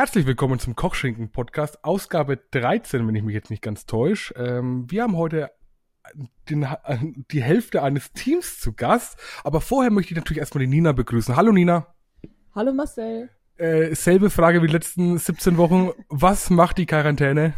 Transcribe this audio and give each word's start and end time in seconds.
Herzlich 0.00 0.24
willkommen 0.24 0.58
zum 0.58 0.76
Kochschinken-Podcast, 0.76 1.84
Ausgabe 1.84 2.38
13, 2.52 3.06
wenn 3.06 3.14
ich 3.14 3.22
mich 3.22 3.34
jetzt 3.34 3.50
nicht 3.50 3.60
ganz 3.60 3.84
täusche. 3.84 4.32
Ähm, 4.34 4.90
wir 4.90 5.02
haben 5.02 5.14
heute 5.14 5.50
den, 6.48 6.66
die 7.30 7.42
Hälfte 7.42 7.82
eines 7.82 8.10
Teams 8.14 8.60
zu 8.60 8.72
Gast, 8.72 9.18
aber 9.44 9.60
vorher 9.60 9.90
möchte 9.90 10.14
ich 10.14 10.16
natürlich 10.16 10.38
erstmal 10.38 10.64
die 10.64 10.70
Nina 10.70 10.92
begrüßen. 10.92 11.36
Hallo 11.36 11.52
Nina. 11.52 11.86
Hallo 12.54 12.72
Marcel. 12.72 13.28
Äh, 13.58 13.94
selbe 13.94 14.30
Frage 14.30 14.62
wie 14.62 14.68
die 14.68 14.72
letzten 14.72 15.18
17 15.18 15.58
Wochen. 15.58 15.90
Was 16.08 16.48
macht 16.48 16.78
die 16.78 16.86
Quarantäne? 16.86 17.52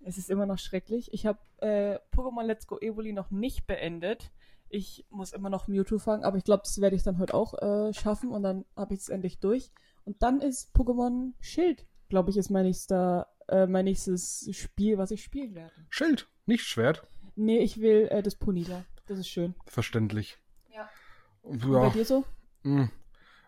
Es 0.00 0.16
ist 0.16 0.30
immer 0.30 0.46
noch 0.46 0.58
schrecklich. 0.58 1.12
Ich 1.12 1.26
habe 1.26 1.40
äh, 1.58 1.98
Pokémon 2.16 2.44
Let's 2.44 2.66
Go 2.66 2.78
Evoli 2.78 3.12
noch 3.12 3.30
nicht 3.30 3.66
beendet. 3.66 4.30
Ich 4.70 5.04
muss 5.10 5.34
immer 5.34 5.50
noch 5.50 5.68
Mewtwo 5.68 5.98
fangen, 5.98 6.24
aber 6.24 6.38
ich 6.38 6.44
glaube, 6.44 6.62
das 6.64 6.80
werde 6.80 6.96
ich 6.96 7.02
dann 7.02 7.18
heute 7.18 7.34
auch 7.34 7.52
äh, 7.60 7.92
schaffen 7.92 8.30
und 8.30 8.42
dann 8.42 8.64
habe 8.76 8.94
ich 8.94 9.00
es 9.00 9.08
endlich 9.10 9.40
durch. 9.40 9.72
Und 10.04 10.22
dann 10.22 10.40
ist 10.40 10.74
Pokémon 10.74 11.32
Schild, 11.40 11.86
glaube 12.08 12.30
ich, 12.30 12.36
ist 12.36 12.50
mein 12.50 12.64
nächster, 12.66 13.28
äh, 13.48 13.66
mein 13.66 13.84
nächstes 13.86 14.48
Spiel, 14.52 14.98
was 14.98 15.10
ich 15.10 15.22
spielen 15.24 15.54
werde. 15.54 15.72
Schild, 15.88 16.28
nicht 16.46 16.64
Schwert. 16.64 17.06
Nee, 17.36 17.58
ich 17.58 17.80
will 17.80 18.08
äh, 18.10 18.22
das 18.22 18.36
Ponita. 18.36 18.84
Das 19.06 19.18
ist 19.18 19.28
schön. 19.28 19.54
Verständlich. 19.66 20.38
Ja. 20.72 20.88
Und, 21.42 21.64
Und 21.64 21.72
bei 21.72 21.90
dir 21.90 22.04
so? 22.04 22.24
mh. 22.62 22.90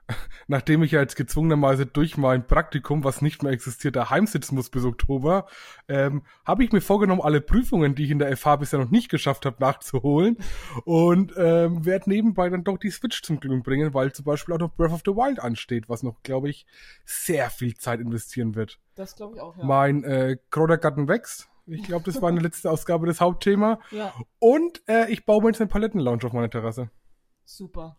Nachdem 0.46 0.82
ich 0.82 0.92
ja 0.92 1.00
jetzt 1.00 1.16
gezwungenermaßen 1.16 1.90
durch 1.92 2.16
mein 2.16 2.46
Praktikum, 2.46 3.04
was 3.04 3.22
nicht 3.22 3.42
mehr 3.42 3.52
existiert, 3.52 3.96
daheim 3.96 4.26
sitzen 4.26 4.54
muss 4.54 4.70
bis 4.70 4.84
Oktober, 4.84 5.46
ähm, 5.88 6.22
habe 6.44 6.64
ich 6.64 6.72
mir 6.72 6.80
vorgenommen, 6.80 7.20
alle 7.20 7.40
Prüfungen, 7.40 7.94
die 7.94 8.04
ich 8.04 8.10
in 8.10 8.18
der 8.18 8.34
FH 8.36 8.56
bisher 8.56 8.78
noch 8.78 8.90
nicht 8.90 9.08
geschafft 9.08 9.46
habe, 9.46 9.56
nachzuholen 9.60 10.38
und 10.84 11.32
ähm, 11.36 11.84
werde 11.84 12.10
nebenbei 12.10 12.48
dann 12.48 12.64
doch 12.64 12.78
die 12.78 12.90
Switch 12.90 13.22
zum 13.22 13.40
Glühen 13.40 13.62
bringen, 13.62 13.94
weil 13.94 14.12
zum 14.12 14.24
Beispiel 14.24 14.54
auch 14.54 14.60
noch 14.60 14.74
Breath 14.74 14.92
of 14.92 15.02
the 15.04 15.12
Wild 15.12 15.40
ansteht, 15.40 15.88
was 15.88 16.02
noch, 16.02 16.22
glaube 16.22 16.50
ich, 16.50 16.66
sehr 17.04 17.50
viel 17.50 17.74
Zeit 17.74 18.00
investieren 18.00 18.54
wird. 18.54 18.78
Das 18.94 19.16
glaube 19.16 19.36
ich 19.36 19.42
auch, 19.42 19.56
ja. 19.56 19.64
Mein 19.64 20.04
äh, 20.04 20.36
Kräutergarten 20.50 21.08
wächst. 21.08 21.48
Ich 21.66 21.82
glaube, 21.82 22.04
das 22.04 22.22
war 22.22 22.28
eine 22.28 22.40
letzte 22.42 22.70
Ausgabe 22.70 23.06
des 23.06 23.20
Hauptthema. 23.20 23.80
ja, 23.90 24.14
Und 24.38 24.82
äh, 24.88 25.10
ich 25.10 25.26
baue 25.26 25.42
mir 25.42 25.48
jetzt 25.48 25.60
eine 25.60 25.68
Palettenlounge 25.68 26.24
auf 26.24 26.32
meiner 26.32 26.50
Terrasse. 26.50 26.90
super. 27.44 27.96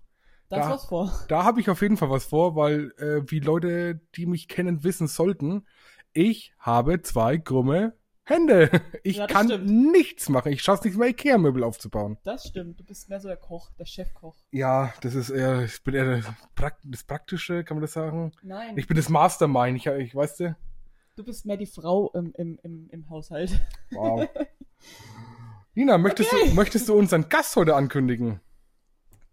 Da- 0.49 0.77
vor. 0.77 1.11
Da 1.27 1.43
habe 1.43 1.59
ich 1.59 1.69
auf 1.69 1.81
jeden 1.81 1.97
Fall 1.97 2.09
was 2.09 2.25
vor, 2.25 2.55
weil 2.55 2.91
äh, 2.97 3.21
wie 3.29 3.39
Leute, 3.39 3.99
die 4.15 4.25
mich 4.25 4.47
kennen, 4.47 4.83
wissen 4.83 5.07
sollten, 5.07 5.65
ich 6.13 6.53
habe 6.59 7.01
zwei 7.01 7.37
krumme 7.37 7.93
Hände. 8.23 8.69
Ich 9.03 9.17
Ja, 9.17 9.27
kann 9.27 9.47
stimmt. 9.47 9.69
nichts 9.69 10.27
machen. 10.29 10.51
Ich 10.51 10.61
schaff's 10.61 10.83
nicht 10.83 10.97
mal 10.97 11.07
Ikea-Möbel 11.09 11.63
aufzubauen. 11.63 12.17
Das 12.23 12.47
stimmt. 12.47 12.79
Du 12.79 12.83
bist 12.83 13.07
mehr 13.09 13.19
so 13.21 13.27
der 13.27 13.37
Koch, 13.37 13.69
der 13.79 13.85
Chefkoch. 13.85 14.35
Ja, 14.51 14.93
das 15.01 15.15
ist 15.15 15.29
eher, 15.29 15.61
ich 15.63 15.81
bin 15.83 15.93
eher 15.95 16.21
Prakt 16.55 16.81
das 16.85 17.03
Praktische, 17.03 17.63
kann 17.63 17.77
man 17.77 17.81
das 17.83 17.93
sagen? 17.93 18.31
Nein, 18.41 18.77
Ich 18.77 18.87
bin 18.87 18.97
das 18.97 19.07
Mastermind, 19.09 19.77
ich, 19.77 19.85
ich 19.87 20.15
weißt 20.15 20.39
du? 20.41 20.55
du 21.15 21.23
bist 21.23 21.45
mehr 21.45 21.57
die 21.57 21.65
Frau 21.65 22.11
im, 22.13 22.31
im, 22.37 22.59
im, 22.63 22.89
im 22.91 23.09
Haushalt. 23.09 23.59
Wow. 23.91 24.27
Nina, 25.73 25.97
möchtest, 25.97 26.31
du, 26.31 26.53
möchtest 26.53 26.89
du 26.89 26.95
unseren 26.95 27.29
Gast 27.29 27.55
heute 27.55 27.75
ankündigen? 27.75 28.39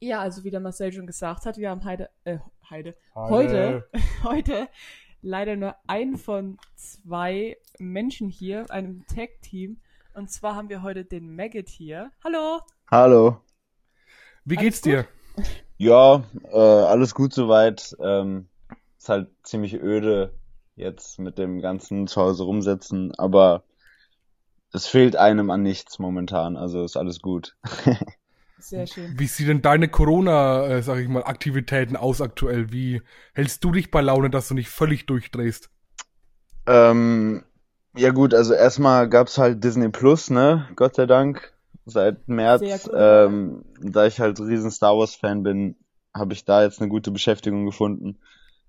Ja, 0.04 0.20
also 0.20 0.44
wie 0.44 0.50
der 0.50 0.60
Marcel 0.60 0.92
schon 0.92 1.06
gesagt 1.06 1.46
hat, 1.46 1.56
wir 1.56 1.70
haben 1.70 1.82
Heide, 1.82 2.10
äh, 2.24 2.36
Heide, 2.68 2.94
Heide. 3.14 3.30
heute, 3.30 3.88
heute 4.22 4.68
leider 5.22 5.56
nur 5.56 5.76
einen 5.86 6.18
von 6.18 6.58
zwei 6.76 7.56
Menschen 7.78 8.28
hier, 8.28 8.70
einem 8.70 9.06
Tag-Team. 9.06 9.80
Und 10.12 10.30
zwar 10.30 10.56
haben 10.56 10.68
wir 10.68 10.82
heute 10.82 11.06
den 11.06 11.34
Maggot 11.34 11.70
hier. 11.70 12.10
Hallo! 12.22 12.60
Hallo. 12.90 13.40
Wie 14.44 14.56
geht's 14.56 14.82
dir? 14.82 15.06
Ja, 15.78 16.22
äh, 16.52 16.58
alles 16.58 17.14
gut 17.14 17.32
soweit. 17.32 17.96
Ähm, 17.98 18.50
ist 18.98 19.08
halt 19.08 19.30
ziemlich 19.42 19.72
öde 19.72 20.34
jetzt 20.76 21.18
mit 21.18 21.38
dem 21.38 21.62
ganzen 21.62 22.08
zu 22.08 22.20
Hause 22.20 22.42
rumsitzen, 22.42 23.14
aber 23.16 23.64
es 24.70 24.86
fehlt 24.86 25.16
einem 25.16 25.50
an 25.50 25.62
nichts 25.62 25.98
momentan, 25.98 26.58
also 26.58 26.84
ist 26.84 26.98
alles 26.98 27.20
gut. 27.20 27.56
Sehr 28.64 28.86
schön. 28.86 29.12
Wie 29.18 29.26
sieht 29.26 29.48
denn 29.48 29.60
deine 29.60 29.88
Corona, 29.88 30.66
äh, 30.66 30.82
sag 30.82 30.98
ich 30.98 31.08
mal, 31.08 31.22
Aktivitäten 31.22 31.96
aus 31.96 32.22
aktuell? 32.22 32.72
Wie 32.72 33.02
hältst 33.34 33.62
du 33.62 33.72
dich 33.72 33.90
bei 33.90 34.00
Laune, 34.00 34.30
dass 34.30 34.48
du 34.48 34.54
nicht 34.54 34.70
völlig 34.70 35.04
durchdrehst? 35.04 35.68
Ähm, 36.66 37.44
ja 37.94 38.10
gut, 38.10 38.32
also 38.32 38.54
erstmal 38.54 39.10
gab's 39.10 39.36
halt 39.36 39.62
Disney 39.62 39.90
Plus, 39.90 40.30
ne? 40.30 40.66
Gott 40.76 40.94
sei 40.94 41.04
Dank. 41.04 41.52
Seit 41.84 42.26
März, 42.26 42.84
gut. 42.84 42.94
ähm, 42.96 43.66
da 43.82 44.06
ich 44.06 44.18
halt 44.18 44.40
riesen 44.40 44.70
Star 44.70 44.96
Wars 44.96 45.14
Fan 45.14 45.42
bin, 45.42 45.76
habe 46.14 46.32
ich 46.32 46.46
da 46.46 46.62
jetzt 46.62 46.80
eine 46.80 46.88
gute 46.88 47.10
Beschäftigung 47.10 47.66
gefunden. 47.66 48.18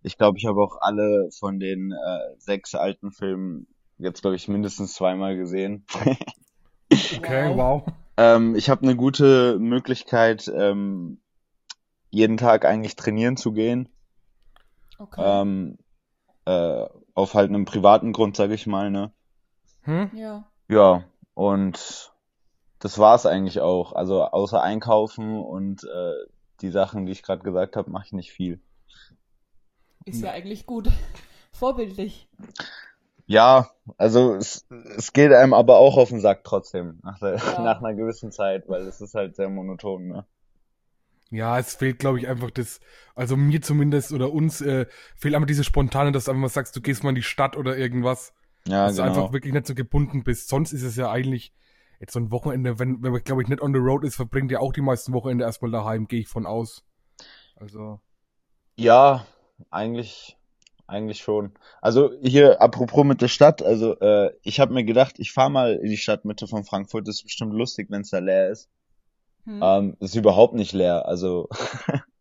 Ich 0.04 0.18
glaube, 0.18 0.38
ich 0.38 0.46
habe 0.46 0.62
auch 0.62 0.78
alle 0.82 1.30
von 1.40 1.58
den 1.58 1.94
äh, 1.94 2.36
sechs 2.38 2.76
alten 2.76 3.14
Filmen 3.14 3.68
jetzt, 3.98 4.22
glaube 4.22 4.36
ich, 4.36 4.50
mindestens 4.50 4.94
zweimal 4.94 5.38
gesehen. 5.38 5.86
Okay, 6.92 7.56
wow. 7.56 7.84
Ähm, 8.18 8.56
ich 8.56 8.70
habe 8.70 8.84
eine 8.84 8.96
gute 8.96 9.60
Möglichkeit, 9.60 10.52
ähm, 10.54 11.20
jeden 12.10 12.38
Tag 12.38 12.66
eigentlich 12.66 12.96
trainieren 12.96 13.38
zu 13.38 13.52
gehen. 13.52 13.90
Okay. 14.98 15.22
Ähm, 15.24 15.78
äh, 16.46 16.86
auf 17.14 17.34
halt 17.34 17.50
einem 17.50 17.66
privaten 17.66 18.14
Grund, 18.14 18.38
sage 18.38 18.54
ich 18.54 18.68
mal, 18.68 18.92
ne? 18.92 19.12
Hm? 19.82 20.10
ja. 20.14 20.50
Ja, 20.68 21.04
und 21.34 22.14
das 22.80 22.98
war's 22.98 23.26
eigentlich 23.26 23.60
auch. 23.60 23.94
Also 23.94 24.24
außer 24.24 24.62
einkaufen 24.62 25.40
und 25.40 25.84
äh, 25.84 26.14
die 26.62 26.70
Sachen, 26.70 27.06
die 27.06 27.12
ich 27.12 27.24
gerade 27.24 27.44
gesagt 27.44 27.76
habe, 27.76 27.92
mache 27.92 28.06
ich 28.08 28.14
nicht 28.14 28.32
viel. 28.32 28.62
Ist 30.06 30.22
ja 30.22 30.32
eigentlich 30.32 30.66
gut. 30.66 30.90
Vorbildlich. 31.52 32.28
Ja, 33.28 33.70
also 33.98 34.36
es, 34.36 34.68
es 34.98 35.14
geht 35.14 35.32
einem 35.32 35.54
aber 35.54 35.78
auch 35.78 35.98
auf 35.98 36.10
den 36.10 36.20
Sack 36.22 36.44
trotzdem 36.44 37.00
nach, 37.04 37.20
der, 37.20 37.36
Ja. 37.36 37.60
nach 37.60 37.80
einer 37.82 37.94
gewissen 37.96 38.32
Zeit, 38.32 38.68
weil 38.68 38.84
es 38.88 39.02
ist 39.02 39.16
halt 39.16 39.36
sehr 39.36 39.50
monoton, 39.50 40.08
ne? 40.08 40.26
Ja, 41.32 41.58
es 41.60 41.76
fehlt, 41.76 42.00
glaube 42.00 42.20
ich, 42.20 42.28
einfach 42.28 42.52
das, 42.52 42.80
also 43.16 43.36
mir 43.36 43.62
zumindest 43.62 44.12
oder 44.14 44.32
uns 44.32 44.62
äh, 44.62 44.86
fehlt 45.16 45.34
einfach 45.36 45.48
diese 45.48 45.64
Spontane, 45.64 46.12
dass 46.12 46.26
du 46.26 46.32
einfach 46.32 46.42
mal 46.42 46.50
sagst, 46.50 46.76
du 46.76 46.82
gehst 46.82 47.04
mal 47.04 47.10
in 47.10 47.16
die 47.16 47.24
Stadt 47.24 47.58
oder 47.58 47.76
irgendwas, 47.78 48.34
Ja, 48.68 48.86
dass 48.86 48.96
du 48.96 49.02
genau. 49.04 49.08
einfach 49.22 49.34
wirklich 49.34 49.54
nicht 49.54 49.66
so 49.68 49.74
gebunden 49.76 50.24
bist. 50.24 50.48
Sonst 50.50 50.72
ist 50.72 50.84
es 50.84 50.96
ja 50.96 51.10
eigentlich 51.12 51.54
jetzt 52.00 52.14
so 52.14 52.20
ein 52.20 52.32
Wochenende, 52.32 52.78
wenn, 52.80 53.02
wenn 53.04 53.12
man, 53.12 53.24
glaube 53.24 53.42
ich, 53.42 53.48
nicht 53.48 53.62
on 53.62 53.74
the 53.74 53.80
road 53.80 54.04
ist, 54.04 54.16
verbringt 54.16 54.52
ja 54.52 54.60
auch 54.60 54.72
die 54.74 54.82
meisten 54.82 55.14
Wochenende 55.14 55.46
erstmal 55.46 55.72
daheim, 55.72 56.08
gehe 56.08 56.22
ich 56.22 56.28
von 56.28 56.46
aus. 56.46 56.86
Also, 57.56 58.00
Ja, 58.78 59.26
eigentlich, 59.72 60.38
eigentlich 60.88 61.20
schon. 61.20 61.54
Also 61.82 62.12
hier, 62.22 62.62
apropos 62.62 63.04
mit 63.06 63.22
der 63.22 63.28
Stadt, 63.28 63.64
also 63.64 64.00
äh, 64.00 64.32
ich 64.44 64.60
habe 64.60 64.74
mir 64.74 64.84
gedacht, 64.84 65.16
ich 65.18 65.32
fahre 65.32 65.50
mal 65.50 65.74
in 65.76 65.90
die 65.90 65.98
Stadtmitte 65.98 66.48
von 66.48 66.64
Frankfurt, 66.64 67.08
das 67.08 67.18
ist 67.18 67.24
bestimmt 67.24 67.54
lustig, 67.54 67.88
wenn 67.90 68.02
es 68.02 68.10
da 68.10 68.20
leer 68.20 68.50
ist. 68.50 68.70
Hm. 69.46 69.60
Ähm, 69.64 69.98
ist 70.00 70.16
überhaupt 70.16 70.54
nicht 70.54 70.74
leer, 70.74 71.08
also 71.08 71.50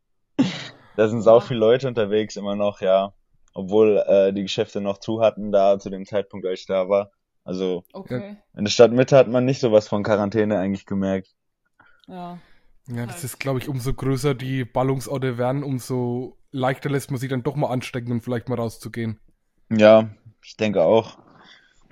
da 0.97 1.09
sind 1.09 1.23
sau 1.23 1.41
viele 1.41 1.61
Leute 1.61 1.89
unterwegs 1.89 2.37
immer 2.37 2.57
noch, 2.57 2.81
ja. 2.81 3.15
Obwohl 3.55 3.99
äh, 4.07 4.33
die 4.33 4.43
Geschäfte 4.43 4.81
noch 4.81 4.99
zu 4.99 5.21
hatten 5.21 5.53
da 5.53 5.79
zu 5.79 5.89
dem 5.89 6.05
Zeitpunkt, 6.07 6.45
als 6.47 6.61
ich 6.61 6.67
da 6.67 6.89
war. 6.89 7.11
Also 7.45 7.85
Okay. 7.93 8.37
in 8.57 8.65
der 8.65 8.71
Stadtmitte 8.71 9.17
hat 9.17 9.29
man 9.29 9.45
nicht 9.45 9.61
sowas 9.61 9.87
von 9.87 10.03
Quarantäne 10.03 10.59
eigentlich 10.59 10.87
gemerkt. 10.87 11.29
Ja. 12.09 12.39
Ja, 12.89 13.07
das 13.07 13.17
Halt. 13.17 13.25
ist, 13.25 13.41
glaube 13.41 13.59
ich, 13.61 13.69
umso 13.69 13.95
größer 13.95 14.35
die 14.35 14.65
Ballungsorte 14.65 15.39
werden, 15.39 15.63
umso 15.63 16.37
leichter 16.51 16.91
lässt 16.91 17.11
man 17.11 17.19
sich 17.19 17.31
dann 17.31 17.43
doch 17.43 17.57
mal 17.57 17.69
anstecken 17.69 18.13
und 18.13 18.21
vielleicht 18.21 18.49
mal 18.49 18.57
rauszugehen. 18.57 19.19
Ja, 19.71 20.11
ich 20.43 20.57
denke 20.57 20.83
auch. 20.83 21.19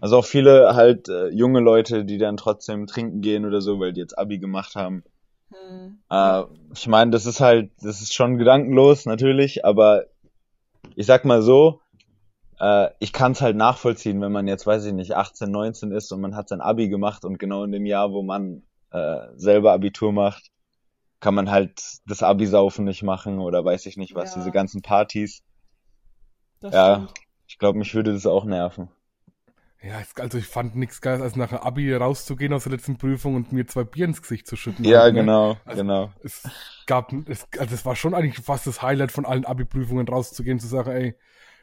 Also 0.01 0.19
auch 0.19 0.25
viele 0.25 0.75
halt 0.75 1.09
äh, 1.09 1.29
junge 1.29 1.61
Leute, 1.61 2.05
die 2.05 2.19
dann 2.19 2.37
trotzdem 2.37 2.87
trinken 2.87 3.21
gehen 3.21 3.47
oder 3.47 3.61
so, 3.61 3.79
weil 3.81 3.93
die 3.93 4.01
jetzt 4.01 4.19
Abi 4.19 4.39
gemacht 4.39 4.75
haben. 4.75 5.05
Hm. 5.51 5.99
Äh, 6.11 6.43
ich 6.75 6.87
meine, 6.89 7.11
das 7.11 7.25
ist 7.25 7.41
halt, 7.41 7.71
das 7.81 8.03
ist 8.03 8.13
schon 8.13 8.37
gedankenlos 8.37 9.07
natürlich, 9.07 9.65
aber 9.65 10.07
ich 10.97 11.07
sag 11.07 11.25
mal 11.25 11.41
so, 11.43 11.81
äh, 12.59 12.91
ich 12.99 13.13
kann 13.13 13.33
es 13.33 13.41
halt 13.41 13.57
nachvollziehen, 13.57 14.21
wenn 14.21 14.33
man 14.33 14.49
jetzt, 14.49 14.67
weiß 14.67 14.85
ich 14.85 14.93
nicht, 14.93 15.17
18, 15.17 15.51
19 15.51 15.93
ist 15.93 16.13
und 16.13 16.21
man 16.21 16.37
hat 16.37 16.49
sein 16.49 16.61
Abi 16.61 16.89
gemacht 16.89 17.25
und 17.25 17.39
genau 17.39 17.65
in 17.65 17.73
dem 17.73 17.87
Jahr, 17.87 18.13
wo 18.13 18.23
man 18.23 18.63
äh, 18.91 19.27
selber 19.37 19.73
Abitur 19.73 20.13
macht, 20.13 20.52
kann 21.23 21.35
man 21.35 21.51
halt 21.51 21.81
das 22.07 22.23
Abi-Saufen 22.23 22.85
nicht 22.85 23.03
machen 23.05 23.39
oder 23.39 23.65
weiß 23.65 23.87
ich 23.87 23.97
nicht 23.97 24.15
was, 24.17 24.33
Ja. 24.35 24.41
diese 24.41 24.51
ganzen 24.51 24.83
Partys. 24.83 25.43
Das 26.61 26.75
Ja. 26.75 26.95
stimmt. 26.97 27.15
Ich 27.47 27.59
glaube, 27.59 27.79
mich 27.79 27.95
würde 27.95 28.13
das 28.13 28.27
auch 28.27 28.45
nerven. 28.45 28.89
Ja, 29.81 30.01
es- 30.01 30.17
also 30.17 30.37
ich 30.39 30.47
fand 30.47 30.75
nichts 30.77 31.01
Geiles, 31.01 31.23
als 31.23 31.37
nach 31.37 31.51
einem 31.53 31.61
Abi 31.63 31.95
rauszugehen 31.95 32.53
aus 32.53 32.65
der 32.65 32.73
letzten 32.73 32.99
Prüfung 32.99 33.37
und 33.37 33.53
mir 33.53 33.67
zwei 33.67 33.85
Bier 33.85 34.05
ins 34.05 34.21
Gesicht 34.21 34.47
zu 34.49 34.57
schütten. 34.57 34.85
Ja, 34.85 35.03
halt, 35.03 35.15
ne? 35.15 35.21
genau, 35.21 35.57
Also- 35.65 35.83
genau. 35.83 36.11
Es 36.25 36.43
gab, 36.87 37.13
es, 37.29 37.47
also 37.59 37.75
es 37.75 37.85
war 37.87 37.95
schon 37.97 38.15
eigentlich 38.15 38.45
fast 38.45 38.67
das 38.67 38.83
Highlight 38.83 39.13
von 39.13 39.25
allen 39.25 39.45
Abi-Prüfungen 39.45 40.07
rauszugehen, 40.09 40.59
zu 40.59 40.67
sagen, 40.67 40.91
ey, 40.91 41.15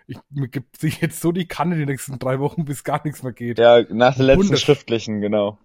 ich, 0.07 0.17
mir 0.29 0.47
gibt 0.47 0.79
sich 0.79 1.01
jetzt 1.01 1.19
so 1.21 1.31
die 1.33 1.47
Kanne 1.47 1.75
die 1.75 1.85
nächsten 1.85 2.17
drei 2.17 2.39
Wochen, 2.39 2.63
bis 2.65 2.83
gar 2.85 3.01
nichts 3.03 3.23
mehr 3.23 3.33
geht. 3.33 3.59
Ja, 3.59 3.83
nach 3.89 4.15
der 4.15 4.25
letzten 4.25 4.55
schriftlichen, 4.57 5.19
genau. 5.21 5.57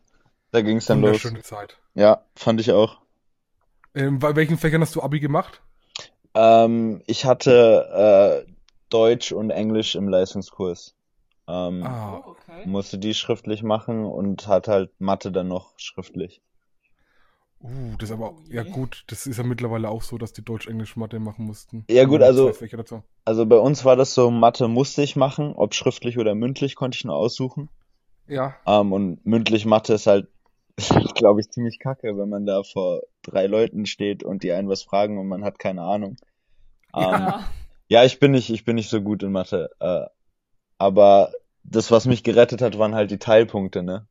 Da 0.51 0.63
ging 0.63 0.77
es 0.79 0.87
dann 0.87 1.01
los. 1.01 1.23
Zeit. 1.43 1.79
Ja, 1.95 2.25
fand 2.37 2.61
ich 2.61 2.71
auch. 2.73 3.04
Ähm, 3.95 4.19
bei 4.19 4.37
welchen 4.37 4.59
Fächern 4.59 4.83
hast 4.83 4.95
du 4.95 5.03
Abi 5.03 5.21
gemacht? 5.21 5.61
Ähm, 6.35 7.03
ich 7.07 7.25
hatte 7.25 8.45
äh, 8.47 8.53
Deutsch 8.91 9.33
und 9.33 9.51
Englisch 9.51 9.95
im 9.95 10.09
Leistungskurs. 10.09 10.95
Ähm, 11.49 11.83
Ah, 11.87 12.23
okay. 12.27 12.65
musste 12.65 12.99
die 12.99 13.15
schriftlich 13.15 13.63
machen 13.63 14.05
und 14.05 14.47
hat 14.47 14.69
halt 14.69 14.91
Mathe 15.01 15.33
dann 15.33 15.49
noch 15.49 15.73
schriftlich. 15.79 16.41
uh, 17.63 17.97
das 17.99 18.11
ist 18.11 18.15
aber, 18.15 18.31
Oh 18.31 18.43
ja 18.51 18.63
gut, 18.63 19.05
das 19.09 19.27
ist 19.27 19.37
ja 19.39 19.45
mittlerweile 19.45 19.89
auch 19.89 20.03
so, 20.03 20.19
dass 20.19 20.33
die 20.33 20.45
Deutsch-Englisch-Mathe 20.45 21.19
machen 21.19 21.47
mussten. 21.47 21.85
Ja, 21.91 22.05
gut, 22.05 22.23
also-. 22.23 22.53
Also 23.27 23.47
bei 23.47 23.57
uns 23.57 23.85
war 23.87 23.97
das 23.97 24.15
so, 24.15 24.31
Mathe 24.31 24.69
musste 24.69 25.03
ich 25.03 25.17
machen, 25.17 25.55
ob 25.55 25.75
schriftlich 25.75 26.19
oder 26.19 26.35
mündlich 26.35 26.75
konnte 26.77 26.97
ich 26.97 27.05
nur 27.05 27.17
aussuchen. 27.17 27.71
Ja, 28.27 28.57
Ähm, 28.67 28.93
und 28.93 29.25
mündlich 29.27 29.67
Mathe 29.67 29.95
ist 29.95 30.07
halt, 30.07 30.29
ist 30.77 30.91
halt, 30.95 31.15
glaube 31.15 31.41
ich, 31.41 31.51
ziemlich 31.51 31.79
kacke, 31.79 32.17
wenn 32.17 32.29
man 32.29 32.47
da 32.47 32.63
vor 32.63 33.03
drei 33.23 33.47
Leuten 33.47 33.87
steht 33.87 34.23
und 34.25 34.43
die 34.43 34.53
einen 34.53 34.69
was 34.69 34.83
fragen 34.83 35.19
und 35.19 35.29
man 35.29 35.45
hat 35.45 35.59
keine 35.59 35.83
Ahnung. 35.83 36.17
Ähm, 36.95 37.03
Ja. 37.03 37.45
Ja, 37.89 38.03
ich 38.05 38.19
bin 38.19 38.33
nicht, 38.33 38.51
ich 38.51 38.65
bin 38.65 38.77
nicht 38.77 38.89
so 38.89 39.03
gut 39.03 39.23
in 39.23 39.31
Mathe. 39.31 39.71
Äh, 39.79 40.07
aber 40.79 41.33
das, 41.63 41.91
was 41.91 42.07
mich 42.07 42.23
gerettet 42.25 42.63
hat, 42.63 42.79
waren 42.79 42.95
halt 42.95 43.11
die 43.11 43.19
Teilpunkte, 43.19 43.83
ne? 43.83 44.07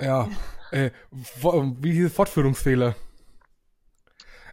ja. 0.00 0.28
Äh, 0.70 0.90
wie 1.10 1.92
hieß? 1.92 2.12
Fortführungsfehler? 2.12 2.94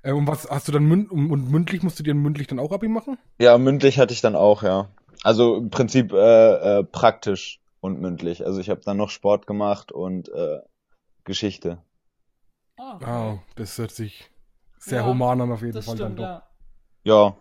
Äh, 0.02 0.12
und 0.12 0.28
was 0.28 0.50
hast 0.50 0.68
du 0.68 0.72
dann 0.72 0.84
münd 0.84 1.12
und 1.12 1.32
und 1.32 1.52
mündlich 1.52 1.84
musst 1.84 2.00
du 2.00 2.04
dir 2.04 2.14
mündlich 2.14 2.48
dann 2.48 2.60
auch 2.60 2.72
Abi 2.72 2.88
machen? 2.88 3.18
Ja, 3.40 3.58
mündlich 3.58 4.00
hatte 4.00 4.14
ich 4.14 4.22
dann 4.22 4.36
auch, 4.36 4.64
ja. 4.64 4.90
Also 5.24 5.58
im 5.58 5.70
Prinzip 5.70 6.14
äh, 6.14 6.80
äh, 6.80 6.84
praktisch 6.84 7.60
und 7.82 8.00
mündlich. 8.02 8.46
Also 8.46 8.60
ich 8.60 8.70
habe 8.70 8.82
dann 8.82 8.98
noch 8.98 9.10
Sport 9.10 9.48
gemacht 9.48 9.92
und 9.92 10.30
äh, 10.30 10.60
Geschichte. 11.26 11.84
Okay. 12.78 13.06
Ah, 13.06 13.40
das 13.56 13.78
hört 13.78 13.92
sich 13.92 14.32
sehr 14.80 15.02
Ja, 15.02 15.06
human 15.06 15.42
an 15.42 15.52
auf 15.52 15.62
jeden 15.62 15.74
das 15.74 15.86
Fall 15.86 15.98
dann 15.98 16.16
stimmt, 16.16 16.20
doch. 16.20 16.26
ja. 16.26 16.44
Ja. 17.04 17.38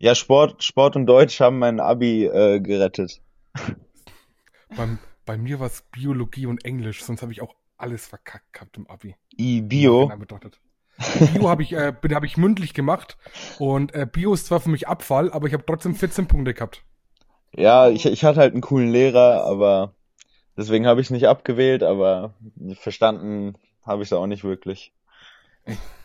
Ja, 0.00 0.14
Sport, 0.14 0.64
Sport 0.64 0.96
und 0.96 1.06
Deutsch 1.06 1.40
haben 1.40 1.58
mein 1.58 1.80
Abi 1.80 2.26
äh, 2.26 2.60
gerettet. 2.60 3.22
Beim, 4.76 4.98
bei 5.24 5.36
mir 5.38 5.58
war 5.60 5.66
es 5.68 5.82
Biologie 5.90 6.46
und 6.46 6.64
Englisch, 6.64 7.02
sonst 7.04 7.22
habe 7.22 7.32
ich 7.32 7.40
auch 7.42 7.54
alles 7.76 8.06
verkackt 8.06 8.52
gehabt 8.52 8.76
im 8.76 8.86
Abi. 8.88 9.16
I 9.38 9.60
Bio. 9.62 10.10
Bio 11.32 11.48
habe 11.48 11.62
ich, 11.62 11.72
äh, 11.72 11.92
bin- 12.00 12.14
hab 12.14 12.24
ich 12.24 12.36
mündlich 12.36 12.74
gemacht 12.74 13.16
und 13.58 13.94
äh, 13.94 14.06
Bio 14.10 14.32
ist 14.34 14.46
zwar 14.46 14.60
für 14.60 14.70
mich 14.70 14.88
Abfall, 14.88 15.32
aber 15.32 15.46
ich 15.48 15.52
habe 15.54 15.64
trotzdem 15.66 15.94
14 15.94 16.26
Punkte 16.28 16.54
gehabt. 16.54 16.84
Ja, 17.56 17.88
ich, 17.90 18.06
ich 18.06 18.24
hatte 18.24 18.40
halt 18.40 18.52
einen 18.52 18.60
coolen 18.62 18.90
Lehrer, 18.90 19.44
aber 19.44 19.94
deswegen 20.56 20.86
habe 20.86 21.00
ich 21.00 21.08
es 21.08 21.12
nicht 21.12 21.28
abgewählt, 21.28 21.82
aber 21.84 22.34
verstanden 22.76 23.56
habe 23.84 24.02
ich 24.02 24.08
es 24.10 24.12
auch 24.14 24.26
nicht 24.28 24.44
wirklich. 24.44 24.94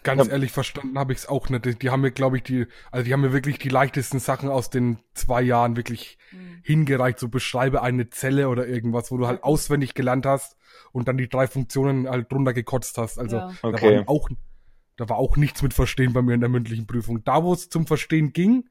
Ganz 0.04 0.28
Ja. 0.28 0.32
ehrlich, 0.32 0.52
verstanden 0.52 0.98
habe 0.98 1.12
ich 1.12 1.20
es 1.20 1.28
auch 1.28 1.50
nicht. 1.50 1.66
Die, 1.66 1.76
die 1.76 1.90
haben 1.90 2.02
mir, 2.02 2.12
glaube 2.12 2.38
ich, 2.38 2.44
die, 2.44 2.68
also 2.92 3.04
die 3.06 3.12
haben 3.12 3.20
mir 3.22 3.34
wirklich 3.34 3.60
die 3.60 3.68
leichtesten 3.70 4.20
Sachen 4.20 4.50
aus 4.50 4.70
den 4.70 5.00
zwei 5.14 5.42
Jahren 5.42 5.76
wirklich 5.76 6.18
Hm. 6.32 6.64
hingereicht. 6.64 7.20
So 7.20 7.28
beschreibe 7.28 7.82
eine 7.82 8.10
Zelle 8.10 8.48
oder 8.48 8.66
irgendwas, 8.66 9.12
wo 9.12 9.18
du 9.18 9.28
halt 9.28 9.44
auswendig 9.44 9.94
gelernt 9.96 10.26
hast 10.26 10.56
und 10.94 11.08
dann 11.10 11.18
die 11.18 11.28
drei 11.28 11.48
Funktionen 11.48 12.08
halt 12.10 12.32
drunter 12.32 12.54
gekotzt 12.54 12.98
hast. 12.98 13.20
Also 13.20 13.40
Ja. 13.40 13.52
da, 13.70 13.78
Okay. 13.78 13.82
war 13.82 14.08
auch, 14.08 14.30
da 14.98 15.10
war 15.10 15.18
auch 15.18 15.38
nichts 15.38 15.62
mit 15.62 15.74
Verstehen 15.74 16.14
bei 16.14 16.22
mir 16.22 16.34
in 16.36 16.42
der 16.42 16.50
mündlichen 16.50 16.88
Prüfung. 16.88 17.24
Da, 17.26 17.44
wo 17.44 17.54
es 17.54 17.70
zum 17.70 17.86
Verstehen 17.86 18.32
ging, 18.34 18.70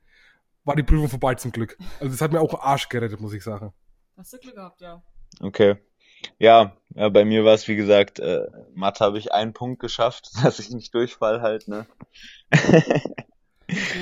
war 0.69 0.76
die 0.76 0.85
Prüfung 0.85 1.09
vorbei 1.09 1.35
zum 1.35 1.50
Glück. 1.50 1.76
Also 1.99 2.12
das 2.12 2.20
hat 2.20 2.31
mir 2.31 2.41
auch 2.41 2.61
Arsch 2.61 2.88
gerettet, 2.88 3.20
muss 3.20 3.32
ich 3.32 3.43
sagen. 3.43 3.73
Hast 4.17 4.32
du 4.35 4.38
Glück 4.38 4.55
gehabt, 4.55 4.81
ja. 4.81 5.03
Okay. 5.41 5.79
Ja, 6.38 6.76
ja, 6.94 7.09
bei 7.09 7.25
mir 7.25 7.44
war 7.44 7.55
es 7.55 7.67
wie 7.69 7.76
gesagt, 7.76 8.19
äh, 8.19 8.47
Mathe 8.75 9.05
habe 9.05 9.19
ich 9.19 9.32
einen 9.32 9.55
Punkt 9.55 9.81
geschafft, 9.81 10.31
dass 10.44 10.59
ich 10.59 10.70
nicht 10.70 10.94
durchfall 10.94 11.41
halt, 11.41 11.67
ne? 11.69 11.87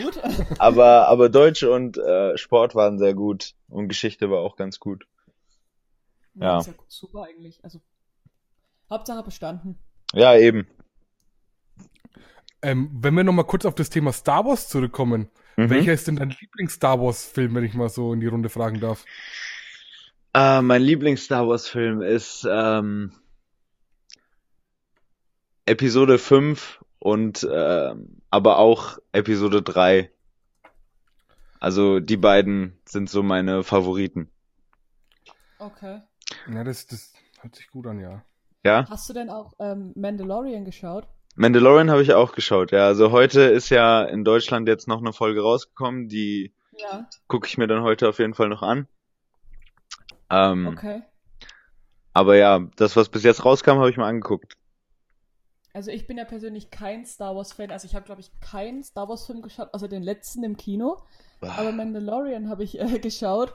Gut. 0.02 0.22
Aber, 0.60 1.08
aber 1.08 1.28
Deutsch 1.28 1.64
und 1.64 1.98
äh, 1.98 2.38
Sport 2.38 2.76
waren 2.76 3.00
sehr 3.00 3.14
gut 3.14 3.54
und 3.68 3.88
Geschichte 3.88 4.30
war 4.30 4.38
auch 4.38 4.54
ganz 4.54 4.78
gut. 4.78 5.08
Ja. 6.34 6.58
Ist 6.58 6.68
ja 6.68 6.74
super 6.86 7.24
eigentlich. 7.24 7.64
Also, 7.64 7.80
Hauptsache 8.88 9.24
bestanden. 9.24 9.76
Ja, 10.12 10.36
eben. 10.36 10.68
Ähm, 12.62 12.90
wenn 12.92 13.14
wir 13.14 13.24
nochmal 13.24 13.46
kurz 13.46 13.66
auf 13.66 13.74
das 13.74 13.90
Thema 13.90 14.12
Star 14.12 14.44
Wars 14.44 14.68
zurückkommen, 14.68 15.30
Mhm. 15.56 15.70
welcher 15.70 15.92
ist 15.94 16.06
denn 16.06 16.16
dein 16.16 16.30
Lieblings-Star 16.30 17.00
Wars-Film, 17.00 17.54
wenn 17.54 17.64
ich 17.64 17.74
mal 17.74 17.88
so 17.88 18.12
in 18.12 18.20
die 18.20 18.26
Runde 18.26 18.48
fragen 18.48 18.80
darf? 18.80 19.04
Äh, 20.34 20.60
mein 20.60 20.82
Lieblings-Star 20.82 21.48
Wars-Film 21.48 22.02
ist 22.02 22.46
ähm, 22.48 23.12
Episode 25.64 26.18
5 26.18 26.84
und 26.98 27.48
ähm, 27.50 28.20
aber 28.30 28.58
auch 28.58 28.98
Episode 29.12 29.62
3. 29.62 30.10
Also 31.58 32.00
die 32.00 32.18
beiden 32.18 32.78
sind 32.84 33.08
so 33.08 33.22
meine 33.22 33.64
Favoriten. 33.64 34.30
Okay. 35.58 36.02
Ja, 36.52 36.64
das, 36.64 36.86
das 36.86 37.14
hört 37.40 37.56
sich 37.56 37.68
gut 37.70 37.86
an, 37.86 37.98
ja. 37.98 38.22
Ja? 38.62 38.86
Hast 38.90 39.08
du 39.08 39.14
denn 39.14 39.30
auch 39.30 39.54
ähm, 39.58 39.92
Mandalorian 39.96 40.64
geschaut? 40.64 41.08
Mandalorian 41.36 41.90
habe 41.90 42.02
ich 42.02 42.14
auch 42.14 42.32
geschaut, 42.32 42.72
ja. 42.72 42.86
Also 42.86 43.12
heute 43.12 43.42
ist 43.42 43.68
ja 43.68 44.02
in 44.02 44.24
Deutschland 44.24 44.68
jetzt 44.68 44.88
noch 44.88 44.98
eine 45.00 45.12
Folge 45.12 45.42
rausgekommen, 45.42 46.08
die 46.08 46.52
Ja. 46.78 47.08
gucke 47.28 47.46
ich 47.46 47.58
mir 47.58 47.66
dann 47.66 47.82
heute 47.82 48.08
auf 48.08 48.18
jeden 48.18 48.34
Fall 48.34 48.48
noch 48.48 48.62
an. 48.62 48.88
Ähm, 50.30 50.66
Okay. 50.68 51.02
Aber 52.12 52.36
ja, 52.36 52.66
das, 52.76 52.96
was 52.96 53.10
bis 53.10 53.22
jetzt 53.24 53.44
rauskam, 53.44 53.72
habe 53.72 53.90
ich 53.90 53.98
mir 53.98 54.06
angeguckt. 54.06 54.54
Also 55.74 55.90
ich 55.90 56.06
bin 56.06 56.16
ja 56.16 56.24
persönlich 56.24 56.70
kein 56.70 57.04
Star 57.04 57.36
Wars 57.36 57.52
Fan. 57.52 57.70
Also 57.70 57.84
ich 57.86 57.94
habe 57.94 58.06
glaube 58.06 58.22
ich 58.22 58.30
keinen 58.40 58.82
Star 58.82 59.06
Wars 59.10 59.26
Film 59.26 59.42
geschaut, 59.42 59.74
außer 59.74 59.88
den 59.88 60.02
letzten 60.02 60.42
im 60.42 60.56
Kino. 60.56 61.02
Aber 61.42 61.72
Mandalorian 61.72 62.48
habe 62.48 62.64
ich 62.64 62.80
äh, 62.80 62.98
geschaut 62.98 63.54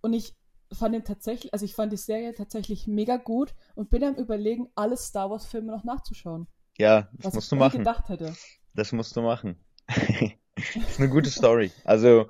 und 0.00 0.14
ich 0.14 0.34
fand 0.72 0.94
ihn 0.94 1.04
tatsächlich, 1.04 1.52
also 1.52 1.66
ich 1.66 1.74
fand 1.74 1.92
die 1.92 1.98
Serie 1.98 2.32
tatsächlich 2.34 2.86
mega 2.86 3.18
gut 3.18 3.54
und 3.74 3.90
bin 3.90 4.02
am 4.02 4.14
überlegen, 4.14 4.68
alle 4.74 4.96
Star 4.96 5.28
Wars 5.30 5.44
Filme 5.46 5.70
noch 5.70 5.84
nachzuschauen. 5.84 6.46
Ja, 6.78 7.08
das 7.12 7.26
Was 7.26 7.34
musst 7.34 7.46
ich 7.46 7.50
du 7.50 7.56
machen. 7.56 7.78
gedacht 7.80 8.08
hätte. 8.08 8.34
Das 8.74 8.92
musst 8.92 9.16
du 9.16 9.22
machen. 9.22 9.56
ist 10.56 10.98
eine 10.98 11.08
gute 11.08 11.30
Story. 11.30 11.72
Also, 11.84 12.28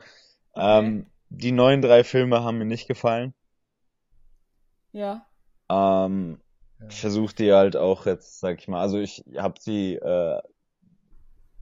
ähm, 0.57 1.07
die 1.31 1.53
neuen 1.53 1.83
drei 1.83 2.05
Filme 2.05 2.43
haben 2.43 2.59
mir 2.59 2.65
nicht 2.65 2.89
gefallen. 2.89 3.35
Ja. 4.93 5.27
Ähm, 5.71 6.41
ich 6.89 7.01
versuche 7.01 7.35
die 7.35 7.53
halt 7.53 7.77
auch 7.77 8.07
jetzt, 8.07 8.41
sag 8.41 8.59
ich 8.59 8.69
mal, 8.69 8.81
also 8.81 8.99
ich 8.99 9.25
habe 9.37 9.61
sie 9.61 9.95
äh, 9.97 10.41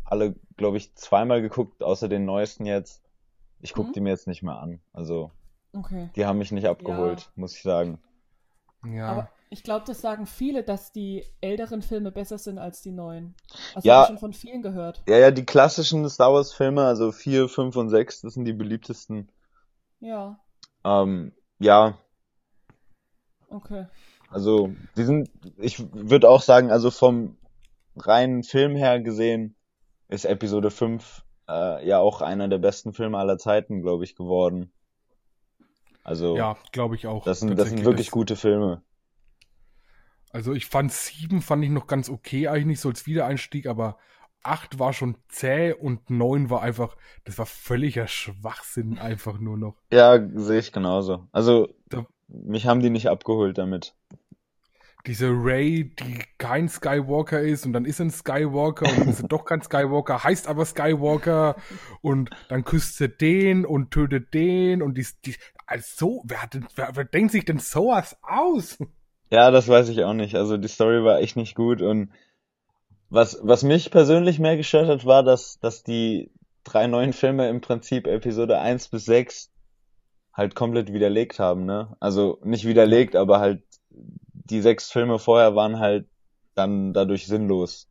alle, 0.05 0.35
glaube 0.57 0.77
ich, 0.79 0.95
zweimal 0.95 1.43
geguckt, 1.43 1.83
außer 1.83 2.09
den 2.09 2.25
neuesten 2.25 2.65
jetzt. 2.67 3.03
Ich 3.61 3.73
guck 3.75 3.89
Mhm. 3.89 3.93
die 3.93 4.01
mir 4.01 4.11
jetzt 4.11 4.27
nicht 4.27 4.43
mehr 4.43 4.59
an. 4.59 4.81
Also, 4.93 5.33
Okay. 5.73 6.09
die 6.17 6.27
haben 6.27 6.39
mich 6.39 6.53
nicht 6.53 6.67
abgeholt, 6.67 7.31
muss 7.37 7.57
ich 7.57 7.63
sagen. 7.63 7.99
Ja. 8.85 9.09
Aber 9.09 9.29
ich 9.57 9.65
glaube, 9.65 9.85
das 9.87 10.01
sagen 10.01 10.27
viele, 10.27 10.63
dass 10.63 10.93
die 10.93 11.25
älteren 11.41 11.83
Filme 11.83 12.13
besser 12.13 12.39
sind 12.39 12.59
als 12.59 12.83
die 12.83 12.93
neuen. 12.93 13.35
Also 13.75 13.89
Ja. 13.89 13.95
habe 13.95 14.03
ich 14.05 14.09
schon 14.09 14.19
von 14.19 14.33
vielen 14.33 14.63
gehört. 14.63 15.03
Ja, 15.09 15.19
ja, 15.19 15.31
die 15.31 15.47
klassischen 15.47 16.09
Star 16.09 16.33
Wars 16.33 16.53
Filme, 16.53 16.85
also 16.85 17.13
vier, 17.13 17.49
fünf 17.49 17.77
und 17.77 17.89
sechs, 17.89 18.21
das 18.21 18.35
sind 18.35 18.45
die 18.45 18.53
beliebtesten. 18.53 19.31
Ja. 20.01 20.39
Ähm, 20.85 21.33
ja, 21.59 21.99
Okay. 23.49 23.87
Also, 24.31 24.75
die 24.97 25.05
sind, 25.05 25.31
ich 25.59 25.85
würde 25.93 26.29
auch 26.29 26.43
sagen, 26.43 26.71
also 26.71 26.91
vom 26.91 27.37
reinen 27.97 28.43
Film 28.43 28.77
her 28.77 29.01
gesehen 29.01 29.57
ist 30.09 30.25
Episode 30.25 30.71
5 30.71 31.25
äh, 31.49 31.87
ja 31.87 31.99
auch 31.99 32.23
einer 32.23 32.49
der 32.49 32.59
besten 32.59 32.93
Filme 32.93 33.19
aller 33.19 33.39
Zeiten, 33.39 33.83
glaube 33.83 34.05
ich, 34.05 34.17
geworden. 34.17 34.73
Also, 36.03 36.37
ja, 36.37 36.57
glaube 36.73 36.97
ich 36.97 37.07
auch. 37.07 37.25
das 37.25 37.41
sind, 37.41 37.59
das 37.59 37.69
sind 37.69 37.85
wirklich 37.85 38.11
gute 38.11 38.37
Filme. 38.37 38.83
Also 40.37 40.53
ich 40.53 40.67
fand 40.67 40.93
sieben 40.93 41.41
fand 41.41 41.65
ich 41.65 41.71
noch 41.71 41.87
ganz 41.87 42.11
okay 42.11 42.49
eigentlich 42.49 42.79
so 42.81 42.91
als 42.91 43.07
Wiedereinstieg, 43.07 43.67
aber 43.67 43.97
acht 44.43 44.79
war 44.79 44.93
schon 44.93 45.17
zäh 45.31 45.73
und 45.73 46.11
neun 46.11 46.51
war 46.51 46.61
einfach, 46.61 46.95
das 47.25 47.39
war 47.39 47.47
völliger 47.47 48.07
Schwachsinn 48.07 48.99
einfach 48.99 49.39
nur 49.39 49.57
noch. 49.57 49.77
Ja, 49.91 50.21
sehe 50.35 50.59
ich 50.59 50.73
genauso. 50.73 51.27
Also, 51.33 51.69
Da- 51.89 52.07
mich 52.29 52.67
haben 52.67 52.81
die 52.81 52.91
nicht 52.91 53.09
abgeholt 53.09 53.57
damit. 53.57 53.95
Diese 55.07 55.31
Ray, 55.31 55.95
die 55.95 56.19
kein 56.37 56.69
Skywalker 56.69 57.41
ist 57.41 57.65
und 57.65 57.73
dann 57.73 57.87
ist 57.87 58.03
ein 58.03 58.11
Skywalker 58.11 58.91
und 58.91 58.99
dann 58.99 59.09
ist 59.09 59.25
doch 59.31 59.47
kein 59.47 59.63
Skywalker, 59.63 60.23
heißt 60.23 60.49
aber 60.49 60.67
Skywalker 60.67 61.57
und 62.03 62.29
dann 62.51 62.63
küsst 62.63 62.99
sie 62.99 63.09
den 63.09 63.65
und 63.65 63.91
tötet 63.91 64.35
den 64.35 64.83
und 64.83 64.99
die, 64.99 65.07
die 65.25 65.35
also 65.67 66.23
wer, 66.27 66.43
hat 66.43 66.53
denn, 66.53 66.67
wer, 66.75 66.91
wer 66.95 67.05
denkt 67.07 67.33
sich 67.33 67.47
denn 67.47 67.59
sowas 67.59 68.19
aus? 68.21 68.77
Ja, 69.31 69.51
das 69.51 69.69
weiß 69.69 69.89
ich 69.89 70.05
auch 70.05 70.13
nicht. 70.13 70.35
Also 70.37 70.57
die 70.57 70.69
Story 70.69 71.05
war 71.05 71.21
echt 71.21 71.37
nicht 71.37 71.55
gut 71.55 71.83
und 71.83 72.11
was, 73.09 73.39
was 73.43 73.63
mich 73.63 73.91
persönlich 73.91 74.39
mehr 74.39 74.57
gestört 74.57 74.89
hat, 74.89 75.05
war, 75.07 75.23
dass, 75.23 75.59
dass 75.61 75.83
die 75.83 76.31
drei 76.65 76.87
neuen 76.87 77.13
Filme 77.13 77.49
im 77.49 77.61
Prinzip 77.61 78.07
Episode 78.07 78.59
1 78.59 78.89
bis 78.89 79.05
6 79.05 79.51
halt 80.33 80.55
komplett 80.55 80.93
widerlegt 80.93 81.39
haben, 81.39 81.65
ne? 81.65 81.97
Also 82.01 82.39
nicht 82.43 82.67
widerlegt, 82.67 83.17
aber 83.17 83.41
halt 83.41 83.63
die 83.91 84.61
sechs 84.61 84.91
Filme 84.91 85.19
vorher 85.19 85.55
waren 85.55 85.79
halt 85.79 86.07
dann 86.55 86.93
dadurch 86.93 87.27
sinnlos. 87.27 87.89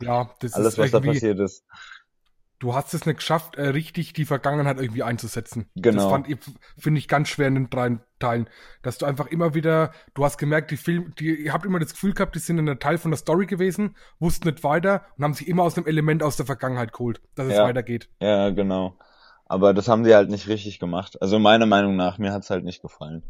Ja, 0.00 0.30
das 0.40 0.54
Alles, 0.54 0.74
ist 0.74 0.78
was 0.78 0.90
da 0.90 0.98
irgendwie, 0.98 1.14
passiert 1.14 1.38
ist. 1.40 1.64
Du 2.58 2.74
hast 2.74 2.94
es 2.94 3.06
nicht 3.06 3.18
geschafft, 3.18 3.56
äh, 3.56 3.68
richtig 3.68 4.12
die 4.12 4.24
Vergangenheit 4.24 4.80
irgendwie 4.80 5.02
einzusetzen. 5.02 5.68
Genau. 5.74 6.02
Das 6.02 6.10
fand 6.10 6.28
ich, 6.28 6.38
finde 6.78 6.98
ich 6.98 7.08
ganz 7.08 7.28
schwer 7.28 7.48
in 7.48 7.54
den 7.54 7.70
drei 7.70 7.98
Teilen. 8.18 8.48
Dass 8.82 8.98
du 8.98 9.06
einfach 9.06 9.26
immer 9.26 9.54
wieder, 9.54 9.92
du 10.14 10.24
hast 10.24 10.38
gemerkt, 10.38 10.70
die 10.70 10.76
Film, 10.76 11.12
die, 11.18 11.34
ihr 11.34 11.52
habt 11.52 11.66
immer 11.66 11.78
das 11.78 11.92
Gefühl 11.92 12.14
gehabt, 12.14 12.34
die 12.34 12.38
sind 12.38 12.58
in 12.58 12.66
der 12.66 12.78
Teil 12.78 12.98
von 12.98 13.10
der 13.10 13.18
Story 13.18 13.46
gewesen, 13.46 13.94
wussten 14.18 14.48
nicht 14.48 14.64
weiter 14.64 15.02
und 15.16 15.24
haben 15.24 15.34
sich 15.34 15.48
immer 15.48 15.64
aus 15.64 15.76
einem 15.76 15.86
Element 15.86 16.22
aus 16.22 16.36
der 16.36 16.46
Vergangenheit 16.46 16.92
geholt, 16.92 17.20
dass 17.34 17.46
es 17.46 17.54
Ja. 17.54 17.64
weitergeht. 17.64 18.08
Ja, 18.20 18.50
genau. 18.50 18.96
Aber 19.44 19.74
das 19.74 19.86
haben 19.88 20.02
die 20.04 20.14
halt 20.14 20.30
nicht 20.30 20.48
richtig 20.48 20.78
gemacht. 20.80 21.20
Also 21.22 21.38
meiner 21.38 21.66
Meinung 21.66 21.94
nach, 21.94 22.18
mir 22.18 22.32
hat's 22.32 22.50
halt 22.50 22.64
nicht 22.64 22.82
gefallen. 22.82 23.22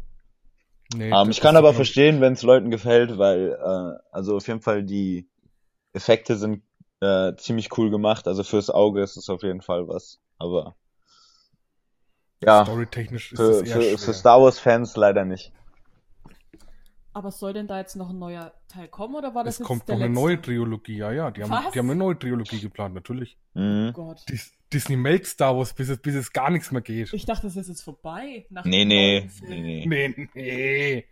Nee, 0.95 1.05
Ähm, 1.05 1.11
das 1.11 1.29
ich 1.29 1.41
kann 1.41 1.57
aber 1.57 1.73
verstehen, 1.73 2.21
wenn 2.21 2.33
es 2.33 2.43
Leuten 2.43 2.71
gefällt, 2.71 3.17
weil 3.17 3.51
äh, 3.51 3.99
also 4.11 4.37
auf 4.37 4.47
jeden 4.47 4.61
Fall 4.61 4.83
die 4.83 5.29
Effekte 5.93 6.37
sind 6.37 6.63
äh, 7.01 7.35
ziemlich 7.35 7.77
cool 7.77 7.89
gemacht. 7.89 8.27
Also 8.27 8.43
fürs 8.43 8.69
Auge 8.69 9.01
ist 9.01 9.17
es 9.17 9.29
auf 9.29 9.43
jeden 9.43 9.61
Fall 9.61 9.87
was. 9.87 10.19
Aber 10.37 10.75
ja, 12.43 12.63
Storytechnisch 12.65 13.33
ist 13.33 13.37
für, 13.37 13.51
es 13.51 13.61
eher 13.61 13.81
für, 13.81 13.97
für 13.97 14.13
Star 14.13 14.41
Wars 14.41 14.59
Fans 14.59 14.95
leider 14.95 15.25
nicht. 15.25 15.51
Aber 17.13 17.31
soll 17.31 17.53
denn 17.53 17.67
da 17.67 17.79
jetzt 17.79 17.95
noch 17.95 18.11
ein 18.11 18.19
neuer 18.19 18.53
Teil 18.67 18.87
kommen 18.89 19.15
oder 19.15 19.33
war 19.33 19.43
das 19.43 19.55
es 19.55 19.59
jetzt 19.59 19.67
kommt 19.67 19.87
der 19.87 19.95
noch 19.95 20.01
eine 20.01 20.13
letzte? 20.13 20.21
neue 20.21 20.39
Trilogie, 20.41 20.97
ja, 20.97 21.11
ja. 21.11 21.31
Die 21.31 21.41
haben, 21.41 21.49
Was? 21.49 21.71
die 21.73 21.79
haben 21.79 21.89
eine 21.89 21.97
neue 21.97 22.17
Trilogie 22.19 22.59
geplant, 22.59 22.93
natürlich. 22.93 23.37
Mhm. 23.55 23.87
Oh 23.89 23.93
Gott. 23.93 24.23
Dis 24.29 24.53
Disney 24.71 24.97
melkt 24.97 25.25
Star 25.25 25.57
Wars, 25.57 25.73
bis 25.73 25.89
es, 25.89 25.97
bis 25.99 26.13
es 26.13 26.31
gar 26.33 26.51
nichts 26.51 26.71
mehr 26.71 26.81
geht. 26.81 27.13
Ich 27.13 27.25
dachte, 27.25 27.47
das 27.47 27.55
ist 27.55 27.69
jetzt 27.69 27.83
vorbei. 27.83 28.45
Nach 28.49 28.65
Nee, 28.65 28.85
nee, 28.85 29.29
nee, 29.47 29.85
nee. 29.85 29.85
Nee, 29.87 30.29
nee. 30.35 31.05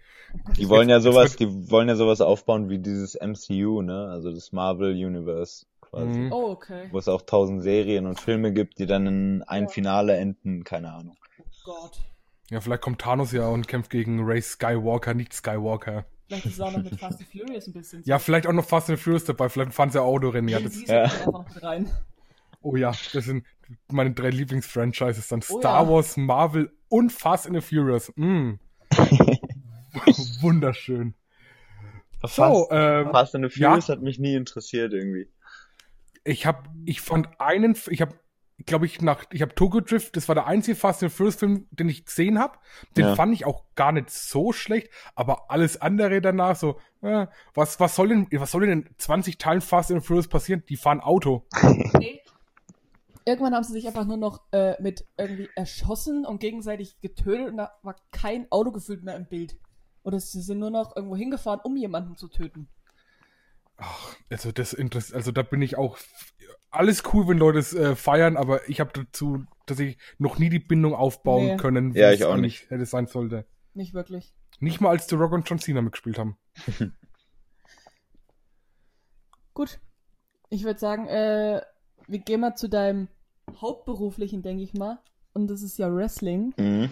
Die 0.58 0.68
wollen 0.70 0.90
ja 0.90 1.00
sowas, 1.00 1.38
die 1.38 1.48
wollen 1.72 1.88
ja 1.88 1.96
sowas 1.96 2.20
aufbauen 2.20 2.70
wie 2.70 2.80
dieses 2.80 3.16
MCU, 3.16 3.82
ne? 3.82 4.10
Also 4.12 4.32
das 4.34 4.52
Marvel 4.52 4.92
Universe 4.92 5.66
quasi. 5.96 6.20
Mhm. 6.20 6.32
Oh, 6.32 6.52
okay. 6.52 6.88
Wo 6.92 7.00
es 7.00 7.08
auch 7.08 7.22
tausend 7.24 7.64
Serien 7.64 8.06
und 8.06 8.20
Filme 8.20 8.52
gibt, 8.54 8.80
die 8.80 8.86
dann 8.86 9.08
in 9.08 9.44
ein 9.44 9.64
Ja. 9.64 9.70
Finale 9.70 10.18
enden, 10.18 10.64
keine 10.64 10.94
Ahnung. 10.94 11.18
Oh 11.40 11.44
Gott. 11.64 12.00
Ja, 12.52 12.62
vielleicht 12.62 12.82
kommt 12.82 13.02
Thanos 13.02 13.32
ja 13.32 13.48
und 13.48 13.68
kämpft 13.68 13.90
gegen 13.90 14.24
Ray 14.24 14.42
Skywalker, 14.42 15.14
nicht 15.14 15.34
Skywalker. 15.34 16.06
Vielleicht 16.28 16.46
ist 16.46 16.54
es 16.54 16.62
auch 16.62 16.72
noch 16.72 16.84
mit 16.84 17.00
Fast 17.00 17.20
and 17.20 17.30
Furious 17.30 17.68
ein 17.68 17.74
bisschen. 17.74 18.04
Ja, 18.06 18.20
vielleicht 18.20 18.48
auch 18.48 18.54
noch 18.54 18.66
Fast 18.66 18.90
and 18.90 19.00
Furious 19.00 19.26
dabei, 19.26 19.50
vielleicht 19.50 19.74
fahren 19.74 19.90
sie 19.90 20.02
Autorennen. 20.02 20.50
Ja, 20.50 20.60
das, 20.60 20.76
Ja. 20.88 21.08
sind 21.10 21.28
einfach 21.28 21.32
noch 21.32 21.64
rein. 21.64 21.90
oh 22.62 22.76
ja, 22.76 22.92
das 23.14 23.26
sind 23.26 23.46
meine 23.92 24.12
drei 24.12 24.30
Lieblingsfranchises 24.30 25.28
dann. 25.28 25.42
Oh 25.50 25.60
Star 25.60 25.84
ja. 25.84 25.90
Wars, 25.90 26.18
Marvel 26.18 26.72
und 26.90 27.12
Fast 27.12 27.48
and 27.48 27.56
the 27.56 27.62
Furious. 27.62 28.12
Mm. 28.16 28.54
Wunderschön. 30.42 31.16
So, 32.22 32.28
Fast, 32.28 32.68
ähm, 32.72 33.12
Fast 33.12 33.36
and 33.36 33.52
the 33.52 33.60
ja. 33.60 33.70
Furious 33.70 33.90
hat 33.90 34.02
mich 34.02 34.20
nie 34.20 34.36
interessiert 34.36 34.94
irgendwie. 34.94 35.28
Ich 36.26 36.46
habe, 36.46 36.64
ich 36.86 37.00
fand 37.02 37.40
einen, 37.40 37.78
ich 37.90 38.02
habe, 38.02 38.20
glaube 38.66 38.86
ich, 38.86 39.02
nach, 39.02 39.26
ich 39.32 39.42
habe 39.42 39.54
Tokyo 39.54 39.80
Drift, 39.80 40.18
das 40.18 40.28
war 40.28 40.36
der 40.36 40.48
einzige 40.48 40.76
Fast 40.76 41.04
and 41.04 41.12
Furious 41.12 41.36
Film, 41.36 41.68
den 41.72 41.88
ich 41.88 42.06
gesehen 42.06 42.40
habe. 42.40 42.58
Den 42.98 43.06
Ja. 43.06 43.16
fand 43.16 43.34
ich 43.34 43.46
auch 43.46 43.64
gar 43.76 43.92
nicht 43.92 44.10
so 44.10 44.52
schlecht, 44.52 44.90
aber 45.14 45.50
alles 45.52 45.80
andere 45.82 46.20
danach 46.22 46.56
so, 46.56 46.80
äh, 47.02 47.28
was, 47.54 47.80
was 47.80 47.96
soll 47.96 48.10
denn, 48.10 48.28
was 48.32 48.52
soll 48.52 48.66
denn 48.66 48.82
in 48.82 48.90
20 48.98 49.38
Teilen 49.38 49.62
Fast 49.62 49.92
and 49.92 50.04
Furious 50.04 50.28
passieren? 50.28 50.64
Die 50.68 50.78
fahren 50.78 51.00
Auto. 51.00 51.46
Irgendwann 53.28 53.56
haben 53.56 53.64
sie 53.64 53.74
sich 53.74 53.88
einfach 53.88 54.06
nur 54.06 54.18
noch 54.18 54.42
äh, 54.52 54.82
mit 54.82 55.06
irgendwie 55.18 55.50
erschossen 55.56 56.26
und 56.26 56.40
gegenseitig 56.40 57.00
getötet 57.02 57.50
und 57.50 57.58
da 57.58 57.72
war 57.82 57.96
kein 58.12 58.46
Auto 58.52 58.72
gefühlt 58.72 59.04
mehr 59.04 59.16
im 59.16 59.28
Bild. 59.28 59.58
Oder 60.04 60.20
sie 60.20 60.42
sind 60.42 60.60
nur 60.60 60.70
noch 60.70 60.96
irgendwo 60.96 61.16
hingefahren, 61.16 61.60
um 61.64 61.76
jemanden 61.76 62.16
zu 62.16 62.28
töten. 62.28 62.70
Ach, 63.78 64.16
also 64.30 64.52
das 64.52 64.74
interessiert, 64.74 65.16
also 65.16 65.32
da 65.32 65.44
bin 65.44 65.62
ich 65.62 65.78
auch 65.78 65.98
alles 66.72 67.04
cool, 67.14 67.28
wenn 67.28 67.38
Leute 67.38 67.60
es 67.60 67.74
äh, 67.74 67.96
feiern, 67.96 68.38
aber 68.38 68.68
ich 68.70 68.80
habe 68.80 68.92
dazu, 68.94 69.46
dass 69.66 69.80
ich 69.80 69.98
noch 70.18 70.38
nie 70.40 70.50
die 70.50 70.60
Bindung 70.60 70.94
aufbauen 70.94 71.46
Nee. 71.46 71.58
können, 71.58 71.94
wie 71.94 72.00
Ja, 72.00 72.10
es 72.10 72.16
ich 72.20 72.26
auch 72.26 72.34
eigentlich 72.34 72.70
hätte 72.70 72.86
sein 72.86 73.08
sollte. 73.08 73.46
Nicht 73.74 73.94
wirklich. 73.94 74.34
Nicht 74.60 74.80
mal 74.82 74.90
als 74.90 75.08
The 75.08 75.16
Rock 75.16 75.34
und 75.34 75.50
John 75.50 75.60
Cena 75.60 75.82
mitgespielt 75.82 76.18
haben. 76.18 76.38
Gut. 79.54 79.80
Ich 80.50 80.64
würde 80.64 80.80
sagen, 80.80 81.08
äh, 81.08 81.62
wir 82.08 82.20
gehen 82.20 82.42
mal 82.42 82.56
zu 82.56 82.70
deinem 82.70 83.08
Hauptberuflichen, 83.60 84.42
denke 84.42 84.64
ich 84.64 84.74
mal. 84.74 85.00
Und 85.34 85.48
das 85.48 85.62
ist 85.62 85.78
ja 85.78 85.94
Wrestling. 85.94 86.54
Mhm. 86.58 86.90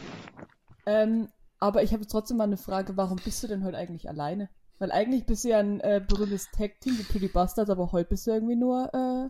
Ähm, 0.86 1.30
aber 1.60 1.84
ich 1.84 1.94
habe 1.94 2.06
trotzdem 2.08 2.38
mal 2.38 2.44
eine 2.46 2.58
Frage, 2.58 2.98
warum 2.98 3.18
bist 3.24 3.42
du 3.44 3.48
denn 3.48 3.64
heute 3.64 3.78
eigentlich 3.78 4.10
alleine? 4.10 4.50
Weil 4.80 4.92
eigentlich 4.92 5.26
bist 5.26 5.44
du 5.44 5.50
ja 5.50 5.60
ein 5.60 5.80
äh, 5.82 6.02
berühmtes 6.06 6.50
Tag-Team, 6.52 6.98
die 6.98 7.04
Pretty 7.04 7.28
Bastards, 7.28 7.70
aber 7.70 7.92
heute 7.92 8.10
bist 8.10 8.28
du 8.28 8.32
irgendwie 8.32 8.56
nur 8.56 8.90
äh, 8.94 9.30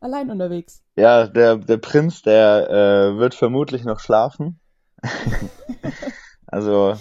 allein 0.00 0.30
unterwegs. 0.30 0.82
Ja, 0.96 1.26
der, 1.26 1.56
der 1.56 1.76
Prinz, 1.76 2.22
der 2.22 2.68
äh, 2.70 3.18
wird 3.18 3.34
vermutlich 3.34 3.84
noch 3.84 4.00
schlafen. 4.00 4.58
also, 6.46 6.94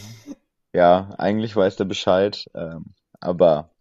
ja, 0.73 1.09
eigentlich 1.17 1.55
weiß 1.55 1.75
der 1.77 1.85
Bescheid. 1.85 2.45
Ähm, 2.53 2.93
aber 3.19 3.71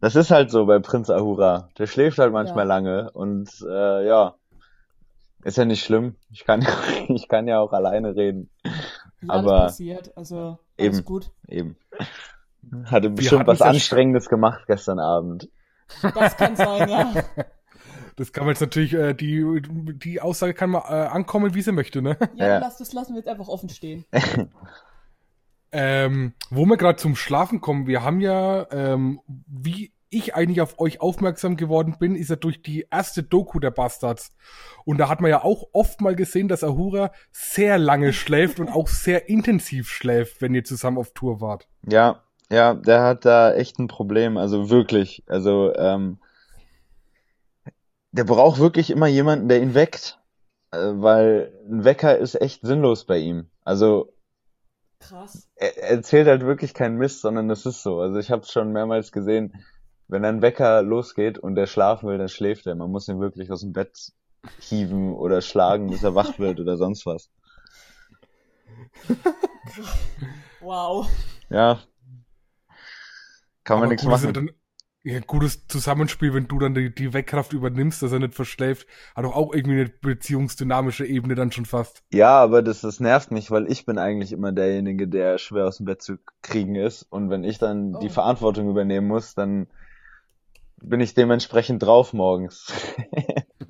das 0.00 0.16
ist 0.16 0.30
halt 0.30 0.50
so 0.50 0.66
bei 0.66 0.78
Prinz 0.78 1.08
Ahura. 1.08 1.70
Der 1.78 1.86
schläft 1.86 2.18
halt 2.18 2.32
manchmal 2.32 2.64
Ja. 2.64 2.74
lange 2.74 3.10
und 3.12 3.48
äh, 3.66 4.06
ja, 4.06 4.34
ist 5.44 5.56
ja 5.56 5.64
nicht 5.64 5.82
schlimm. 5.84 6.16
Ich 6.30 6.44
kann, 6.44 6.66
ich 7.08 7.28
kann 7.28 7.48
ja 7.48 7.60
auch 7.60 7.72
alleine 7.72 8.14
reden. 8.16 8.50
Wie 9.20 9.30
Aber- 9.30 9.60
alles 9.60 9.72
passiert, 9.72 10.16
also 10.16 10.58
alles 10.78 10.98
Eben. 10.98 11.04
gut. 11.04 11.30
Eben. 11.48 11.76
Hatte 12.84 13.10
bestimmt 13.10 13.46
was 13.46 13.62
Anstrengendes 13.62 14.28
gemacht 14.28 14.64
gestern 14.66 14.98
Abend. 14.98 15.48
Das 16.02 16.36
kann 16.36 16.56
sein, 16.56 16.88
ja. 16.88 17.14
Das 18.18 18.32
kann 18.32 18.44
man 18.44 18.54
jetzt 18.54 18.62
natürlich, 18.62 18.94
äh, 18.94 19.12
die, 19.12 19.60
die 19.68 20.22
Aussage 20.22 20.54
kann 20.54 20.70
man 20.70 20.82
äh, 20.88 21.06
ankommen, 21.06 21.52
wie 21.52 21.60
sie 21.60 21.72
möchte, 21.72 22.00
ne? 22.00 22.16
Ja, 22.34 22.46
Ja. 22.46 22.58
Lass, 22.60 22.78
das 22.78 22.94
lassen 22.94 23.12
wir 23.12 23.18
jetzt 23.18 23.28
einfach 23.28 23.48
offen 23.48 23.68
stehen. 23.68 24.04
Ähm, 25.72 26.32
wo 26.48 26.64
wir 26.64 26.76
gerade 26.76 26.96
zum 26.96 27.16
Schlafen 27.16 27.60
kommen, 27.60 27.86
wir 27.86 28.02
haben 28.02 28.20
ja, 28.20 28.66
ähm, 28.70 29.20
wie 29.26 29.92
ich 30.08 30.34
eigentlich 30.34 30.60
auf 30.60 30.78
euch 30.78 31.00
aufmerksam 31.00 31.56
geworden 31.56 31.96
bin, 31.98 32.14
ist 32.14 32.30
ja 32.30 32.36
durch 32.36 32.62
die 32.62 32.86
erste 32.90 33.22
Doku 33.22 33.58
der 33.58 33.72
Bastards. 33.72 34.34
Und 34.84 34.98
da 34.98 35.08
hat 35.08 35.20
man 35.20 35.30
ja 35.30 35.42
auch 35.42 35.64
oft 35.72 36.00
mal 36.00 36.14
gesehen, 36.14 36.48
dass 36.48 36.64
Ahura 36.64 37.10
sehr 37.32 37.78
lange 37.78 38.12
schläft 38.12 38.60
und 38.60 38.68
auch 38.68 38.88
sehr 38.88 39.28
intensiv 39.28 39.90
schläft, 39.90 40.40
wenn 40.40 40.54
ihr 40.54 40.64
zusammen 40.64 40.98
auf 40.98 41.12
Tour 41.12 41.40
wart. 41.40 41.68
Ja, 41.86 42.22
ja, 42.50 42.74
der 42.74 43.02
hat 43.02 43.24
da 43.24 43.52
echt 43.52 43.78
ein 43.78 43.88
Problem, 43.88 44.36
also 44.36 44.70
wirklich. 44.70 45.24
Also, 45.26 45.74
ähm, 45.74 46.18
der 48.12 48.24
braucht 48.24 48.58
wirklich 48.58 48.90
immer 48.90 49.08
jemanden, 49.08 49.48
der 49.48 49.60
ihn 49.60 49.74
weckt, 49.74 50.18
äh, 50.70 50.78
weil 50.78 51.52
ein 51.68 51.84
Wecker 51.84 52.16
ist 52.16 52.40
echt 52.40 52.62
sinnlos 52.62 53.04
bei 53.04 53.18
ihm. 53.18 53.50
Also, 53.64 54.12
Krass. 55.00 55.48
er, 55.56 55.76
er 55.76 55.90
erzählt 55.90 56.28
halt 56.28 56.42
wirklich 56.42 56.72
keinen 56.72 56.96
Mist, 56.96 57.20
sondern 57.20 57.48
das 57.48 57.66
ist 57.66 57.82
so. 57.82 58.00
Also, 58.00 58.18
ich 58.18 58.30
habe 58.30 58.42
es 58.42 58.52
schon 58.52 58.72
mehrmals 58.72 59.12
gesehen, 59.12 59.52
wenn 60.08 60.24
ein 60.24 60.40
Wecker 60.40 60.82
losgeht 60.82 61.38
und 61.38 61.56
der 61.56 61.66
schlafen 61.66 62.08
will, 62.08 62.18
dann 62.18 62.28
schläft 62.28 62.66
er. 62.66 62.76
Man 62.76 62.90
muss 62.90 63.08
ihn 63.08 63.20
wirklich 63.20 63.50
aus 63.50 63.62
dem 63.62 63.72
Bett 63.72 64.12
hieven 64.60 65.12
oder 65.14 65.40
schlagen, 65.42 65.88
bis 65.90 66.04
er 66.04 66.14
wach 66.14 66.38
wird 66.38 66.60
oder 66.60 66.76
sonst 66.76 67.06
was. 67.06 67.28
Wow. 70.60 71.08
Ja. 71.50 71.80
Kann 73.66 73.80
man 73.80 73.90
nichts 73.90 74.04
gut, 74.04 74.14
ist 74.14 74.22
ja 74.22 74.28
machen. 74.28 74.46
Dann, 74.46 74.50
ja, 75.02 75.20
gutes 75.20 75.66
Zusammenspiel, 75.68 76.34
wenn 76.34 76.48
du 76.48 76.58
dann 76.58 76.74
die, 76.74 76.92
die 76.92 77.12
Weckkraft 77.12 77.52
übernimmst, 77.52 78.02
dass 78.02 78.10
er 78.12 78.18
nicht 78.18 78.34
verschläft, 78.34 78.88
hat 79.14 79.24
doch 79.24 79.36
auch 79.36 79.54
irgendwie 79.54 79.80
eine 79.80 79.88
beziehungsdynamische 79.88 81.06
Ebene 81.06 81.34
dann 81.34 81.52
schon 81.52 81.64
fast. 81.64 82.02
Ja, 82.12 82.38
aber 82.40 82.62
das, 82.62 82.80
das 82.80 82.98
nervt 82.98 83.30
mich, 83.30 83.50
weil 83.50 83.70
ich 83.70 83.86
bin 83.86 83.98
eigentlich 83.98 84.32
immer 84.32 84.50
derjenige, 84.50 85.06
der 85.06 85.38
schwer 85.38 85.66
aus 85.66 85.76
dem 85.76 85.86
Bett 85.86 86.02
zu 86.02 86.18
kriegen 86.42 86.74
ist. 86.74 87.02
Und 87.02 87.30
wenn 87.30 87.44
ich 87.44 87.58
dann 87.58 88.00
die 88.00 88.06
Oh. 88.06 88.10
Verantwortung 88.10 88.68
übernehmen 88.70 89.06
muss, 89.06 89.34
dann 89.34 89.68
bin 90.82 91.00
ich 91.00 91.14
dementsprechend 91.14 91.82
drauf 91.82 92.12
morgens. 92.12 92.72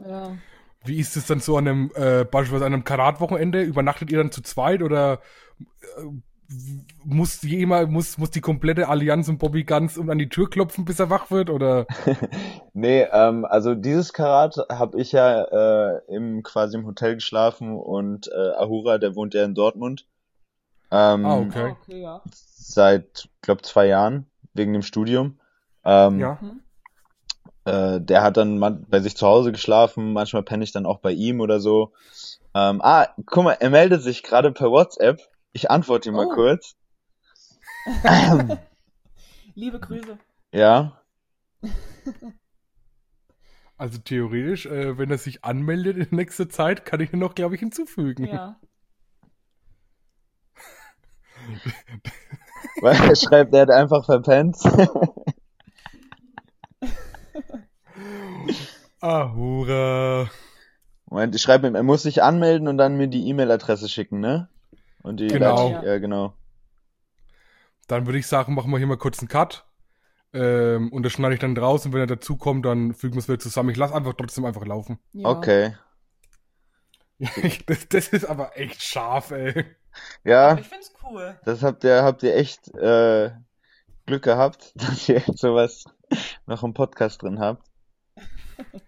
Ja. 0.09 0.37
Wie 0.85 1.01
ist 1.01 1.17
es 1.17 1.27
dann 1.27 1.41
so 1.41 1.57
an 1.57 1.67
einem, 1.67 1.91
äh, 1.97 2.25
beispielsweise 2.25 2.65
an 2.67 2.73
einem 2.73 2.85
Karat-Wochenende? 2.85 3.61
Übernachtet 3.63 4.13
ihr 4.13 4.19
dann 4.19 4.31
zu 4.31 4.41
zweit 4.41 4.83
oder 4.83 5.21
äh, 5.99 6.05
muss 7.05 7.43
jemand, 7.43 7.91
muss, 7.91 8.19
muss 8.19 8.31
die 8.31 8.41
komplette 8.41 8.89
Allianz 8.89 9.29
und 9.29 9.39
Bobby 9.39 9.65
Guns 9.65 9.99
um 9.99 10.11
an 10.11 10.19
die 10.19 10.29
Tür 10.29 10.49
klopfen, 10.49 10.85
bis 10.85 11.01
er 11.01 11.11
wach 11.11 11.31
wird? 11.31 11.51
Oder 11.51 11.87
nee, 12.73 13.03
ähm, 13.13 13.45
also 13.45 13.75
dieses 13.75 14.13
Karat 14.13 14.57
habe 14.71 15.01
ich 15.01 15.13
ja 15.13 15.43
äh, 15.43 16.01
im 16.09 16.43
quasi 16.43 16.77
im 16.77 16.87
Hotel 16.87 17.15
geschlafen 17.15 17.77
und 17.77 18.29
äh, 18.29 18.51
Ahura, 18.57 18.99
der 18.99 19.17
wohnt 19.17 19.35
ja 19.35 19.45
in 19.45 19.55
Dortmund. 19.55 20.07
Ähm, 20.91 21.27
Ah, 21.27 21.39
okay. 21.39 21.63
Ah, 21.63 21.77
okay, 21.81 22.01
ja. 22.01 22.23
Seit, 22.33 23.29
glaub, 23.43 23.65
zwei 23.65 23.87
Jahren 23.87 24.27
wegen 24.55 24.73
dem 24.73 24.83
Studium. 24.83 25.39
Ähm, 25.85 26.21
ja? 26.21 26.39
Äh, 27.65 28.01
der 28.01 28.23
hat 28.23 28.37
dann 28.37 28.85
bei 28.89 29.01
sich 29.01 29.17
zu 29.17 29.27
Hause 29.27 29.53
geschlafen, 29.53 30.13
manchmal 30.13 30.43
penne 30.43 30.65
ich 30.65 30.73
dann 30.73 30.87
auch 30.87 30.99
bei 30.99 31.13
ihm 31.13 31.41
oder 31.41 31.61
so. 31.61 31.93
Ähm, 32.55 32.81
ah, 32.83 33.09
guck 33.27 33.45
mal, 33.45 33.57
er 33.59 33.71
meldet 33.71 34.03
sich 34.03 34.23
gerade 34.23 34.53
per 34.53 34.71
WhatsApp. 34.71 35.21
Ich 35.57 35.71
antworte 35.71 36.11
ihm 36.11 36.15
mal 36.17 36.27
Oh. 36.27 36.35
kurz. 36.35 36.77
Liebe 39.55 39.81
Grüße. 39.81 40.19
Ja. 40.53 41.01
Also 43.79 43.99
theoretisch, 43.99 44.65
äh, 44.65 44.97
wenn 44.97 45.11
er 45.11 45.19
sich 45.19 45.45
anmeldet 45.45 45.99
in 45.99 46.17
nächster 46.17 46.49
Zeit, 46.49 46.87
kann 46.87 47.01
ich 47.01 47.13
ihn 47.13 47.19
noch, 47.19 47.35
glaube 47.35 47.57
ich, 47.57 47.61
hinzufügen. 47.61 48.25
Ja. 48.25 48.59
Weil 52.81 52.97
er 52.97 53.15
schreibt, 53.17 53.53
er 53.53 53.61
hat 53.61 53.71
einfach 53.71 54.07
verpennt. 54.07 54.57
Ahura. 59.01 60.31
Moment, 61.11 61.35
ich 61.35 61.43
schreibe 61.43 61.67
ihm, 61.67 61.75
er 61.75 61.83
muss 61.83 62.03
sich 62.03 62.23
anmelden 62.23 62.69
und 62.69 62.79
dann 62.79 62.97
mir 62.97 63.09
die 63.09 63.29
E-Mail-Adresse 63.29 63.91
schicken, 63.91 64.21
ne? 64.21 64.49
Und 65.03 65.19
die 65.19 65.29
Genau. 65.29 65.71
leite 65.71 65.79
ich- 65.81 65.87
ja, 65.87 65.99
genau. 65.99 66.35
Dann 67.89 68.07
würde 68.07 68.19
ich 68.19 68.27
sagen, 68.27 68.55
machen 68.55 68.71
wir 68.71 68.79
hier 68.79 68.87
mal 68.87 68.97
kurz 68.99 69.21
einen 69.21 69.29
Cut. 69.29 69.65
Ähm, 70.33 70.93
und 70.93 71.03
das 71.05 71.13
schneide 71.13 71.35
ich 71.35 71.41
dann 71.41 71.57
raus 71.57 71.87
und 71.87 71.93
wenn 71.93 72.01
er 72.01 72.07
dazukommt, 72.07 72.67
dann 72.67 72.93
fügen 72.95 73.15
wir 73.15 73.21
es 73.21 73.29
wieder 73.29 73.39
zusammen. 73.39 73.71
Ich 73.71 73.77
lasse 73.77 73.95
einfach 73.95 74.15
trotzdem 74.15 74.45
einfach 74.45 74.65
laufen. 74.67 74.99
ja. 75.13 75.29
Okay. 75.29 75.77
das, 77.67 77.89
das 77.89 78.09
ist 78.09 78.25
aber 78.27 78.59
echt 78.59 78.83
scharf, 78.83 79.31
ey. 79.31 79.65
Ja, 80.25 80.59
Ich 80.59 80.67
find's 80.69 80.93
cool. 81.03 81.39
das 81.47 81.63
habt 81.63 81.83
ihr, 81.85 82.03
habt 82.03 82.23
ihr 82.23 82.35
echt 82.37 82.69
äh, 82.75 83.31
Glück 84.05 84.25
gehabt, 84.25 84.73
dass 84.75 85.09
ihr 85.09 85.23
sowas 85.35 85.85
noch 86.47 86.63
im 86.63 86.75
Podcast 86.75 87.23
drin 87.23 87.39
habt. 87.41 87.65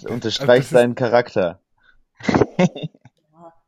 Das 0.00 0.04
unterstreicht 0.12 0.48
Also 0.48 0.56
das 0.58 0.64
ist- 0.66 0.70
seinen 0.70 0.94
Charakter. 0.94 1.60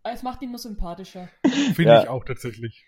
Ja. 0.05 0.13
Es 0.13 0.23
macht 0.23 0.43
ihn 0.43 0.51
nur 0.51 0.59
sympathischer. 0.59 1.29
Finde 1.75 1.85
Ja. 1.93 2.03
ich 2.03 2.09
auch 2.09 2.25
tatsächlich. 2.25 2.87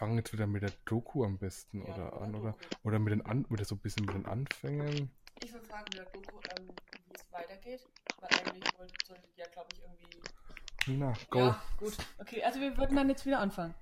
Fangen 0.00 0.16
jetzt 0.16 0.32
wieder 0.32 0.46
mit 0.46 0.62
der 0.62 0.72
Doku 0.86 1.24
am 1.24 1.36
besten 1.36 1.84
Ja, 1.86 1.92
oder 1.94 2.22
an, 2.22 2.34
oder? 2.34 2.52
Doku. 2.52 2.64
Oder 2.84 2.98
mit 2.98 3.12
den 3.12 3.26
an, 3.26 3.44
oder 3.50 3.66
so 3.66 3.74
ein 3.74 3.80
bisschen 3.80 4.06
mit 4.06 4.14
den 4.14 4.24
Anfängen. 4.24 5.10
Ich 5.44 5.52
will 5.52 5.60
fragen, 5.60 5.84
mit 5.90 5.98
der 5.98 6.06
Doku, 6.06 6.38
ähm, 6.58 6.68
wie 7.06 7.14
es 7.14 7.30
weitergeht. 7.30 7.86
Weil 8.18 8.30
eigentlich 8.40 8.78
wollte, 8.78 8.94
sollte 9.06 9.28
ja, 9.36 9.44
glaube 9.52 9.68
ich, 9.74 9.82
irgendwie. 9.82 10.98
Na, 10.98 11.12
go. 11.28 11.38
Ja, 11.40 11.62
gut. 11.76 11.98
Okay, 12.18 12.42
also 12.42 12.60
wir 12.60 12.78
würden 12.78 12.96
dann 12.96 13.10
jetzt 13.10 13.26
wieder 13.26 13.40
anfangen. 13.40 13.74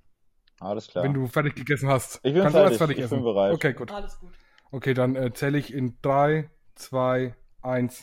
Alles 0.58 0.88
klar. 0.88 1.04
Wenn 1.04 1.14
du 1.14 1.28
fertig 1.28 1.54
gegessen 1.54 1.88
hast. 1.88 2.16
Ich 2.24 2.32
bin 2.32 2.42
kannst 2.42 2.56
du 2.56 2.60
alles 2.62 2.78
fertig, 2.78 2.78
fertig 2.78 2.98
ich 2.98 3.04
essen. 3.04 3.14
bin 3.18 3.24
bereit. 3.24 3.54
Okay, 3.54 3.72
gut. 3.74 3.92
Alles 3.92 4.18
gut. 4.18 4.32
Okay, 4.72 4.94
dann 4.94 5.14
äh, 5.14 5.32
zähle 5.32 5.56
ich 5.56 5.72
in 5.72 5.98
3, 6.02 6.50
2, 6.74 7.36
1. 7.62 8.02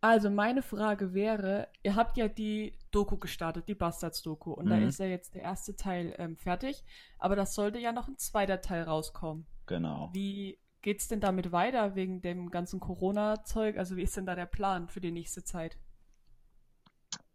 Also 0.00 0.28
meine 0.28 0.62
Frage 0.62 1.14
wäre, 1.14 1.68
ihr 1.84 1.94
habt 1.94 2.16
ja 2.16 2.26
die 2.26 2.76
Doku 2.90 3.16
gestartet, 3.18 3.68
die 3.68 3.74
Bastards-Doku, 3.74 4.52
und 4.52 4.68
da 4.68 4.76
Mhm. 4.76 4.88
ist 4.88 4.98
ja 4.98 5.06
jetzt 5.06 5.34
der 5.34 5.42
erste 5.42 5.76
Teil 5.76 6.14
ähm, 6.18 6.36
fertig, 6.36 6.84
aber 7.18 7.36
das 7.36 7.54
sollte 7.54 7.78
ja 7.78 7.92
noch 7.92 8.08
ein 8.08 8.18
zweiter 8.18 8.60
Teil 8.60 8.82
rauskommen. 8.84 9.46
Genau. 9.66 10.12
Wie 10.12 10.58
geht's 10.82 11.08
denn 11.08 11.20
damit 11.20 11.52
weiter 11.52 11.94
wegen 11.94 12.22
dem 12.22 12.50
ganzen 12.50 12.80
Corona-Zeug? 12.80 13.78
Also 13.78 13.96
wie 13.96 14.02
ist 14.02 14.16
denn 14.16 14.26
da 14.26 14.34
der 14.34 14.46
Plan 14.46 14.88
für 14.88 15.00
die 15.00 15.12
nächste 15.12 15.44
Zeit? 15.44 15.78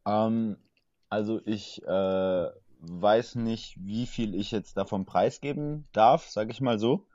Ähm, 0.06 0.58
also 1.10 1.41
ich 1.45 1.82
äh, 1.84 2.49
weiß 2.79 3.36
nicht, 3.36 3.77
wie 3.79 4.06
viel 4.06 4.36
ich 4.36 4.51
jetzt 4.51 4.77
davon 4.77 5.06
preisgeben 5.06 5.88
darf, 5.93 6.29
sage 6.29 6.51
ich 6.51 6.62
mal 6.62 6.79
so. 6.79 7.08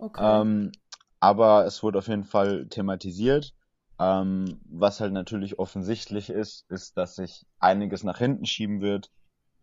Okay. 0.00 0.42
Ähm, 0.42 0.72
aber 1.20 1.66
es 1.66 1.82
wurde 1.82 1.98
auf 1.98 2.08
jeden 2.08 2.24
Fall 2.24 2.68
thematisiert. 2.68 3.54
Ähm, 3.98 4.60
was 4.64 5.00
halt 5.00 5.12
natürlich 5.12 5.58
offensichtlich 5.58 6.30
ist, 6.30 6.68
ist, 6.70 6.96
dass 6.96 7.16
sich 7.16 7.46
einiges 7.58 8.02
nach 8.02 8.18
hinten 8.18 8.44
schieben 8.44 8.80
wird. 8.80 9.10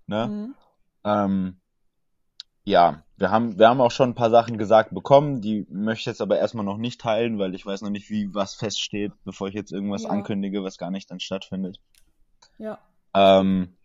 Ne? 0.08 0.28
Mhm. 0.28 0.56
Ähm, 1.04 1.62
ja, 2.64 3.04
wir 3.18 3.32
haben, 3.32 3.58
wir 3.58 3.68
haben 3.68 3.82
auch 3.82 3.92
schon 3.92 4.12
ein 4.12 4.16
paar 4.16 4.30
Sachen 4.30 4.58
gesagt 4.58 4.94
bekommen, 4.94 5.42
die 5.42 5.66
möchte 5.70 6.02
ich 6.02 6.06
jetzt 6.06 6.22
aber 6.22 6.38
erstmal 6.38 6.66
noch 6.66 6.78
nicht 6.78 7.02
teilen, 7.02 7.40
weil 7.40 7.56
ich 7.56 7.66
weiß 7.66 7.82
noch 7.82 7.90
nicht, 7.90 8.10
wie 8.10 8.34
was 8.34 8.54
feststeht, 8.56 9.12
bevor 9.26 9.48
ich 9.48 9.56
jetzt 9.56 9.72
irgendwas 9.72 10.04
Ja. 10.04 10.10
ankündige, 10.10 10.64
was 10.64 10.78
gar 10.78 10.92
nicht 10.92 11.10
dann 11.10 11.20
stattfindet. 11.20 11.80
Ja. 12.58 12.80
Ähm, 13.14 13.76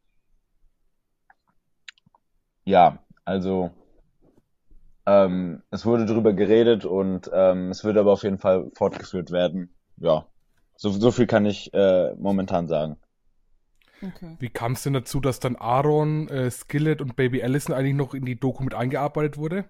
ja, 2.64 2.98
also 3.24 3.70
ähm, 5.06 5.62
es 5.70 5.87
wurde 5.87 6.04
drüber 6.04 6.32
geredet 6.32 6.85
und 6.85 7.30
ähm, 7.32 7.70
es 7.70 7.82
wird 7.85 7.96
aber 7.96 8.12
auf 8.12 8.24
jeden 8.24 8.38
Fall 8.38 8.70
fortgeführt 8.74 9.30
werden. 9.30 9.74
Ja, 9.96 10.26
so, 10.76 10.90
so 10.90 11.10
viel 11.10 11.26
kann 11.26 11.46
ich 11.46 11.72
äh, 11.74 12.14
momentan 12.14 12.68
sagen. 12.68 12.96
Okay. 14.02 14.36
Wie 14.38 14.50
kam 14.50 14.72
es 14.72 14.82
denn 14.82 14.92
dazu, 14.92 15.20
dass 15.20 15.40
dann 15.40 15.56
Aaron, 15.56 16.28
äh, 16.28 16.50
Skillet 16.50 17.00
und 17.00 17.16
Baby 17.16 17.42
Allison 17.42 17.74
eigentlich 17.74 17.94
noch 17.94 18.12
in 18.14 18.26
die 18.26 18.38
Doku 18.38 18.62
mit 18.62 18.74
eingearbeitet 18.74 19.38
wurde? 19.38 19.64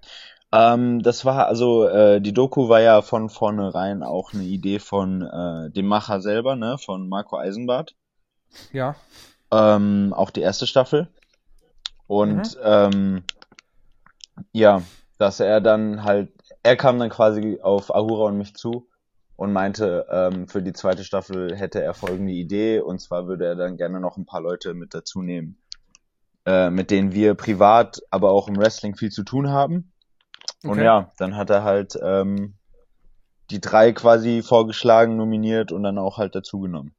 Ähm, 0.53 1.03
das 1.03 1.25
war 1.25 1.47
also 1.47 1.87
äh, 1.89 2.21
die 2.21 2.33
Doku 2.33 2.69
war 2.69 2.81
ja 2.81 3.03
von 3.03 3.31
vornherein 3.31 4.03
auch 4.03 4.33
eine 4.33 4.45
Idee 4.45 4.79
von 4.79 5.23
äh, 5.23 5.71
dem 5.71 5.87
Macher 5.87 6.21
selber, 6.21 6.57
ne, 6.57 6.77
von 6.79 7.09
Marco 7.09 7.37
Eisenbart. 7.37 7.95
Ja. 8.73 8.97
Ähm, 9.53 10.13
auch 10.15 10.31
die 10.31 10.41
erste 10.41 10.67
Staffel. 10.67 11.09
Und 12.07 12.59
ähm, 12.63 13.25
ja, 14.53 14.83
dass 15.19 15.41
er 15.41 15.61
dann 15.61 16.05
halt, 16.05 16.31
er 16.63 16.77
kam 16.77 16.99
dann 16.99 17.11
quasi 17.11 17.61
auf 17.63 17.95
Ahura 17.95 18.27
und 18.27 18.39
mich 18.39 18.55
zu 18.55 18.89
und 19.37 19.53
meinte, 19.53 20.07
ähm, 20.11 20.49
für 20.49 20.63
die 20.63 20.73
zweite 20.73 21.05
Staffel 21.05 21.57
hätte 21.57 21.83
er 21.83 21.95
folgende 21.95 22.33
Idee 22.33 22.81
und 22.81 23.01
zwar 23.01 23.27
würde 23.27 23.47
er 23.47 23.55
dann 23.57 23.77
gerne 23.77 24.01
noch 24.01 24.17
ein 24.17 24.27
paar 24.27 24.41
Leute 24.41 24.75
mit 24.75 24.95
dazu 24.95 25.23
nehmen, 25.23 25.59
äh, 26.47 26.71
mit 26.71 26.91
denen 26.91 27.13
wir 27.13 27.35
privat, 27.35 28.01
aber 28.11 28.31
auch 28.31 28.49
im 28.49 28.57
Wrestling 28.57 28.97
viel 28.97 29.11
zu 29.11 29.23
tun 29.25 29.51
haben. 29.51 29.93
Und 30.65 30.71
Okay. 30.73 30.85
ja, 30.85 31.13
dann 31.19 31.37
hat 31.37 31.51
er 31.51 31.65
halt 31.65 31.99
ähm, 32.03 32.55
die 33.51 33.61
drei 33.61 33.93
quasi 33.93 34.43
vorgeschlagen, 34.43 35.17
nominiert 35.17 35.73
und 35.73 35.83
dann 35.83 35.99
auch 35.99 36.19
halt 36.19 36.35
dazu 36.35 36.61
genommen. 36.61 36.95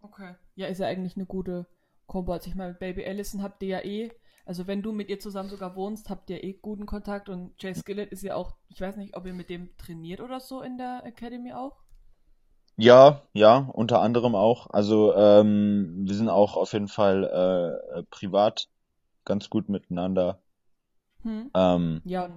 Okay. 0.00 0.34
Ja, 0.54 0.66
ist 0.66 0.78
ja 0.78 0.86
eigentlich 0.86 1.16
eine 1.16 1.26
gute 1.26 1.66
Kombo. 2.06 2.32
Also 2.32 2.48
ich 2.48 2.54
meine, 2.56 2.70
mit 2.70 2.78
Baby 2.78 3.04
Allison 3.06 3.42
habt 3.42 3.62
ihr 3.62 3.68
ja 3.68 3.80
eh, 3.84 4.10
also 4.46 4.66
wenn 4.68 4.80
du 4.80 4.92
mit 4.92 5.08
ihr 5.08 5.18
zusammen 5.18 5.48
sogar 5.48 5.74
wohnst, 5.74 6.08
habt 6.08 6.30
ihr 6.30 6.42
eh 6.42 6.54
guten 6.54 6.86
Kontakt 6.86 7.28
und 7.28 7.60
Jay 7.60 7.74
Skillett 7.74 8.12
ist 8.12 8.22
ja 8.22 8.36
auch, 8.36 8.56
ich 8.68 8.80
weiß 8.80 8.96
nicht, 8.96 9.16
ob 9.16 9.26
ihr 9.26 9.34
mit 9.34 9.50
dem 9.50 9.76
trainiert 9.76 10.20
oder 10.20 10.38
so 10.38 10.62
in 10.62 10.78
der 10.78 11.04
Academy 11.04 11.52
auch. 11.52 11.76
Ja, 12.76 13.22
ja, 13.32 13.68
unter 13.72 14.00
anderem 14.00 14.34
auch. 14.34 14.68
Also 14.70 15.14
ähm, 15.16 16.04
wir 16.06 16.14
sind 16.14 16.28
auch 16.28 16.56
auf 16.56 16.72
jeden 16.72 16.88
Fall 16.88 17.24
äh, 17.96 18.02
privat 18.04 18.68
ganz 19.24 19.50
gut 19.50 19.68
miteinander. 19.68 20.40
Hm. 21.22 21.50
Ähm, 21.54 22.02
Ja, 22.04 22.30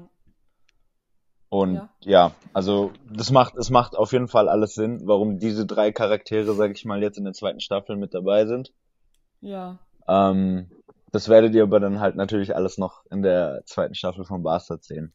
und 1.50 1.76
Ja. 1.76 1.90
ja, 2.02 2.32
also 2.54 2.92
das 3.12 3.32
macht, 3.32 3.56
es 3.56 3.70
macht 3.70 3.96
auf 3.96 4.14
jeden 4.14 4.28
Fall 4.28 4.50
alles 4.50 4.76
Sinn, 4.76 5.02
warum 5.06 5.40
diese 5.40 5.66
drei 5.66 5.92
Charaktere, 5.92 6.54
sag 6.54 6.72
ich 6.72 6.86
mal, 6.86 7.02
jetzt 7.02 7.18
in 7.18 7.24
der 7.24 7.34
zweiten 7.34 7.60
Staffel 7.60 7.98
mit 7.98 8.14
dabei 8.14 8.46
sind. 8.46 8.72
ja. 9.42 9.78
Ähm, 10.08 10.72
das 11.12 11.30
werdet 11.30 11.56
ihr 11.56 11.64
aber 11.64 11.80
dann 11.80 12.00
halt 12.00 12.16
natürlich 12.16 12.56
alles 12.56 12.78
noch 12.78 13.06
in 13.10 13.22
der 13.22 13.62
zweiten 13.66 13.96
Staffel 13.96 14.26
von 14.26 14.44
Bastard 14.44 14.84
sehen. 14.84 15.14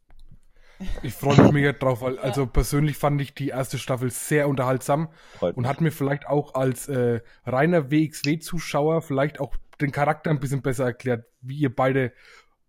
Ich 1.02 1.14
freue 1.14 1.40
mich 1.40 1.52
mega 1.52 1.72
drauf, 1.72 2.02
weil 2.02 2.18
also 2.18 2.46
persönlich 2.46 2.96
fand 2.96 3.20
ich 3.20 3.34
die 3.34 3.48
erste 3.48 3.78
Staffel 3.78 4.10
sehr 4.10 4.48
unterhaltsam 4.48 5.08
Freut 5.38 5.56
und 5.56 5.62
mich. 5.62 5.70
hat 5.70 5.80
mir 5.80 5.92
vielleicht 5.92 6.26
auch 6.26 6.54
als 6.54 6.88
äh, 6.88 7.20
reiner 7.44 7.90
WXW-Zuschauer 7.90 9.02
vielleicht 9.02 9.40
auch 9.40 9.54
den 9.80 9.92
Charakter 9.92 10.30
ein 10.30 10.40
bisschen 10.40 10.62
besser 10.62 10.84
erklärt, 10.84 11.26
wie 11.40 11.58
ihr 11.58 11.74
beide 11.74 12.12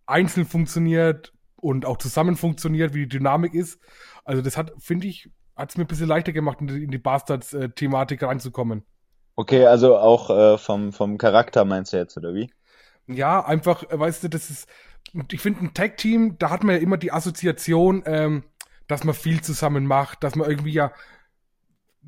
einzeln 0.06 0.46
funktioniert 0.46 1.34
und 1.56 1.86
auch 1.86 1.98
zusammen 1.98 2.36
funktioniert, 2.36 2.94
wie 2.94 3.08
die 3.08 3.18
Dynamik 3.18 3.54
ist. 3.54 3.80
Also 4.24 4.42
das 4.42 4.58
hat, 4.58 4.74
finde 4.78 5.08
ich, 5.08 5.30
hat 5.56 5.72
es 5.72 5.78
mir 5.78 5.86
ein 5.86 5.88
bisschen 5.88 6.08
leichter 6.08 6.32
gemacht, 6.32 6.62
in 6.62 6.68
die, 6.68 6.84
in 6.84 6.92
die 6.92 6.98
Bastards-Thematik 6.98 8.24
reinzukommen. 8.24 8.84
Okay, 9.36 9.66
also 9.66 9.98
auch 9.98 10.30
äh, 10.30 10.58
vom, 10.58 10.94
vom 10.94 11.18
Charakter 11.18 11.66
meinst 11.66 11.94
du 11.94 11.98
jetzt, 11.98 12.18
oder 12.18 12.34
wie? 12.34 12.50
Ja, 13.08 13.46
einfach, 13.46 13.84
äh, 13.90 14.00
weißt 14.00 14.24
du, 14.24 14.30
das 14.30 14.50
ist, 14.50 14.68
ich 15.32 15.40
finde 15.42 15.62
ein 15.64 15.74
Tag-Team, 15.74 16.38
da 16.40 16.50
hat 16.50 16.64
man 16.64 16.76
ja 16.76 16.82
immer 16.82 16.98
die 16.98 17.12
Assoziation, 17.12 18.04
ähm, 18.06 18.44
dass 18.88 19.04
man 19.04 19.16
viel 19.16 19.42
zusammen 19.42 19.86
macht, 19.86 20.24
dass 20.24 20.36
man 20.36 20.50
irgendwie 20.50 20.74
ja, 20.74 20.92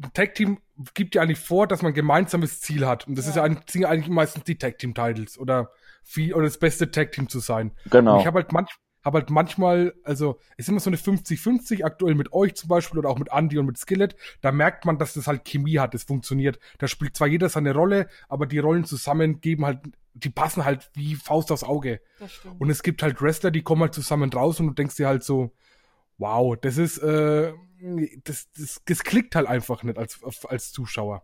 ein 0.04 0.14
Tag-Team 0.14 0.60
gibt 0.94 1.16
ja 1.16 1.24
eigentlich 1.24 1.40
vor, 1.40 1.68
dass 1.68 1.82
man 1.82 1.92
ein 1.92 1.96
gemeinsames 1.96 2.62
Ziel 2.62 2.86
hat. 2.86 3.08
Und 3.08 3.18
das 3.18 3.26
Ja. 3.26 3.30
ist 3.32 3.36
ja 3.38 3.44
eigentlich, 3.44 3.64
sind 3.70 3.82
ja 3.82 3.90
eigentlich 3.90 4.10
meistens 4.10 4.44
die 4.44 4.58
Tag-Team-Titles 4.58 5.40
oder 5.40 5.72
viel, 6.04 6.34
oder 6.34 6.46
das 6.46 6.60
beste 6.60 6.92
Tag-Team 6.92 7.30
zu 7.30 7.40
sein. 7.40 7.72
Und 7.84 7.92
Genau. 7.92 8.20
ich 8.20 8.28
habe 8.28 8.40
halt 8.40 8.52
manch, 8.52 8.70
habe 9.04 9.20
halt 9.20 9.30
manchmal, 9.30 9.96
also 10.04 10.40
es 10.58 10.66
ist 10.66 10.70
immer 10.70 10.80
so 10.80 10.90
eine 10.90 10.98
50-50, 10.98 11.84
aktuell 11.84 12.14
mit 12.14 12.32
euch 12.34 12.56
zum 12.56 12.68
Beispiel 12.68 13.00
oder 13.00 13.10
auch 13.10 13.18
mit 13.18 13.30
Andy 13.32 13.58
und 13.58 13.66
mit 13.66 13.78
Skillet, 13.78 14.16
da 14.42 14.52
merkt 14.52 14.86
man, 14.86 15.00
dass 15.00 15.14
das 15.14 15.28
halt 15.28 15.46
Chemie 15.46 15.80
hat, 15.80 15.94
das 15.94 16.04
funktioniert. 16.04 16.60
Da 16.78 16.88
spielt 16.88 17.16
zwar 17.18 17.28
jeder 17.28 17.50
seine 17.50 17.74
Rolle, 17.74 18.08
aber 18.28 18.46
die 18.46 18.60
Rollen 18.60 18.84
zusammen 18.86 19.42
geben 19.42 19.66
halt, 19.66 19.80
die 20.20 20.30
passen 20.30 20.66
halt 20.66 20.90
wie 20.94 21.16
Faust 21.16 21.52
aufs 21.52 21.64
Auge. 21.64 22.02
Das 22.20 22.32
stimmt. 22.32 22.60
Und 22.60 22.70
es 22.70 22.84
gibt 22.84 23.04
halt 23.04 23.22
Wrestler, 23.22 23.52
die 23.52 23.64
kommen 23.64 23.82
halt 23.82 23.94
zusammen 23.94 24.32
raus 24.32 24.60
und 24.60 24.68
du 24.68 24.74
denkst 24.74 24.96
dir 24.96 25.08
halt 25.08 25.24
so, 25.24 25.54
wow, 26.18 26.56
das 26.60 26.78
ist, 26.78 26.98
äh, 27.00 27.54
das, 28.24 28.52
das, 28.54 28.82
das 28.86 29.04
klickt 29.04 29.36
halt 29.36 29.48
einfach 29.48 29.84
nicht 29.84 29.98
als, 29.98 30.20
als 30.46 30.72
Zuschauer. 30.72 31.24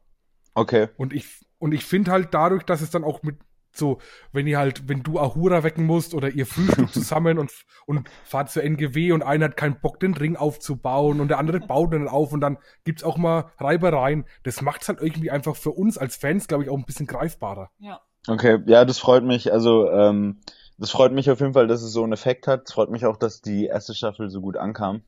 Okay. 0.54 0.90
Und 0.98 1.14
ich, 1.14 1.28
und 1.58 1.74
ich 1.74 1.86
finde 1.86 2.12
halt 2.12 2.34
dadurch, 2.34 2.64
dass 2.64 2.82
es 2.82 2.92
dann 2.92 3.04
auch 3.04 3.24
mit 3.24 3.38
so, 3.76 4.00
wenn 4.32 4.46
ihr 4.46 4.60
halt, 4.60 4.88
wenn 4.88 5.02
du 5.02 5.20
Ahura 5.20 5.64
wecken 5.64 5.86
musst 5.86 6.14
oder 6.14 6.30
ihr 6.30 6.46
frühstückt 6.46 6.94
zusammen 6.94 7.40
und, 7.40 7.52
und 7.88 8.08
fahrt 8.24 8.52
zur 8.52 8.64
NGW 8.64 9.12
und 9.12 9.24
einer 9.24 9.46
hat 9.46 9.58
keinen 9.58 9.80
Bock, 9.82 10.00
den 10.00 10.14
Ring 10.14 10.36
aufzubauen 10.36 11.20
und 11.20 11.30
der 11.30 11.40
andere 11.40 11.60
baut 11.60 11.94
dann 11.94 12.08
auf 12.08 12.32
und 12.32 12.42
dann 12.42 12.60
gibt's 12.84 13.04
auch 13.04 13.18
mal 13.18 13.52
Reibereien. 13.58 14.26
Das 14.44 14.62
macht's 14.62 14.90
halt 14.90 15.02
irgendwie 15.02 15.32
einfach 15.32 15.56
für 15.56 15.72
uns 15.72 15.98
als 15.98 16.16
Fans, 16.16 16.48
glaube 16.48 16.64
ich, 16.64 16.70
auch 16.70 16.78
ein 16.78 16.86
bisschen 16.86 17.08
greifbarer. 17.08 17.72
Ja. 17.80 18.02
Okay, 18.28 18.60
ja, 18.68 18.86
das 18.86 19.00
freut 19.00 19.24
mich. 19.24 19.52
Also, 19.52 19.90
ähm, 19.90 20.42
das 20.78 20.92
freut 20.92 21.12
mich 21.12 21.30
auf 21.30 21.40
jeden 21.40 21.54
Fall, 21.54 21.68
dass 21.68 21.82
es 21.82 21.92
so 21.92 22.04
einen 22.04 22.14
Effekt 22.14 22.48
hat. 22.48 22.64
Es 22.68 22.74
freut 22.74 22.90
mich 22.90 23.06
auch, 23.06 23.18
dass 23.18 23.42
die 23.42 23.66
erste 23.66 23.94
Staffel 23.94 24.30
so 24.30 24.42
gut 24.42 24.58
ankam. 24.58 25.02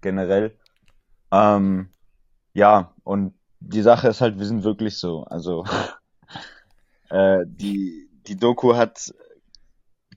Generell. 0.00 0.58
Ähm, 1.32 1.90
ja, 2.52 2.94
und 3.04 3.34
die 3.60 3.82
Sache 3.82 4.08
ist 4.08 4.20
halt, 4.20 4.38
wir 4.38 4.46
sind 4.46 4.64
wirklich 4.64 4.98
so. 4.98 5.24
Also, 5.24 5.64
äh, 7.10 7.44
die, 7.46 8.08
die 8.26 8.36
Doku 8.36 8.74
hat 8.76 9.12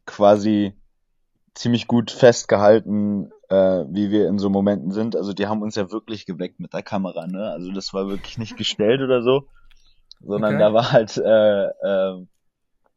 quasi 0.05 0.73
ziemlich 1.53 1.87
gut 1.87 2.11
festgehalten, 2.11 3.31
äh, 3.49 3.85
wie 3.89 4.11
wir 4.11 4.27
in 4.27 4.39
so 4.39 4.49
Momenten 4.49 4.91
sind. 4.91 5.15
Also 5.15 5.33
die 5.33 5.47
haben 5.47 5.61
uns 5.61 5.75
ja 5.75 5.91
wirklich 5.91 6.25
geweckt 6.25 6.59
mit 6.59 6.73
der 6.73 6.83
Kamera, 6.83 7.27
ne? 7.27 7.49
Also 7.51 7.71
das 7.71 7.93
war 7.93 8.07
wirklich 8.07 8.37
nicht 8.37 8.57
gestellt 8.57 9.01
oder 9.01 9.21
so, 9.21 9.47
sondern 10.21 10.55
Okay. 10.55 10.59
da 10.59 10.73
war 10.73 10.91
halt 10.91 11.17
äh, 11.17 11.65
äh, 11.65 12.25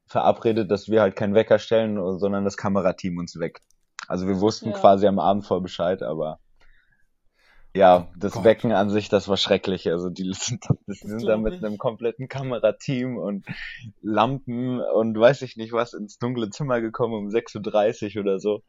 verabredet, 0.06 0.70
dass 0.70 0.88
wir 0.88 1.00
halt 1.00 1.16
keinen 1.16 1.34
Wecker 1.34 1.58
stellen, 1.58 1.96
sondern 2.18 2.44
das 2.44 2.56
Kamerateam 2.56 3.18
uns 3.18 3.38
weckt. 3.38 3.62
Also 4.08 4.26
wir 4.26 4.40
wussten 4.40 4.70
Ja. 4.70 4.78
quasi 4.78 5.06
am 5.06 5.18
Abend 5.18 5.46
vor 5.46 5.62
Bescheid, 5.62 6.02
aber 6.02 6.38
ja, 7.76 8.06
das 8.16 8.34
Gott. 8.34 8.44
Wecken 8.44 8.70
an 8.72 8.88
sich, 8.90 9.08
das 9.08 9.26
war 9.28 9.36
schrecklich. 9.36 9.90
Also 9.90 10.08
die 10.08 10.32
sind, 10.34 10.64
die 10.86 10.92
sind 10.94 11.26
da 11.26 11.36
mit 11.36 11.54
ich. 11.54 11.64
einem 11.64 11.78
kompletten 11.78 12.28
Kamerateam 12.28 13.16
und 13.16 13.46
Lampen 14.00 14.80
und 14.80 15.18
weiß 15.18 15.42
ich 15.42 15.56
nicht 15.56 15.72
was 15.72 15.92
ins 15.92 16.18
dunkle 16.18 16.50
Zimmer 16.50 16.80
gekommen 16.80 17.14
um 17.14 17.28
6.30 17.28 18.16
Uhr 18.16 18.22
oder 18.22 18.38
so. 18.38 18.62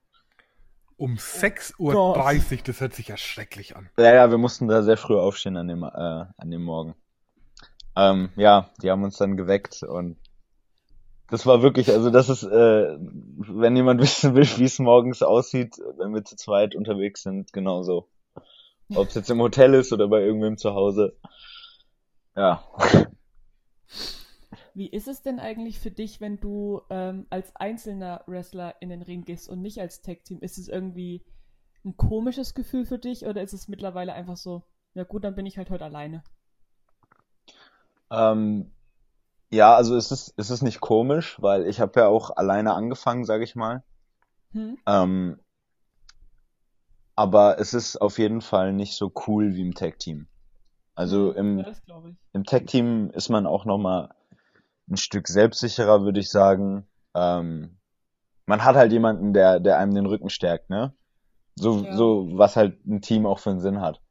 Um 0.98 1.16
6.30 1.16 1.74
Uhr, 1.80 1.94
Gott. 1.94 2.68
das 2.68 2.82
hört 2.82 2.94
sich 2.94 3.10
ja 3.10 3.18
schrecklich 3.18 3.76
an. 3.76 3.90
Ja, 3.98 4.14
ja, 4.14 4.32
wir 4.32 4.38
mussten 4.38 4.68
da 4.68 4.82
sehr 4.82 4.98
früh 4.98 5.18
aufstehen 5.18 5.58
an 5.58 5.68
dem, 5.68 5.84
äh, 5.84 5.88
an 6.38 6.50
dem 6.50 6.64
Morgen. 6.64 6.96
Ähm, 7.98 8.30
ja, 8.38 8.70
die 8.82 8.90
haben 8.90 9.04
uns 9.04 9.18
dann 9.18 9.38
geweckt 9.38 9.84
und 9.84 10.18
das 11.30 11.46
war 11.46 11.62
wirklich, 11.62 11.90
also 11.92 12.10
das 12.10 12.30
ist, 12.30 12.44
äh, 12.44 12.98
wenn 13.00 13.76
jemand 13.76 14.02
wissen 14.02 14.36
will, 14.36 14.46
wie 14.58 14.66
es 14.66 14.80
morgens 14.80 15.24
aussieht, 15.24 15.78
wenn 15.98 16.14
wir 16.14 16.24
zu 16.24 16.36
zweit 16.36 16.76
unterwegs 16.76 17.24
sind, 17.24 17.54
genauso. 17.54 18.10
Ob 18.94 19.08
es 19.08 19.16
jetzt 19.16 19.32
im 19.32 19.42
Hotel 19.42 19.74
ist 19.74 19.92
oder 19.94 20.08
bei 20.08 20.22
irgendwem 20.22 20.58
zu 20.58 20.76
Hause. 20.76 21.18
Ja. 22.36 22.64
Wie 24.76 24.90
ist 24.90 25.08
es 25.08 25.24
denn 25.24 25.40
eigentlich 25.40 25.80
für 25.80 25.90
dich, 25.90 26.22
wenn 26.22 26.38
du 26.40 26.82
ähm, 26.90 27.26
als 27.30 27.56
einzelner 27.56 28.24
Wrestler 28.28 28.76
in 28.82 28.90
den 28.90 29.02
Ring 29.02 29.24
gehst 29.24 29.50
und 29.50 29.62
nicht 29.62 29.80
als 29.80 30.02
Tag-Team? 30.02 30.40
Ist 30.42 30.58
es 30.58 30.68
irgendwie 30.68 31.26
ein 31.86 31.96
komisches 31.98 32.54
Gefühl 32.54 32.86
für 32.86 33.00
dich 33.00 33.26
oder 33.26 33.42
ist 33.42 33.54
es 33.54 33.68
mittlerweile 33.68 34.14
einfach 34.14 34.38
so, 34.38 34.64
ja 34.94 35.04
gut, 35.04 35.24
dann 35.24 35.36
bin 35.36 35.46
ich 35.46 35.58
halt 35.58 35.70
heute 35.70 35.86
alleine? 35.86 36.24
Ähm, 38.12 38.72
ja, 39.56 39.76
also 39.76 39.96
es 39.96 40.12
ist, 40.12 40.34
es 40.38 40.50
ist 40.50 40.62
nicht 40.62 40.82
komisch, 40.82 41.42
weil 41.42 41.68
ich 41.68 41.80
habe 41.80 42.00
ja 42.00 42.08
auch 42.08 42.36
alleine 42.36 42.74
angefangen, 42.74 43.26
sage 43.26 43.44
ich 43.44 43.56
mal. 43.56 43.84
Hm? 44.52 44.78
Ähm, 44.86 45.40
aber 47.16 47.60
es 47.60 47.74
ist 47.74 47.98
auf 47.98 48.20
jeden 48.20 48.42
Fall 48.42 48.74
nicht 48.74 48.96
so 48.96 49.12
cool 49.28 49.56
wie 49.56 49.62
im 49.62 49.74
Tag-Team. 49.74 50.28
Also 50.96 51.32
im, 51.32 51.60
ja, 51.60 51.74
im 52.34 52.44
Tag-Team 52.44 53.10
ist 53.12 53.30
man 53.30 53.48
auch 53.48 53.66
nochmal 53.66 54.14
ein 54.90 54.98
Stück 54.98 55.28
selbstsicherer, 55.28 56.04
würde 56.04 56.20
ich 56.20 56.30
sagen. 56.30 56.88
Ähm, 57.14 57.78
man 58.46 58.64
hat 58.64 58.76
halt 58.76 58.92
jemanden, 58.92 59.34
der, 59.34 59.60
der 59.60 59.78
einem 59.78 59.96
den 59.96 60.06
Rücken 60.06 60.30
stärkt, 60.30 60.70
ne? 60.70 60.94
So, 61.56 61.84
Ja. 61.86 61.96
so, 61.96 62.30
was 62.34 62.56
halt 62.56 62.86
ein 62.86 63.02
Team 63.02 63.26
auch 63.26 63.40
für 63.40 63.50
einen 63.50 63.62
Sinn 63.62 63.82
hat. 63.82 64.02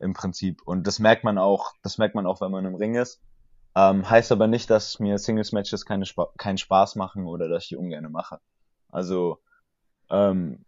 Im 0.00 0.14
Prinzip. 0.14 0.62
Und 0.64 0.86
das 0.86 0.98
merkt 0.98 1.24
man 1.24 1.38
auch, 1.38 1.72
das 1.82 1.98
merkt 1.98 2.14
man 2.14 2.26
auch, 2.26 2.40
wenn 2.40 2.50
man 2.50 2.64
im 2.64 2.74
Ring 2.74 2.94
ist. 2.94 3.20
Ähm, 3.78 4.10
heißt 4.10 4.32
aber 4.32 4.48
nicht, 4.48 4.70
dass 4.70 4.98
mir 4.98 5.18
Singles-Matches 5.18 5.86
keine 5.86 6.04
Spa 6.04 6.30
keinen 6.36 6.58
Spaß 6.58 6.96
machen 6.96 7.26
oder 7.26 7.48
dass 7.48 7.62
ich 7.62 7.68
die 7.68 7.76
ungerne 7.76 8.08
mache. 8.08 8.40
Also, 8.90 9.38
ähm, 10.10 10.64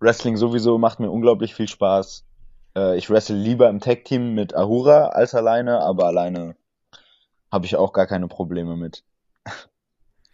Wrestling 0.00 0.36
sowieso 0.36 0.76
macht 0.76 0.98
mir 0.98 1.08
unglaublich 1.08 1.54
viel 1.54 1.68
Spaß. 1.68 2.26
Äh, 2.74 2.98
ich 2.98 3.10
wrestle 3.10 3.36
lieber 3.36 3.68
im 3.68 3.78
Tag-Team 3.78 4.34
mit 4.34 4.56
Ahura 4.56 5.10
als 5.10 5.36
alleine, 5.36 5.82
aber 5.82 6.06
alleine 6.06 6.56
habe 7.52 7.64
ich 7.64 7.76
auch 7.76 7.92
gar 7.92 8.08
keine 8.08 8.26
Probleme 8.26 8.76
mit. 8.76 9.04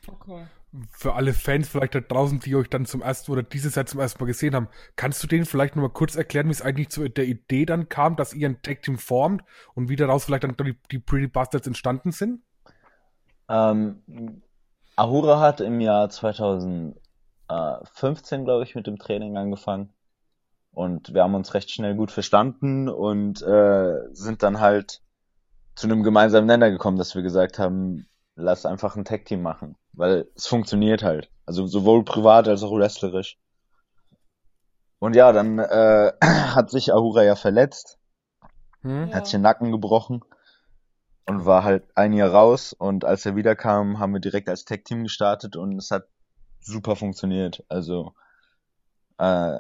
Okay. 0.09 0.47
Für 0.91 1.15
alle 1.15 1.33
Fans 1.33 1.69
vielleicht 1.69 1.95
da 1.95 2.01
draußen, 2.01 2.41
die 2.41 2.57
euch 2.57 2.69
dann 2.69 2.85
zum 2.85 3.01
ersten 3.01 3.31
oder 3.31 3.45
dieses 3.45 3.77
Jahr 3.77 3.87
zum 3.87 4.01
ersten 4.01 4.23
Mal 4.23 4.27
gesehen 4.27 4.57
haben, 4.57 4.69
kannst 4.97 5.23
du 5.23 5.29
denen 5.29 5.45
vielleicht 5.45 5.77
nochmal 5.77 5.93
kurz 5.93 6.17
erklären, 6.17 6.49
wie 6.49 6.53
es 6.53 6.63
eigentlich 6.63 6.89
zu 6.89 7.09
der 7.09 7.27
Idee 7.27 7.65
dann 7.65 7.89
kam, 7.89 8.17
dass 8.17 8.35
ihr 8.35 8.49
ein 8.49 8.61
Tag-Team 8.63 8.99
formt 8.99 9.45
und 9.75 9.89
wie 9.89 9.97
daraus 9.97 10.25
vielleicht 10.25 10.45
dann 10.45 10.57
die, 10.57 10.77
die 10.91 10.99
Pretty 10.99 11.29
Bastards 11.29 11.69
entstanden 11.69 12.11
sind? 12.11 12.43
Ähm, 13.49 14.43
Ahura 14.97 15.41
hat 15.41 15.61
im 15.61 15.81
Jahr 15.81 16.11
2015, 16.11 18.45
glaube 18.45 18.65
ich, 18.65 18.75
mit 18.75 18.87
dem 18.87 18.99
Training 18.99 19.37
angefangen. 19.37 19.93
Und 20.73 21.15
wir 21.15 21.23
haben 21.23 21.37
uns 21.37 21.55
recht 21.55 21.71
schnell 21.71 21.95
gut 21.95 22.11
verstanden 22.11 22.89
und 22.89 23.43
äh, 23.43 24.13
sind 24.13 24.43
dann 24.43 24.61
halt 24.61 25.03
zu 25.77 25.87
einem 25.87 26.03
gemeinsamen 26.03 26.47
Nenner 26.47 26.71
gekommen, 26.71 26.99
dass 26.99 27.15
wir 27.15 27.23
gesagt 27.23 27.61
haben, 27.61 28.09
lass 28.35 28.67
einfach 28.67 28.97
ein 28.97 29.05
Tag-Team 29.05 29.41
machen. 29.41 29.77
Weil 29.97 30.29
es 30.35 30.47
funktioniert 30.47 31.03
halt. 31.03 31.31
Also 31.47 31.67
sowohl 31.67 32.05
privat 32.05 32.49
als 32.49 32.63
auch 32.63 32.73
wrestlerisch. 32.73 33.39
Und 34.99 35.15
ja, 35.15 35.33
dann 35.33 35.59
äh, 35.59 36.13
hat 36.23 36.71
sich 36.71 36.93
Ahura 36.93 37.23
ja 37.23 37.37
verletzt 37.37 37.99
Hm? 38.85 39.13
Hat 39.15 39.27
sich 39.27 39.33
den 39.33 39.41
Nacken 39.41 39.73
gebrochen 39.73 40.23
und 41.27 41.47
war 41.47 41.65
halt 41.65 41.85
ein 41.97 42.13
Jahr 42.13 42.31
raus. 42.31 42.75
Und 42.75 43.05
als 43.05 43.27
er 43.27 43.35
wiederkam, 43.35 43.99
haben 43.99 44.13
wir 44.13 44.21
direkt 44.21 44.49
als 44.49 44.67
Tag-Team 44.67 45.05
gestartet 45.05 45.57
und 45.57 45.77
es 45.79 45.91
hat 45.91 46.07
super 46.61 46.95
funktioniert. 46.95 47.65
Also 47.69 48.15
äh, 49.19 49.59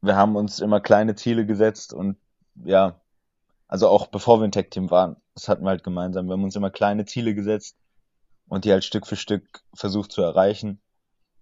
wir 0.00 0.16
haben 0.16 0.36
uns 0.36 0.60
immer 0.60 0.80
kleine 0.80 1.14
Ziele 1.14 1.46
gesetzt 1.46 1.92
und 1.92 2.16
ja, 2.64 3.00
also 3.68 3.88
auch 3.88 4.06
bevor 4.06 4.40
wir 4.40 4.44
ein 4.44 4.52
Tag-Team 4.52 4.90
waren, 4.90 5.16
das 5.34 5.48
hatten 5.48 5.64
wir 5.64 5.70
halt 5.70 5.84
gemeinsam. 5.84 6.26
Wir 6.26 6.32
haben 6.32 6.44
uns 6.44 6.56
immer 6.56 6.70
kleine 6.70 7.04
Ziele 7.04 7.34
gesetzt 7.34 7.76
und 8.54 8.64
die 8.64 8.70
halt 8.70 8.84
Stück 8.84 9.06
für 9.06 9.16
Stück 9.16 9.62
versucht 9.74 10.12
zu 10.12 10.22
erreichen 10.22 10.80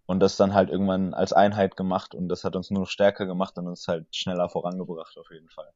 und 0.07 0.21
das 0.21 0.37
dann 0.37 0.55
halt 0.55 0.71
irgendwann 0.71 1.13
als 1.13 1.35
Einheit 1.35 1.77
gemacht 1.77 2.15
und 2.15 2.31
das 2.31 2.43
hat 2.43 2.57
uns 2.57 2.71
nur 2.71 2.81
noch 2.81 2.89
stärker 2.89 3.27
gemacht 3.27 3.59
und 3.59 3.69
uns 3.69 3.87
halt 3.87 4.07
schneller 4.17 4.49
vorangebracht 4.49 5.19
auf 5.19 5.31
jeden 5.31 5.51
Fall. 5.51 5.71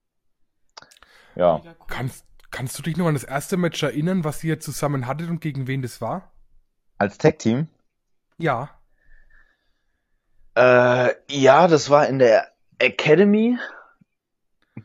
Ja. 1.34 1.60
Kannst, 1.88 2.24
kannst 2.50 2.78
du 2.78 2.82
dich 2.82 2.96
noch 2.96 3.06
an 3.06 3.14
das 3.14 3.22
erste 3.22 3.58
Match 3.58 3.82
erinnern, 3.82 4.24
was 4.24 4.42
ihr 4.42 4.60
zusammen 4.60 5.06
hattet 5.06 5.28
und 5.28 5.40
gegen 5.40 5.66
wen 5.66 5.82
das 5.82 6.00
war? 6.00 6.32
Als 6.96 7.18
Tag-Team? 7.18 7.68
Ja. 8.38 8.70
Äh, 10.54 11.12
ja, 11.30 11.68
das 11.68 11.90
war 11.90 12.06
in 12.06 12.18
der 12.18 12.50
Academy 12.78 13.58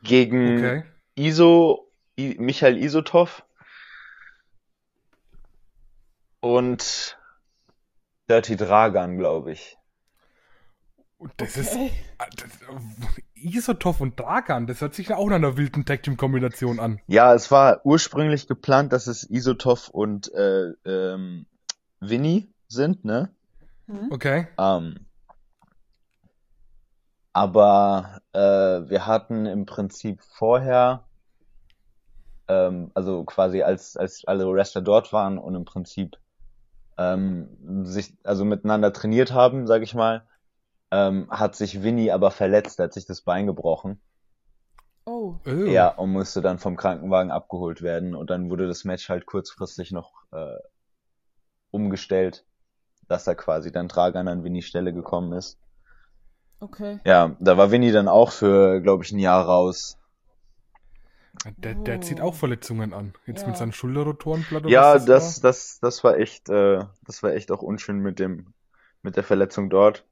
gegen 0.03 0.57
Okay. 0.57 0.83
Iso, 1.15 1.89
I, 2.19 2.35
Michael 2.39 2.77
Isotov 2.77 3.45
und 6.41 7.17
Dirty 8.29 8.57
Dragan, 8.57 9.17
glaube 9.17 9.53
ich. 9.53 9.77
Und 11.17 11.31
das 11.37 11.55
ist. 11.55 11.73
Okay. 11.73 11.91
ah, 12.17 12.25
Das, 12.35 12.49
Isotov 13.35 14.01
und 14.01 14.19
Dragan, 14.19 14.67
das 14.67 14.81
hört 14.81 14.93
sich 14.93 15.09
ja 15.09 15.17
auch 15.17 15.27
nach 15.27 15.35
einer 15.35 15.57
wilden 15.57 15.85
Tag-Team-Kombination 15.85 16.79
an. 16.79 16.99
Ja, 17.07 17.33
es 17.33 17.51
war 17.51 17.85
ursprünglich 17.85 18.47
geplant, 18.47 18.93
dass 18.93 19.07
es 19.07 19.29
Isotov 19.29 19.89
und 19.89 20.31
äh, 20.33 20.71
ähm, 20.85 21.45
Vinny 21.99 22.51
sind, 22.67 23.05
ne? 23.05 23.29
Hm? 23.87 24.11
Okay. 24.11 24.47
Ähm, 24.57 25.05
aber 27.33 28.21
äh, 28.33 28.39
wir 28.39 29.05
hatten 29.05 29.45
im 29.45 29.65
Prinzip 29.65 30.21
vorher, 30.21 31.05
ähm, 32.47 32.91
also 32.93 33.23
quasi 33.23 33.61
als, 33.61 33.95
als 33.95 34.25
alle 34.25 34.51
Wrestler 34.51 34.81
dort 34.81 35.13
waren 35.13 35.37
und 35.37 35.55
im 35.55 35.65
Prinzip 35.65 36.17
ähm, 37.01 37.85
sich 37.85 38.13
also 38.23 38.45
miteinander 38.45 38.93
trainiert 38.93 39.31
haben, 39.33 39.67
sag 39.67 39.81
ich 39.81 39.93
mal, 39.95 40.23
ähm, 40.91 41.27
hat 41.29 41.55
sich 41.55 41.83
Winnie 41.83 42.11
aber 42.11 42.31
verletzt, 42.31 42.79
hat 42.79 42.93
sich 42.93 43.05
das 43.05 43.21
Bein 43.21 43.47
gebrochen. 43.47 43.99
Oh. 45.05 45.35
Ja, 45.45 45.89
und 45.89 46.11
musste 46.11 46.41
dann 46.41 46.59
vom 46.59 46.77
Krankenwagen 46.77 47.31
abgeholt 47.31 47.81
werden. 47.81 48.13
Und 48.13 48.29
dann 48.29 48.49
wurde 48.51 48.67
das 48.67 48.83
Match 48.83 49.09
halt 49.09 49.25
kurzfristig 49.25 49.91
noch 49.91 50.11
äh, 50.31 50.59
umgestellt, 51.71 52.45
dass 53.07 53.23
da 53.23 53.33
quasi 53.33 53.71
dann 53.71 53.87
Dragan 53.87 54.27
an 54.27 54.43
Winnies 54.43 54.65
Stelle 54.65 54.93
gekommen 54.93 55.33
ist. 55.33 55.57
Okay. 56.59 56.99
Ja, 57.03 57.35
da 57.39 57.57
war 57.57 57.71
Winnie 57.71 57.91
dann 57.91 58.07
auch 58.07 58.31
für, 58.31 58.81
glaube 58.81 59.03
ich, 59.03 59.11
ein 59.11 59.19
Jahr 59.19 59.43
raus. 59.43 59.97
Der, 61.57 61.73
der 61.75 61.97
Oh. 61.97 62.01
zieht 62.01 62.21
auch 62.21 62.35
Verletzungen 62.35 62.93
an. 62.93 63.13
Jetzt 63.25 63.41
Ja. 63.41 63.47
mit 63.47 63.57
seinem 63.57 63.71
Schulterrotorenblatt 63.71 64.65
oder 64.65 64.69
Ja, 64.71 64.93
was 64.95 65.05
das, 65.05 65.35
war? 65.37 65.49
das, 65.51 65.79
das 65.79 66.03
war 66.03 66.17
echt, 66.17 66.49
äh, 66.49 66.85
das 67.05 67.23
war 67.23 67.31
echt 67.33 67.51
auch 67.51 67.61
unschön 67.61 67.99
mit 67.99 68.19
dem, 68.19 68.53
mit 69.01 69.15
der 69.15 69.23
Verletzung 69.23 69.69
dort. 69.69 70.05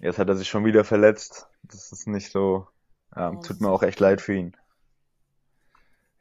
Jetzt 0.00 0.18
hat 0.18 0.28
er 0.28 0.36
sich 0.36 0.48
schon 0.48 0.64
wieder 0.64 0.84
verletzt. 0.84 1.48
Das 1.62 1.90
ist 1.92 2.06
nicht 2.06 2.30
so, 2.30 2.68
ja, 3.14 3.30
Oh, 3.30 3.40
tut 3.42 3.60
mir 3.60 3.70
auch 3.70 3.82
echt 3.82 4.00
leid 4.00 4.20
für 4.20 4.34
ihn. 4.34 4.56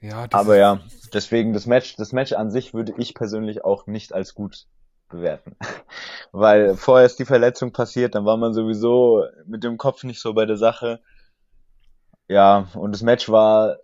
Ja, 0.01 0.27
das 0.27 0.41
Aber 0.41 0.57
ja, 0.57 0.81
deswegen 1.13 1.53
das 1.53 1.65
Match, 1.65 1.95
das 1.95 2.11
Match 2.11 2.33
an 2.33 2.51
sich 2.51 2.73
würde 2.73 2.93
ich 2.97 3.13
persönlich 3.15 3.63
auch 3.63 3.87
nicht 3.87 4.13
als 4.13 4.33
gut 4.33 4.67
bewerten. 5.09 5.55
Weil 6.31 6.75
vorher 6.75 7.05
ist 7.05 7.19
die 7.19 7.25
Verletzung 7.25 7.71
passiert, 7.71 8.15
dann 8.15 8.25
war 8.25 8.37
man 8.37 8.53
sowieso 8.53 9.23
mit 9.45 9.63
dem 9.63 9.77
Kopf 9.77 10.03
nicht 10.03 10.19
so 10.21 10.33
bei 10.33 10.45
der 10.45 10.57
Sache. 10.57 11.01
Ja, 12.27 12.67
und 12.75 12.91
das 12.93 13.01
Match 13.01 13.29
war 13.29 13.77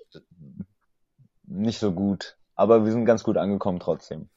nicht 1.46 1.80
so 1.80 1.92
gut. 1.92 2.38
Aber 2.56 2.86
wir 2.86 2.92
sind 2.92 3.06
ganz 3.06 3.24
gut 3.24 3.38
angekommen 3.38 3.80
trotzdem. 3.80 4.30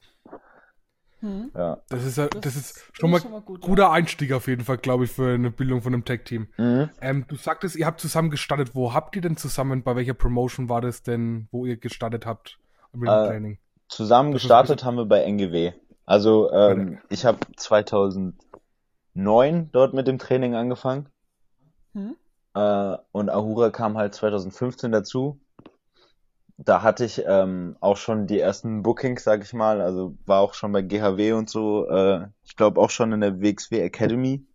Hm. 1.19 1.51
Ja. 1.55 1.77
das 1.87 2.03
ist, 2.03 2.17
ja- 2.17 2.27
Das 2.27 2.55
ist 2.57 2.83
schon 2.93 3.11
mal 3.11 3.21
gut. 3.21 3.61
guter 3.61 3.91
Einstieg 3.91 4.33
auf 4.33 4.47
jeden 4.47 4.65
Fall, 4.65 4.77
glaube 4.77 5.05
ich, 5.05 5.11
für 5.11 5.33
eine 5.33 5.51
Bildung 5.51 5.81
von 5.81 5.93
einem 5.93 6.03
Tag-Team. 6.03 6.47
Mhm. 6.57 6.89
Ähm, 6.99 7.25
du 7.29 7.35
sagtest, 7.37 7.77
ihr 7.77 7.85
habt 7.85 8.01
zusammen 8.01 8.29
gestartet. 8.29 8.75
Wo 8.75 8.93
habt 8.93 9.15
ihr 9.15 9.21
denn 9.21 9.37
zusammen, 9.37 9.83
bei 9.83 9.95
welcher 9.95 10.13
Promotion 10.15 10.67
war 10.67 10.81
das 10.81 11.01
denn, 11.01 11.47
wo 11.51 11.65
ihr 11.65 11.77
gestartet 11.77 12.25
habt 12.25 12.59
mit 12.91 13.03
dem 13.07 13.13
Äh, 13.13 13.27
Training? 13.27 13.57
Zusammen 13.87 14.33
Das 14.33 14.41
gestartet 14.41 14.83
haben 14.83 14.97
wir 14.97 15.05
bei 15.05 15.23
NGW. 15.23 15.71
Also 16.05 16.51
ähm, 16.51 16.99
ich 17.09 17.23
habe 17.25 17.37
2009 17.55 19.69
dort 19.71 19.93
mit 19.93 20.07
dem 20.07 20.17
Training 20.17 20.55
angefangen. 20.55 21.07
Hm? 21.93 22.17
Äh, 22.53 22.97
und 23.11 23.29
Ahura 23.29 23.69
kam 23.69 23.97
halt 23.97 24.13
2015 24.13 24.91
dazu. 24.91 25.39
Da 26.57 26.83
hatte 26.83 27.03
ich 27.03 27.23
ähm, 27.25 27.75
auch 27.79 27.97
schon 27.97 28.27
die 28.27 28.39
ersten 28.39 28.83
Bookings, 28.83 29.23
sag 29.23 29.43
ich 29.43 29.53
mal. 29.53 29.81
Also 29.81 30.15
war 30.25 30.41
auch 30.41 30.53
schon 30.53 30.71
bei 30.71 30.81
GHW 30.81 31.33
und 31.33 31.49
so. 31.49 31.87
Äh, 31.89 32.27
ich 32.43 32.55
glaube 32.55 32.79
auch 32.79 32.89
schon 32.89 33.11
in 33.11 33.21
der 33.21 33.41
WXW 33.41 33.79
Academy. 33.81 34.45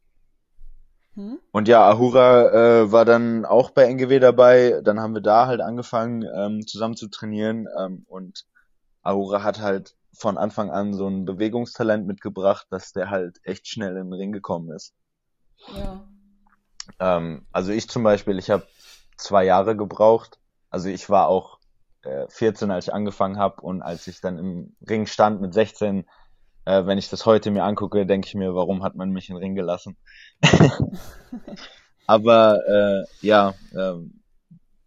Hm? 1.15 1.41
Und 1.51 1.67
ja, 1.67 1.89
Ahura 1.89 2.83
äh, 2.83 2.93
war 2.93 3.05
dann 3.05 3.45
auch 3.45 3.71
bei 3.71 3.85
NGW 3.85 4.21
dabei. 4.21 4.81
Dann 4.85 5.01
haben 5.01 5.15
wir 5.15 5.21
da 5.21 5.47
halt 5.47 5.61
angefangen, 5.61 6.25
ähm, 6.35 6.67
zusammen 6.67 6.97
zu 6.97 7.09
trainieren. 7.09 7.67
Ähm, 7.77 8.05
und 8.09 8.47
Ahura 9.03 9.43
hat 9.43 9.61
halt 9.61 9.97
von 10.13 10.39
Anfang 10.39 10.71
an 10.71 10.95
so 10.95 11.09
ein 11.09 11.25
Bewegungstalent 11.25 12.07
mitgebracht, 12.07 12.69
dass 12.71 12.93
der 12.93 13.11
halt 13.11 13.41
echt 13.43 13.67
schnell 13.67 13.97
in 13.97 14.11
den 14.11 14.13
Ring 14.13 14.33
gekommen 14.33 14.71
ist. 14.71 14.95
Ja. 15.75 16.09
Ähm, 16.99 17.47
also 17.53 17.73
ich 17.73 17.89
zum 17.89 18.03
Beispiel, 18.03 18.39
ich 18.39 18.51
habe 18.51 18.67
zwei 19.17 19.45
Jahre 19.45 19.77
gebraucht. 19.77 20.39
Also 20.71 20.89
ich 20.89 21.09
war 21.11 21.29
auch 21.29 21.59
äh, 22.03 22.27
14, 22.29 22.71
als 22.71 22.87
ich 22.89 22.95
angefangen 22.95 23.39
habe 23.39 23.61
und 23.63 23.83
als 23.83 24.07
ich 24.07 24.21
dann 24.21 24.39
im 24.39 24.77
Ring 24.89 25.07
stand 25.07 25.41
mit 25.41 25.55
16, 25.55 26.07
äh, 26.65 26.87
wenn 26.87 26.99
ich 26.99 27.09
das 27.09 27.27
heute 27.27 27.51
mir 27.51 27.65
angucke, 27.65 28.07
denke 28.07 28.29
ich 28.29 28.35
mir, 28.35 28.55
warum 28.55 28.83
hat 28.83 28.95
man 28.95 29.11
mich 29.11 29.29
in 29.29 29.35
den 29.35 29.43
Ring 29.43 29.55
gelassen? 29.55 29.97
Aber 32.07 32.61
äh, 32.67 33.27
ja, 33.27 33.55
ähm, 33.77 34.23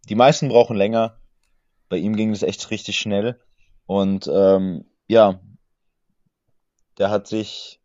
die 0.08 0.14
meisten 0.14 0.48
brauchen 0.48 0.76
länger. 0.76 1.18
Bei 1.88 1.96
ihm 1.96 2.16
ging 2.16 2.30
es 2.30 2.42
echt 2.42 2.70
richtig 2.70 2.98
schnell. 2.98 3.40
Und 3.86 4.28
ähm, 4.32 4.84
ja, 5.06 5.40
der 6.98 7.10
hat 7.10 7.26
sich 7.26 7.80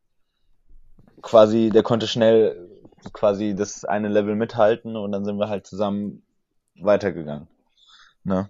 quasi, 1.22 1.70
der 1.70 1.84
konnte 1.84 2.08
schnell 2.08 2.70
quasi 3.14 3.56
das 3.56 3.86
eine 3.86 4.08
Level 4.08 4.36
mithalten 4.36 4.96
und 4.96 5.12
dann 5.12 5.26
sind 5.26 5.38
wir 5.38 5.50
halt 5.50 5.68
zusammen 5.68 6.24
weitergegangen. 6.80 7.48
Ne? 8.24 8.50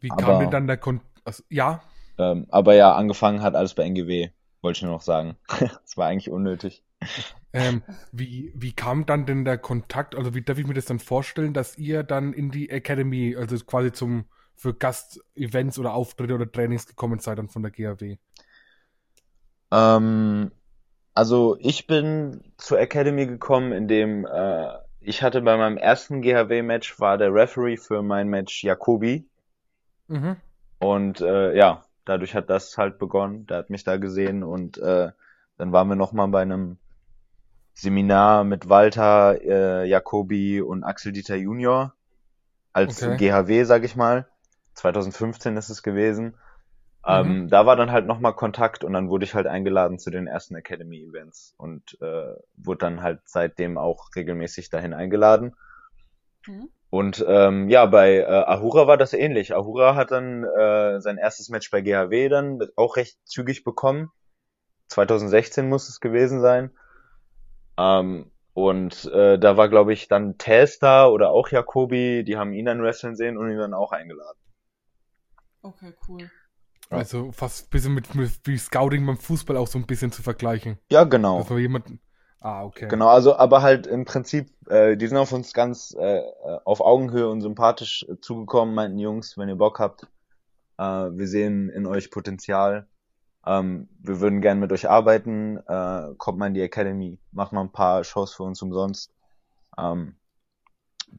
Wie 0.00 0.10
aber- 0.10 0.22
kam 0.22 0.40
denn 0.40 0.50
dann 0.50 0.66
der 0.66 0.76
Kon 0.76 1.00
also, 1.24 1.42
ja, 1.50 1.82
Ähm, 2.18 2.46
aber 2.50 2.74
ja, 2.74 2.94
angefangen 2.94 3.42
hat 3.42 3.54
alles 3.54 3.74
bei 3.74 3.84
NGW, 3.84 4.30
wollte 4.60 4.78
ich 4.78 4.82
nur 4.82 4.92
noch 4.92 5.02
sagen. 5.02 5.36
Das 5.82 5.96
war 5.96 6.06
eigentlich 6.08 6.30
unnötig. 6.30 6.82
ähm, 7.52 7.82
wie, 8.12 8.52
wie 8.54 8.72
kam 8.72 9.06
dann 9.06 9.24
denn 9.26 9.44
der 9.44 9.58
Kontakt, 9.58 10.14
also 10.14 10.34
wie 10.34 10.42
darf 10.42 10.58
ich 10.58 10.66
mir 10.66 10.74
das 10.74 10.86
dann 10.86 10.98
vorstellen, 10.98 11.54
dass 11.54 11.78
ihr 11.78 12.02
dann 12.02 12.32
in 12.32 12.50
die 12.50 12.70
Academy, 12.70 13.36
also 13.36 13.56
quasi 13.64 13.92
zum 13.92 14.24
für 14.54 14.74
Gast-Events 14.74 15.78
oder 15.78 15.94
Auftritte 15.94 16.34
oder 16.34 16.50
Trainings 16.50 16.86
gekommen 16.86 17.20
seid 17.20 17.38
dann 17.38 17.48
von 17.48 17.62
der 17.62 17.70
GAW? 17.70 18.18
Ähm, 19.70 20.50
also 21.18 21.56
ich 21.58 21.88
bin 21.88 22.44
zur 22.58 22.78
Academy 22.78 23.26
gekommen, 23.26 23.72
indem 23.72 24.24
äh, 24.24 24.68
ich 25.00 25.20
hatte 25.22 25.42
bei 25.42 25.56
meinem 25.56 25.76
ersten 25.76 26.22
GHW-Match 26.22 27.00
war 27.00 27.18
der 27.18 27.34
Referee 27.34 27.76
für 27.76 28.02
mein 28.02 28.28
Match 28.28 28.62
Jacobi 28.62 29.28
Mhm. 30.08 30.36
und 30.78 31.20
äh, 31.20 31.56
ja, 31.56 31.84
dadurch 32.04 32.34
hat 32.34 32.50
das 32.50 32.76
halt 32.78 32.98
begonnen. 32.98 33.46
Der 33.46 33.58
hat 33.58 33.70
mich 33.70 33.84
da 33.84 33.96
gesehen 33.96 34.42
und 34.44 34.78
äh, 34.78 35.10
dann 35.56 35.72
waren 35.72 35.88
wir 35.88 35.96
noch 35.96 36.12
mal 36.12 36.26
bei 36.28 36.42
einem 36.42 36.78
Seminar 37.74 38.44
mit 38.44 38.68
Walter, 38.68 39.40
äh, 39.42 39.88
Jacobi 39.88 40.60
und 40.60 40.84
Axel 40.84 41.12
Dieter 41.12 41.36
Junior 41.36 41.94
als 42.72 42.98
Okay. 42.98 43.16
GHW, 43.16 43.64
sag 43.64 43.84
ich 43.84 43.96
mal. 43.96 44.26
2015 44.74 45.56
ist 45.56 45.70
es 45.70 45.82
gewesen. 45.82 46.36
Ähm, 47.06 47.48
da 47.48 47.64
war 47.64 47.76
dann 47.76 47.92
halt 47.92 48.06
nochmal 48.06 48.34
Kontakt 48.34 48.84
und 48.84 48.92
dann 48.92 49.08
wurde 49.08 49.24
ich 49.24 49.34
halt 49.34 49.46
eingeladen 49.46 49.98
zu 49.98 50.10
den 50.10 50.26
ersten 50.26 50.56
Academy-Events 50.56 51.54
und 51.56 51.96
äh, 52.00 52.34
wurde 52.56 52.78
dann 52.78 53.02
halt 53.02 53.20
seitdem 53.24 53.78
auch 53.78 54.08
regelmäßig 54.14 54.68
dahin 54.68 54.92
eingeladen. 54.92 55.54
Hm? 56.44 56.68
Und 56.90 57.24
ähm, 57.28 57.68
ja, 57.68 57.84
bei 57.86 58.16
äh, 58.16 58.24
Ahura 58.24 58.86
war 58.86 58.96
das 58.96 59.12
ähnlich. 59.12 59.54
Ahura 59.54 59.94
hat 59.94 60.10
dann 60.10 60.44
äh, 60.44 61.00
sein 61.00 61.18
erstes 61.18 61.50
Match 61.50 61.70
bei 61.70 61.82
GHW 61.82 62.28
dann 62.28 62.60
auch 62.76 62.96
recht 62.96 63.18
zügig 63.24 63.62
bekommen. 63.62 64.10
2016 64.88 65.68
muss 65.68 65.88
es 65.88 66.00
gewesen 66.00 66.40
sein. 66.40 66.70
Ähm, 67.78 68.30
und 68.54 69.04
äh, 69.12 69.38
da 69.38 69.56
war, 69.56 69.68
glaube 69.68 69.92
ich, 69.92 70.08
dann 70.08 70.38
Tess 70.38 70.78
da 70.78 71.06
oder 71.06 71.30
auch 71.30 71.48
Jacobi, 71.48 72.24
die 72.24 72.36
haben 72.36 72.52
ihn 72.52 72.64
dann 72.64 72.82
wrestlen 72.82 73.16
sehen 73.16 73.36
und 73.36 73.50
ihn 73.50 73.58
dann 73.58 73.74
auch 73.74 73.92
eingeladen. 73.92 74.38
Okay, 75.62 75.94
cool. 76.08 76.30
Ja. 76.90 76.98
Also 76.98 77.32
fast 77.32 77.66
ein 77.66 77.70
bisschen 77.70 77.94
mit, 77.94 78.14
mit 78.14 78.40
wie 78.44 78.56
Scouting 78.56 79.04
beim 79.06 79.18
Fußball 79.18 79.56
auch 79.56 79.66
so 79.66 79.78
ein 79.78 79.86
bisschen 79.86 80.10
zu 80.10 80.22
vergleichen. 80.22 80.78
Ja, 80.90 81.04
genau. 81.04 81.38
Dass 81.38 81.50
man 81.50 81.58
jemanden. 81.58 82.00
Ah, 82.40 82.64
okay. 82.64 82.86
Genau, 82.88 83.08
also 83.08 83.36
aber 83.36 83.62
halt 83.62 83.86
im 83.86 84.04
Prinzip, 84.04 84.50
äh, 84.68 84.96
die 84.96 85.06
sind 85.08 85.16
auf 85.16 85.32
uns 85.32 85.52
ganz 85.52 85.94
äh, 85.98 86.18
äh, 86.18 86.22
auf 86.64 86.80
Augenhöhe 86.80 87.28
und 87.28 87.40
sympathisch 87.40 88.06
äh, 88.08 88.20
zugekommen, 88.20 88.74
meinten 88.74 88.98
Jungs, 88.98 89.36
wenn 89.36 89.48
ihr 89.48 89.56
Bock 89.56 89.80
habt, 89.80 90.06
äh, 90.78 90.82
wir 90.82 91.26
sehen 91.26 91.68
in 91.68 91.84
euch 91.84 92.12
Potenzial, 92.12 92.86
ähm, 93.44 93.88
wir 93.98 94.20
würden 94.20 94.40
gern 94.40 94.60
mit 94.60 94.70
euch 94.72 94.88
arbeiten, 94.88 95.58
äh, 95.66 96.14
kommt 96.16 96.38
mal 96.38 96.46
in 96.46 96.54
die 96.54 96.62
Academy, 96.62 97.18
macht 97.32 97.52
mal 97.52 97.62
ein 97.62 97.72
paar 97.72 98.04
Shows 98.04 98.32
für 98.32 98.44
uns 98.44 98.62
umsonst, 98.62 99.12
ähm, 99.76 100.14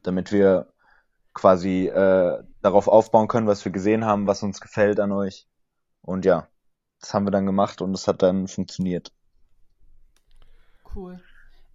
damit 0.02 0.32
wir 0.32 0.72
quasi 1.34 1.86
äh, 1.86 2.42
darauf 2.62 2.88
aufbauen 2.88 3.28
können, 3.28 3.46
was 3.46 3.64
wir 3.64 3.72
gesehen 3.72 4.06
haben, 4.06 4.26
was 4.26 4.42
uns 4.42 4.60
gefällt 4.60 5.00
an 5.00 5.12
euch. 5.12 5.46
Und 6.02 6.24
ja, 6.24 6.48
das 7.00 7.14
haben 7.14 7.26
wir 7.26 7.30
dann 7.30 7.46
gemacht 7.46 7.80
und 7.82 7.94
es 7.94 8.06
hat 8.08 8.22
dann 8.22 8.48
funktioniert. 8.48 9.12
Cool. 10.94 11.20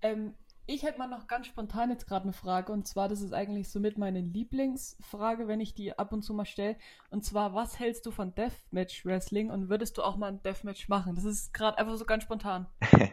Ähm, 0.02 0.34
ich 0.68 0.84
hätte 0.84 0.98
mal 0.98 1.08
noch 1.08 1.28
ganz 1.28 1.46
spontan 1.48 1.92
jetzt 1.92 2.08
gerade 2.08 2.24
eine 2.24 2.34
Frage 2.34 2.72
und 2.72 2.88
zwar, 2.88 3.08
das 3.08 3.22
ist 3.22 3.34
eigentlich 3.34 3.70
somit 3.70 4.00
meine 4.00 4.22
Lieblingsfrage, 4.22 5.48
wenn 5.48 5.60
ich 5.60 5.76
die 5.76 5.98
ab 5.98 6.12
und 6.12 6.24
zu 6.24 6.34
mal 6.34 6.46
stelle. 6.46 6.76
Und 7.12 7.24
zwar, 7.24 7.54
was 7.54 7.80
hältst 7.80 8.06
du 8.06 8.12
von 8.12 8.34
Deathmatch 8.34 9.06
Wrestling 9.06 9.52
und 9.52 9.70
würdest 9.70 9.98
du 9.98 10.02
auch 10.02 10.18
mal 10.18 10.30
ein 10.30 10.42
Deathmatch 10.42 10.90
machen? 10.90 11.16
Das 11.16 11.24
ist 11.24 11.54
gerade 11.54 11.78
einfach 11.78 11.96
so 11.98 12.06
ganz 12.06 12.24
spontan. 12.24 12.68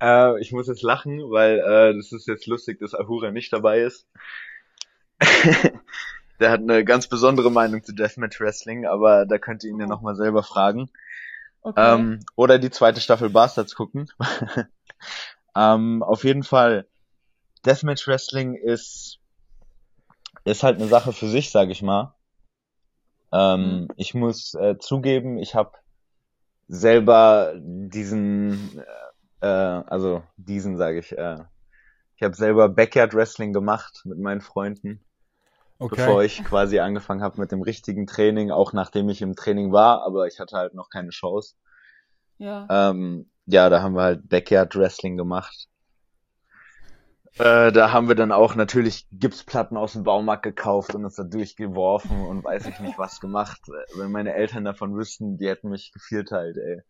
äh, 0.00 0.40
ich 0.40 0.50
muss 0.52 0.66
jetzt 0.66 0.82
lachen, 0.82 1.20
weil 1.30 1.58
äh, 1.58 1.96
das 1.96 2.10
ist 2.10 2.26
jetzt 2.26 2.46
lustig, 2.46 2.80
dass 2.80 2.94
Ahura 2.94 3.30
nicht 3.30 3.52
dabei 3.52 3.80
ist. 3.80 4.08
Der 6.40 6.50
hat 6.50 6.60
eine 6.60 6.84
ganz 6.84 7.06
besondere 7.06 7.50
Meinung 7.50 7.84
zu 7.84 7.92
Deathmatch 7.92 8.40
Wrestling, 8.40 8.86
aber 8.86 9.26
da 9.26 9.38
könnt 9.38 9.62
ihr 9.62 9.70
ihn 9.70 9.80
ja 9.80 9.86
nochmal 9.86 10.16
selber 10.16 10.42
fragen. 10.42 10.90
Okay. 11.62 11.94
Ähm, 11.94 12.20
oder 12.36 12.58
die 12.58 12.70
zweite 12.70 13.00
Staffel 13.00 13.28
Bastards 13.30 13.74
gucken. 13.74 14.10
ähm, 15.54 16.02
auf 16.02 16.24
jeden 16.24 16.42
Fall, 16.42 16.86
Deathmatch 17.66 18.08
Wrestling 18.08 18.54
ist, 18.54 19.18
ist 20.44 20.62
halt 20.62 20.76
eine 20.76 20.88
Sache 20.88 21.12
für 21.12 21.28
sich, 21.28 21.50
sag 21.50 21.68
ich 21.68 21.82
mal. 21.82 22.14
Ähm, 23.32 23.82
Mhm. 23.82 23.88
Ich 23.96 24.14
muss 24.14 24.54
äh, 24.54 24.78
zugeben, 24.78 25.38
ich 25.38 25.54
habe 25.54 25.72
selber 26.68 27.54
diesen, 27.56 28.80
äh, 29.40 29.46
äh, 29.46 29.82
also 29.86 30.22
diesen 30.36 30.76
sage 30.76 30.98
ich, 31.00 31.16
äh, 31.16 31.38
ich 32.16 32.22
habe 32.22 32.34
selber 32.34 32.68
Backyard 32.68 33.14
Wrestling 33.14 33.52
gemacht 33.52 34.02
mit 34.04 34.18
meinen 34.18 34.40
Freunden, 34.40 35.04
Okay. 35.80 35.96
bevor 35.96 36.22
ich 36.22 36.44
quasi 36.44 36.78
angefangen 36.78 37.22
habe 37.22 37.40
mit 37.40 37.52
dem 37.52 37.62
richtigen 37.62 38.06
Training, 38.06 38.50
auch 38.50 38.74
nachdem 38.74 39.08
ich 39.08 39.22
im 39.22 39.34
Training 39.34 39.72
war, 39.72 40.02
aber 40.04 40.26
ich 40.26 40.38
hatte 40.38 40.58
halt 40.58 40.74
noch 40.74 40.90
keine 40.90 41.08
Chance. 41.08 41.54
Ja. 42.36 42.66
Ähm, 42.68 43.30
ja, 43.46 43.70
da 43.70 43.80
haben 43.80 43.94
wir 43.94 44.02
halt 44.02 44.28
Backyard 44.28 44.76
Wrestling 44.76 45.16
gemacht. 45.16 45.68
Äh, 47.38 47.72
da 47.72 47.92
haben 47.92 48.08
wir 48.08 48.14
dann 48.14 48.30
auch 48.30 48.56
natürlich 48.56 49.06
Gipsplatten 49.10 49.78
aus 49.78 49.94
dem 49.94 50.02
Baumarkt 50.02 50.42
gekauft 50.42 50.94
und 50.94 51.06
uns 51.06 51.14
da 51.14 51.22
durchgeworfen 51.22 52.26
und 52.26 52.44
weiß 52.44 52.66
ich 52.66 52.78
nicht 52.80 52.98
was 52.98 53.18
gemacht. 53.18 53.62
Wenn 53.96 54.12
meine 54.12 54.34
Eltern 54.34 54.64
davon 54.64 54.94
wüssten, 54.94 55.38
die 55.38 55.48
hätten 55.48 55.70
mich 55.70 55.92
gevierteilt, 55.92 56.58
ey. 56.58 56.82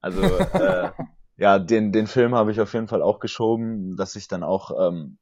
Also, 0.00 0.22
äh, 0.22 0.92
ja, 1.36 1.58
den, 1.58 1.90
den 1.90 2.06
Film 2.06 2.36
habe 2.36 2.52
ich 2.52 2.60
auf 2.60 2.74
jeden 2.74 2.86
Fall 2.86 3.02
auch 3.02 3.18
geschoben, 3.18 3.96
dass 3.96 4.14
ich 4.14 4.28
dann 4.28 4.44
auch 4.44 4.70
ähm, 4.78 5.18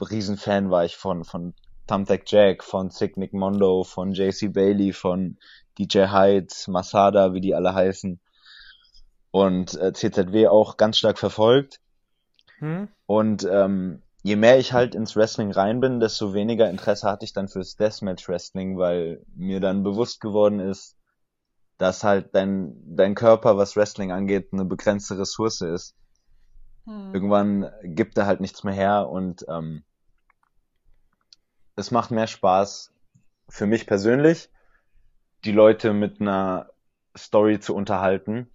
Riesenfan 0.00 0.70
war 0.70 0.86
ich 0.86 0.96
von, 0.96 1.24
von 1.24 1.52
Thumbtack 1.90 2.22
Jack, 2.26 2.62
von 2.62 2.90
Sick 2.90 3.16
Nick 3.16 3.32
Mondo, 3.32 3.82
von 3.82 4.12
JC 4.12 4.52
Bailey, 4.52 4.92
von 4.92 5.38
DJ 5.76 6.06
Hyde, 6.06 6.54
Masada, 6.68 7.34
wie 7.34 7.40
die 7.40 7.54
alle 7.54 7.74
heißen. 7.74 8.20
Und 9.32 9.74
äh, 9.74 9.92
CZW 9.92 10.46
auch 10.46 10.76
ganz 10.76 10.98
stark 10.98 11.18
verfolgt. 11.18 11.80
Hm? 12.58 12.88
Und 13.06 13.44
ähm, 13.50 14.02
je 14.22 14.36
mehr 14.36 14.58
ich 14.60 14.72
halt 14.72 14.94
ins 14.94 15.16
Wrestling 15.16 15.50
rein 15.50 15.80
bin, 15.80 15.98
desto 15.98 16.32
weniger 16.32 16.70
Interesse 16.70 17.08
hatte 17.08 17.24
ich 17.24 17.32
dann 17.32 17.48
fürs 17.48 17.74
Deathmatch 17.74 18.28
Wrestling, 18.28 18.78
weil 18.78 19.24
mir 19.34 19.58
dann 19.58 19.82
bewusst 19.82 20.20
geworden 20.20 20.60
ist, 20.60 20.96
dass 21.76 22.04
halt 22.04 22.36
dein, 22.36 22.76
dein 22.84 23.16
Körper, 23.16 23.56
was 23.56 23.74
Wrestling 23.74 24.12
angeht, 24.12 24.50
eine 24.52 24.64
begrenzte 24.64 25.18
Ressource 25.18 25.62
ist. 25.62 25.96
Hm. 26.84 27.14
Irgendwann 27.14 27.68
gibt 27.82 28.16
er 28.16 28.26
halt 28.26 28.40
nichts 28.40 28.62
mehr 28.62 28.74
her 28.74 29.08
und 29.08 29.44
ähm, 29.48 29.82
es 31.80 31.90
macht 31.90 32.10
mehr 32.10 32.26
Spaß 32.26 32.92
für 33.48 33.66
mich 33.66 33.86
persönlich, 33.86 34.50
die 35.44 35.52
Leute 35.52 35.92
mit 35.92 36.20
einer 36.20 36.70
Story 37.16 37.58
zu 37.60 37.74
unterhalten, 37.74 38.48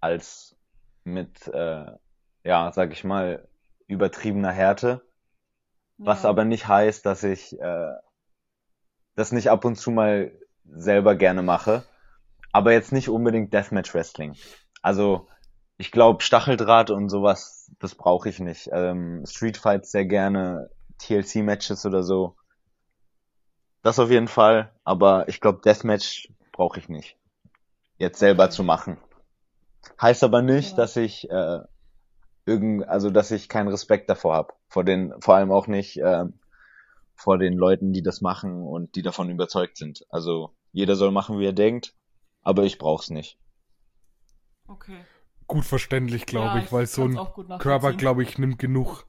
als 0.00 0.56
mit, 1.04 1.46
äh, 1.48 1.86
ja, 2.44 2.72
sag 2.72 2.92
ich 2.92 3.04
mal, 3.04 3.48
übertriebener 3.86 4.52
Härte. 4.52 5.02
Was 5.98 6.24
Ja. 6.24 6.28
aber 6.28 6.44
nicht 6.44 6.68
heißt, 6.68 7.06
dass 7.06 7.22
ich 7.22 7.58
äh, 7.58 7.92
das 9.14 9.32
nicht 9.32 9.50
ab 9.50 9.64
und 9.64 9.76
zu 9.76 9.90
mal 9.90 10.32
selber 10.64 11.14
gerne 11.14 11.42
mache. 11.42 11.84
Aber 12.52 12.72
jetzt 12.72 12.92
nicht 12.92 13.08
unbedingt 13.08 13.52
Deathmatch 13.52 13.94
Wrestling. 13.94 14.36
Also 14.82 15.28
ich 15.78 15.90
glaube 15.90 16.22
Stacheldraht 16.22 16.90
und 16.90 17.08
sowas, 17.08 17.70
das 17.78 17.94
brauche 17.94 18.28
ich 18.28 18.40
nicht. 18.40 18.68
Ähm, 18.72 19.24
Street 19.26 19.56
Fights 19.56 19.90
sehr 19.90 20.06
gerne, 20.06 20.70
TLC 20.98 21.36
Matches 21.36 21.84
oder 21.86 22.02
so. 22.02 22.36
Das 23.86 24.00
auf 24.00 24.10
jeden 24.10 24.26
Fall. 24.26 24.72
Aber 24.82 25.28
ich 25.28 25.40
glaube 25.40 25.60
Deathmatch 25.64 26.28
brauche 26.50 26.80
ich 26.80 26.88
nicht. 26.88 27.16
Jetzt 27.98 28.18
selber 28.18 28.44
Okay. 28.46 28.50
zu 28.50 28.64
machen. 28.64 28.98
Heißt 30.02 30.24
aber 30.24 30.42
nicht, 30.42 30.72
Ja. 30.72 30.76
dass 30.78 30.96
ich 30.96 31.30
äh, 31.30 31.60
irgend, 32.46 32.88
also 32.88 33.10
dass 33.10 33.30
ich 33.30 33.48
keinen 33.48 33.68
Respekt 33.68 34.10
davor 34.10 34.34
habe. 34.34 34.54
Vor 34.68 34.82
den, 34.84 35.14
vor 35.20 35.36
allem 35.36 35.52
auch 35.52 35.68
nicht 35.68 35.98
ähm, 35.98 36.40
vor 37.14 37.38
den 37.38 37.54
Leuten, 37.54 37.92
die 37.92 38.02
das 38.02 38.20
machen 38.20 38.62
und 38.64 38.96
die 38.96 39.02
davon 39.02 39.30
überzeugt 39.30 39.76
sind. 39.76 40.04
Also 40.10 40.56
jeder 40.72 40.96
soll 40.96 41.12
machen, 41.12 41.38
wie 41.38 41.46
er 41.46 41.52
denkt, 41.52 41.94
aber 42.42 42.64
ich 42.64 42.78
brauch's 42.78 43.10
nicht. 43.10 43.38
Okay. 44.68 44.98
Gut 45.46 45.64
verständlich, 45.64 46.26
glaube 46.26 46.58
Ja, 46.58 46.64
ich, 46.64 46.72
weil 46.72 46.86
so 46.86 47.04
ein 47.04 47.16
Körper, 47.60 47.92
glaube 47.92 48.24
ich, 48.24 48.36
nimmt 48.36 48.58
genug 48.58 49.06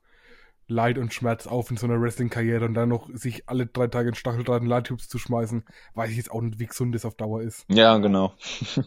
Leid 0.68 0.98
und 0.98 1.14
Schmerz 1.14 1.48
auf 1.48 1.72
in 1.72 1.78
so 1.78 1.88
einer 1.88 2.02
Wrestling-Karriere 2.02 2.66
und 2.66 2.74
dann 2.74 2.90
noch 2.90 3.10
sich 3.14 3.48
alle 3.48 3.68
drei 3.68 3.88
Tage 3.88 4.10
in 4.10 4.16
Stacheldraht 4.16 4.62
und 4.62 4.68
Lighttubes 4.68 5.08
zu 5.08 5.18
schmeißen, 5.18 5.64
weiß 5.94 6.12
ich 6.12 6.18
jetzt 6.18 6.32
auch 6.32 6.42
nicht, 6.42 6.60
wie 6.60 6.66
gesund 6.66 6.94
das 6.94 7.06
auf 7.06 7.16
Dauer 7.16 7.42
ist. 7.42 7.66
Ja, 7.70 7.98
genau. 7.98 8.34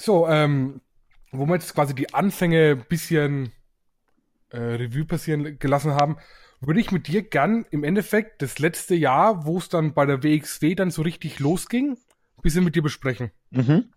So, 0.00 0.26
ähm, 0.28 0.80
wo 1.30 1.44
wir 1.44 1.54
jetzt 1.54 1.74
quasi 1.74 1.94
die 1.94 2.14
Anfänge 2.14 2.70
ein 2.70 2.86
bisschen 2.88 3.52
äh, 4.48 4.58
Revue 4.58 5.04
passieren 5.04 5.58
gelassen 5.58 5.92
haben, 5.92 6.16
würde 6.60 6.80
ich 6.80 6.90
mit 6.90 7.06
dir 7.06 7.22
gern 7.22 7.66
im 7.70 7.84
Endeffekt 7.84 8.40
das 8.40 8.58
letzte 8.58 8.94
Jahr, 8.94 9.44
wo 9.44 9.58
es 9.58 9.68
dann 9.68 9.92
bei 9.92 10.06
der 10.06 10.22
WXW 10.22 10.74
dann 10.74 10.90
so 10.90 11.02
richtig 11.02 11.38
losging, 11.38 11.92
ein 11.92 12.42
bisschen 12.42 12.64
mit 12.64 12.76
dir 12.76 12.82
besprechen. 12.82 13.30
Mhm. 13.50 13.92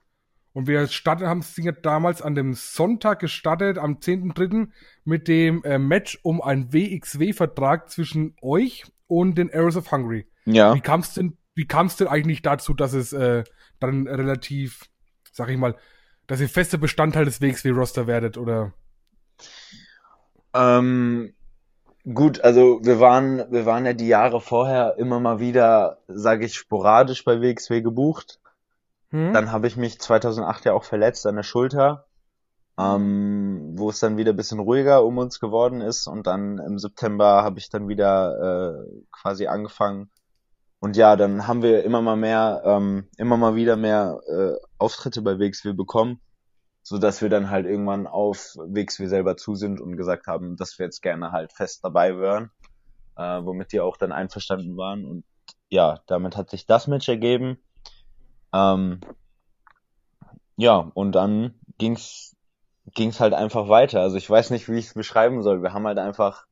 Und 0.53 0.67
wir 0.67 0.87
starten, 0.87 1.25
haben 1.25 1.39
es 1.39 1.57
ja 1.57 1.71
damals 1.71 2.21
an 2.21 2.35
dem 2.35 2.53
Sonntag 2.53 3.19
gestartet, 3.19 3.79
am 3.79 3.95
10.3. 3.95 4.69
mit 5.03 5.27
dem 5.27 5.63
äh, 5.63 5.79
Match 5.79 6.19
um 6.21 6.41
einen 6.41 6.71
WXW-Vertrag 6.71 7.89
zwischen 7.89 8.35
euch 8.41 8.85
und 9.07 9.37
den 9.37 9.51
Arrows 9.51 9.77
of 9.77 9.91
Hungary. 9.91 10.27
Ja. 10.45 10.75
Wie 10.75 10.81
kam 10.81 10.99
es 10.99 11.15
denn, 11.15 11.37
wie 11.55 11.65
kam 11.65 11.87
es 11.87 11.95
denn 11.95 12.07
eigentlich 12.07 12.43
dazu, 12.43 12.75
dass 12.75 12.93
es 12.93 13.13
äh, 13.13 13.43
dann 13.79 14.07
relativ, 14.07 14.89
sag 15.31 15.49
ich 15.49 15.57
mal, 15.57 15.75
dass 16.27 16.39
ihr 16.39 16.49
fester 16.49 16.77
Bestandteil 16.77 17.25
des 17.25 17.41
WXW-Roster 17.41 18.05
werdet, 18.05 18.37
oder? 18.37 18.73
Ähm, 20.53 21.33
gut, 22.13 22.41
also 22.41 22.79
wir 22.83 22.99
waren, 22.99 23.51
wir 23.51 23.65
waren 23.65 23.85
ja 23.85 23.93
die 23.93 24.07
Jahre 24.07 24.39
vorher 24.39 24.97
immer 24.97 25.19
mal 25.19 25.39
wieder, 25.39 25.97
sage 26.07 26.45
ich, 26.45 26.53
sporadisch 26.53 27.25
bei 27.25 27.41
WXW 27.41 27.81
gebucht. 27.81 28.39
Hm? 29.13 29.31
Dann 29.31 29.51
habe 29.51 29.67
ich 29.67 29.77
mich 29.77 29.99
2008 29.99 30.65
ja 30.65 30.73
auch 30.73 30.83
verletzt 30.83 31.27
an 31.27 31.35
der 31.35 31.43
Schulter, 31.43 32.07
ähm, 32.79 33.75
wo 33.77 33.91
es 33.91 33.99
dann 33.99 34.17
wieder 34.17 34.33
ein 34.33 34.35
bisschen 34.35 34.59
ruhiger 34.59 35.05
um 35.05 35.19
uns 35.19 35.39
geworden 35.39 35.81
ist. 35.81 36.07
Und 36.07 36.25
dann 36.25 36.57
im 36.57 36.79
September 36.79 37.43
habe 37.43 37.59
ich 37.59 37.69
dann 37.69 37.87
wieder 37.87 38.81
äh, 38.81 39.03
quasi 39.11 39.45
angefangen. 39.45 40.09
Und 40.79 40.97
ja, 40.97 41.15
dann 41.15 41.47
haben 41.47 41.61
wir 41.61 41.83
immer 41.83 42.01
mal 42.01 42.17
mehr, 42.17 42.63
ähm, 42.65 43.07
immer 43.17 43.37
mal 43.37 43.55
wieder 43.55 43.75
mehr 43.75 44.19
äh, 44.27 44.53
Auftritte 44.79 45.21
bei 45.21 45.37
WXW 45.37 45.73
bekommen, 45.73 46.19
so 46.81 46.97
dass 46.97 47.21
wir 47.21 47.29
dann 47.29 47.51
halt 47.51 47.67
irgendwann 47.67 48.07
auf 48.07 48.55
WXW 48.55 49.05
selber 49.05 49.37
zu 49.37 49.53
sind 49.53 49.79
und 49.79 49.95
gesagt 49.95 50.25
haben, 50.25 50.57
dass 50.57 50.79
wir 50.79 50.87
jetzt 50.87 51.03
gerne 51.03 51.31
halt 51.31 51.53
fest 51.53 51.81
dabei 51.83 52.17
wären, 52.17 52.49
äh, 53.15 53.41
womit 53.43 53.73
die 53.73 53.79
auch 53.79 53.95
dann 53.95 54.11
einverstanden 54.11 54.75
waren. 54.75 55.05
Und 55.05 55.23
ja, 55.69 55.99
damit 56.07 56.35
hat 56.35 56.49
sich 56.49 56.65
das 56.65 56.87
Match 56.87 57.07
ergeben. 57.07 57.59
Ähm, 58.53 59.01
ja, 60.57 60.91
und 60.93 61.13
dann 61.13 61.55
ging's 61.77 62.35
ging's 62.93 63.19
halt 63.19 63.33
einfach 63.33 63.69
weiter. 63.69 64.01
Also 64.01 64.17
ich 64.17 64.29
weiß 64.29 64.49
nicht, 64.51 64.69
wie 64.69 64.77
ich 64.77 64.87
es 64.87 64.93
beschreiben 64.93 65.41
soll. 65.41 65.61
Wir 65.63 65.73
haben 65.73 65.87
halt 65.87 65.97
einfach 65.97 66.45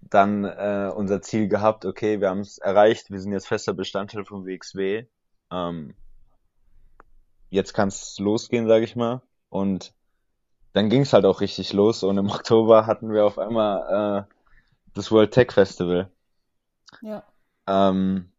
dann 0.00 0.44
äh, 0.44 0.90
unser 0.94 1.22
Ziel 1.22 1.48
gehabt, 1.48 1.84
okay, 1.84 2.20
wir 2.20 2.28
haben 2.30 2.40
es 2.40 2.58
erreicht, 2.58 3.10
wir 3.10 3.20
sind 3.20 3.32
jetzt 3.32 3.48
fester 3.48 3.74
Bestandteil 3.74 4.24
vom 4.24 4.46
WXW. 4.46 5.06
Ähm, 5.50 5.94
jetzt 7.50 7.72
kann's 7.72 8.18
losgehen, 8.18 8.68
sag 8.68 8.82
ich 8.82 8.96
mal. 8.96 9.22
Und 9.48 9.94
dann 10.72 10.90
ging's 10.90 11.12
halt 11.12 11.24
auch 11.24 11.40
richtig 11.40 11.72
los 11.72 12.02
und 12.02 12.18
im 12.18 12.28
Oktober 12.30 12.86
hatten 12.86 13.12
wir 13.12 13.24
auf 13.24 13.38
einmal 13.38 14.26
äh, 14.26 14.34
das 14.94 15.10
World 15.10 15.32
Tech 15.32 15.52
Festival. 15.52 16.10
Ja. 17.02 17.24
Ähm, 17.66 18.30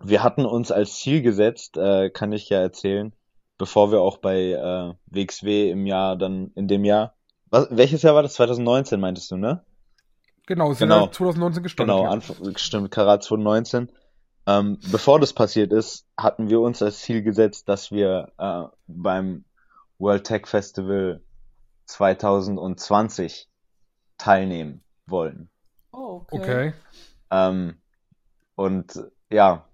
wir 0.00 0.22
hatten 0.22 0.46
uns 0.46 0.70
als 0.70 0.96
Ziel 0.98 1.22
gesetzt, 1.22 1.76
äh, 1.76 2.10
kann 2.10 2.32
ich 2.32 2.48
ja 2.48 2.60
erzählen, 2.60 3.12
bevor 3.56 3.90
wir 3.90 4.00
auch 4.00 4.18
bei 4.18 4.52
äh, 4.52 4.94
WXW 5.06 5.70
im 5.70 5.86
Jahr 5.86 6.16
dann 6.16 6.52
in 6.54 6.68
dem 6.68 6.84
Jahr. 6.84 7.14
Was, 7.50 7.68
welches 7.70 8.02
Jahr 8.02 8.14
war 8.14 8.22
das? 8.22 8.34
2019 8.34 9.00
meintest 9.00 9.30
du, 9.30 9.36
ne? 9.36 9.64
Genau, 10.46 10.72
sind 10.72 10.88
Genau. 10.88 11.06
ja 11.06 11.12
2019 11.12 11.62
gestartet. 11.62 11.94
Genau, 11.94 12.04
ja. 12.04 12.10
Anfang, 12.10 12.56
stimmt, 12.56 12.90
Karat 12.90 13.22
2019. 13.22 13.90
Ähm, 14.46 14.78
bevor 14.90 15.20
das 15.20 15.34
passiert 15.34 15.72
ist, 15.72 16.06
hatten 16.16 16.48
wir 16.48 16.60
uns 16.60 16.80
als 16.80 17.00
Ziel 17.00 17.22
gesetzt, 17.22 17.68
dass 17.68 17.90
wir 17.90 18.32
äh, 18.38 18.64
beim 18.86 19.44
World 19.98 20.24
Tech 20.24 20.46
Festival 20.46 21.20
2020 21.84 23.48
teilnehmen 24.16 24.82
wollen. 25.06 25.50
Oh, 25.92 26.22
okay. 26.30 26.38
Okay. 26.40 26.72
Ähm, 27.30 27.76
und 28.54 29.04
ja, 29.30 29.67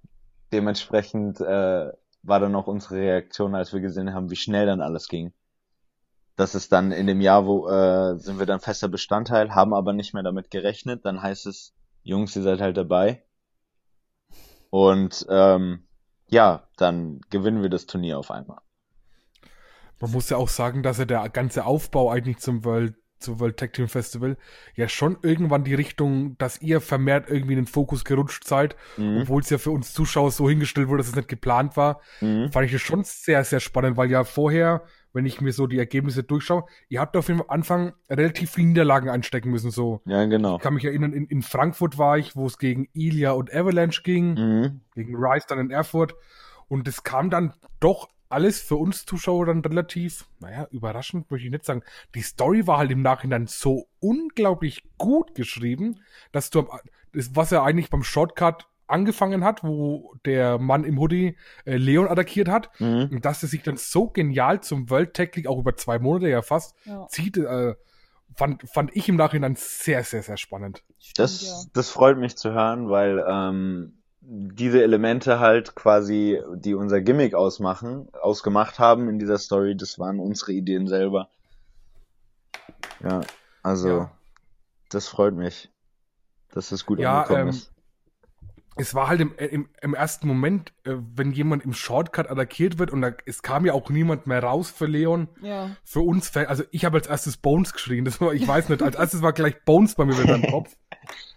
dementsprechend 0.55 1.41
äh, 1.41 1.91
war 2.23 2.41
dann 2.41 2.55
auch 2.55 2.69
unsere 2.69 2.95
Reaktion, 2.95 3.55
als 3.55 3.73
wir 3.73 3.81
gesehen 3.81 4.15
haben, 4.15 4.31
wie 4.31 4.37
schnell 4.37 4.67
dann 4.67 4.81
alles 4.81 5.09
ging. 5.09 5.33
Das 6.37 6.55
ist 6.55 6.73
dann 6.73 6.91
in 6.91 7.07
dem 7.07 7.21
Jahr, 7.21 7.47
wo 7.47 7.69
äh, 7.69 8.19
sind 8.19 8.39
wir 8.39 8.47
dann 8.47 8.61
fester 8.61 8.89
Bestandteil, 8.89 9.55
haben 9.55 9.75
aber 9.75 9.93
nicht 9.93 10.15
mehr 10.15 10.23
damit 10.23 10.51
gerechnet. 10.51 11.05
Dann 11.05 11.23
heißt 11.23 11.47
es, 11.47 11.75
Jungs, 12.03 12.35
ihr 12.35 12.43
seid 12.43 12.61
halt 12.61 12.77
dabei. 12.77 13.25
Und 14.71 15.27
ähm, 15.29 15.87
ja, 16.29 16.69
dann 16.77 17.21
gewinnen 17.31 17.63
wir 17.63 17.71
das 17.71 17.87
Turnier 17.87 18.19
auf 18.19 18.31
einmal. 18.31 18.61
Man 20.01 20.11
muss 20.11 20.31
ja 20.31 20.37
auch 20.37 20.49
sagen, 20.49 20.83
dass 20.83 20.99
ja 20.99 21.05
der 21.05 21.29
ganze 21.29 21.65
Aufbau 21.65 22.11
eigentlich 22.11 22.39
zum 22.39 22.65
World 22.65 22.95
zur 23.25 23.41
World 23.41 23.57
Tag 23.57 23.73
Team 23.73 23.89
Festival 23.89 24.37
ja 24.77 24.89
schon 24.89 25.17
irgendwann 25.23 25.65
die 25.65 25.75
Richtung, 25.75 26.37
dass 26.39 26.61
ihr 26.63 26.81
vermehrt 26.81 27.29
irgendwie 27.29 27.55
in 27.55 27.61
den 27.61 27.67
Fokus 27.67 28.05
gerutscht 28.05 28.45
seid, 28.45 28.77
Mhm. 28.97 29.23
obwohl 29.23 29.43
es 29.43 29.51
ja 29.51 29.59
für 29.59 29.71
uns 29.73 29.93
Zuschauer 29.93 30.31
so 30.31 30.49
hingestellt 30.49 30.89
wurde, 30.89 30.99
dass 30.99 31.09
es 31.09 31.17
nicht 31.17 31.29
geplant 31.29 31.77
war. 31.77 32.01
Mhm. 32.21 32.51
Fand 32.53 32.67
ich 32.67 32.73
das 32.73 32.81
schon 32.83 33.03
sehr, 33.05 33.43
sehr 33.45 33.61
spannend, 33.61 33.97
weil 33.97 34.11
ja 34.11 34.25
vorher, 34.25 34.83
wenn 35.13 35.27
ich 35.27 35.41
mir 35.41 35.53
so 35.53 35.67
die 35.67 35.79
Ergebnisse 35.79 36.25
durchschaue, 36.25 36.65
ihr 36.89 37.01
habt 37.01 37.17
auf 37.17 37.29
jeden 37.29 37.49
Anfang 37.49 37.93
relativ 38.11 38.51
viele 38.51 38.69
Niederlagen 38.69 39.09
einstecken 39.09 39.51
müssen. 39.51 39.71
So, 39.71 40.01
Ja, 40.07 40.25
genau. 40.25 40.57
ich 40.57 40.63
kann 40.63 40.75
mich 40.75 40.85
erinnern, 40.85 41.13
in, 41.13 41.27
in 41.27 41.43
Frankfurt 41.43 41.99
war 41.99 42.19
ich, 42.19 42.35
wo 42.37 42.47
es 42.47 42.59
gegen 42.59 42.89
Ilia 42.95 43.31
und 43.33 43.53
Avalanche 43.55 44.03
ging, 44.03 44.35
Mhm. 44.35 44.81
gegen 44.95 45.15
Rice 45.17 45.47
dann 45.47 45.59
in 45.61 45.71
Erfurt. 45.71 46.15
Und 46.67 46.89
es 46.89 47.03
kam 47.05 47.31
dann 47.31 47.53
doch 47.79 48.09
alles 48.35 48.61
für 48.61 48.77
uns 48.77 49.07
Zuschauer 49.07 49.47
dann 49.47 49.61
relativ, 49.61 50.27
naja, 50.41 50.67
überraschend, 50.71 51.31
möchte 51.31 51.47
ich 51.47 51.53
nicht 51.53 51.65
sagen. 51.65 51.83
Die 52.15 52.23
Story 52.23 52.67
war 52.67 52.79
halt 52.79 52.91
im 52.91 53.01
Nachhinein 53.03 53.47
so 53.47 53.87
unglaublich 54.01 54.83
gut 54.99 55.35
geschrieben, 55.35 56.01
dass 56.33 56.51
du, 56.51 56.69
was 57.13 57.53
er 57.53 57.63
eigentlich 57.63 57.89
beim 57.91 58.03
Shortcut 58.03 58.69
angefangen 58.87 59.45
hat, 59.45 59.65
wo 59.65 60.15
der 60.27 60.59
Mann 60.59 60.85
im 60.85 60.99
Hoodie 61.01 61.39
äh, 61.65 61.77
Leon 61.79 62.07
attackiert 62.07 62.49
hat, 62.49 62.69
Mhm. 62.81 63.09
und 63.13 63.25
dass 63.25 63.43
er 63.43 63.49
sich 63.49 63.63
dann 63.63 63.79
so 63.79 64.09
genial 64.09 64.61
zum 64.61 64.91
World 64.91 65.15
Tag 65.15 65.35
League 65.37 65.47
auch 65.47 65.59
über 65.59 65.75
zwei 65.77 65.99
Monate 65.99 66.29
ja 66.29 66.43
fast 66.43 66.77
Ja, 66.85 67.07
zieht, 67.09 67.39
äh, 67.39 67.75
fand, 68.37 68.69
fand 68.69 68.95
ich 68.95 69.09
im 69.09 69.17
Nachhinein 69.17 69.55
sehr, 69.57 70.05
sehr, 70.05 70.23
sehr 70.23 70.37
spannend. 70.37 70.83
Das, 71.17 71.71
das 71.73 71.89
freut 71.91 72.19
mich 72.19 72.37
zu 72.37 72.53
hören, 72.53 72.91
weil 72.91 73.25
ähm, 73.27 74.03
diese 74.27 74.83
Elemente 74.83 75.39
halt 75.39 75.75
quasi, 75.75 76.41
die 76.57 76.75
unser 76.75 77.01
Gimmick 77.01 77.35
ausmachen, 77.35 78.09
ausgemacht 78.15 78.79
haben 78.79 79.09
in 79.09 79.19
dieser 79.19 79.39
Story, 79.39 79.77
das 79.77 79.99
waren 79.99 80.19
unsere 80.19 80.53
Ideen 80.53 80.87
selber. 80.89 81.29
Ja, 83.03 83.21
also 83.63 83.89
Ja. 83.89 84.11
das 84.91 85.09
freut 85.09 85.35
mich, 85.35 85.71
dass 86.53 86.73
es 86.73 86.87
gut 86.87 87.01
Ja, 87.01 87.23
angekommen 87.23 87.43
ähm, 87.43 87.49
ist. 87.51 87.73
es 88.77 88.95
war 88.95 89.09
halt 89.09 89.21
im, 89.21 89.35
im, 89.37 89.69
im 89.83 89.95
ersten 89.95 90.27
Moment, 90.27 90.73
äh, 90.85 90.95
wenn 91.15 91.33
jemand 91.33 91.65
im 91.65 91.73
Shortcut 91.73 92.31
attackiert 92.31 92.79
wird 92.79 92.91
und 92.91 93.03
da, 93.03 93.13
es 93.27 93.43
kam 93.43 93.67
ja 93.67 93.73
auch 93.73 93.91
niemand 93.91 94.27
mehr 94.27 94.43
raus 94.43 94.71
für 94.71 94.87
Leon, 94.87 95.29
Ja, 95.43 95.77
für 95.85 96.01
uns, 96.01 96.35
also 96.37 96.65
ich 96.71 96.85
habe 96.85 96.97
als 96.99 97.07
erstes 97.07 97.37
Bones 97.37 97.73
geschrien, 97.73 98.05
das 98.05 98.21
war, 98.21 98.33
ich 98.33 98.47
weiß 98.47 98.69
nicht, 98.71 98.83
als 98.83 98.97
erstes 98.97 99.23
war 99.23 99.33
gleich 99.33 99.65
Bones 99.65 99.95
bei 99.95 100.05
mir 100.05 100.19
wieder 100.19 100.35
im 100.35 100.47
Kopf, 100.47 100.77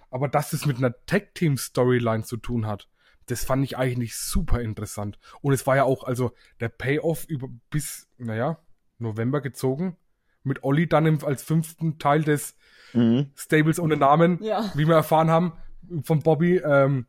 aber 0.10 0.28
dass 0.28 0.54
es 0.54 0.66
mit 0.66 0.78
einer 0.78 0.94
Tag-Team-Storyline 1.06 2.24
zu 2.24 2.38
tun 2.38 2.66
hat, 2.68 2.88
das 3.26 3.44
fand 3.44 3.64
ich 3.64 3.78
eigentlich 3.78 4.16
super 4.16 4.62
interessant 4.62 5.20
und 5.42 5.54
es 5.54 5.68
war 5.68 5.76
ja 5.76 5.84
auch, 5.84 6.04
also 6.04 6.32
der 6.60 6.70
Payoff 6.70 7.26
über 7.26 7.50
bis, 7.70 8.08
naja, 8.18 8.60
November 9.00 9.42
gezogen, 9.42 9.98
mit 10.44 10.64
Olli 10.64 10.88
dann 10.88 11.06
im, 11.06 11.24
als 11.24 11.44
fünften 11.44 12.00
Teil 12.00 12.24
des 12.24 12.56
Mhm. 12.94 13.32
Stables 13.36 13.80
ohne 13.80 13.98
Namen, 13.98 14.40
ja. 14.42 14.72
wie 14.76 14.88
wir 14.88 14.96
erfahren 14.96 15.30
haben 15.30 15.54
von 16.04 16.20
Bobby. 16.22 16.58
Ähm, 16.58 17.06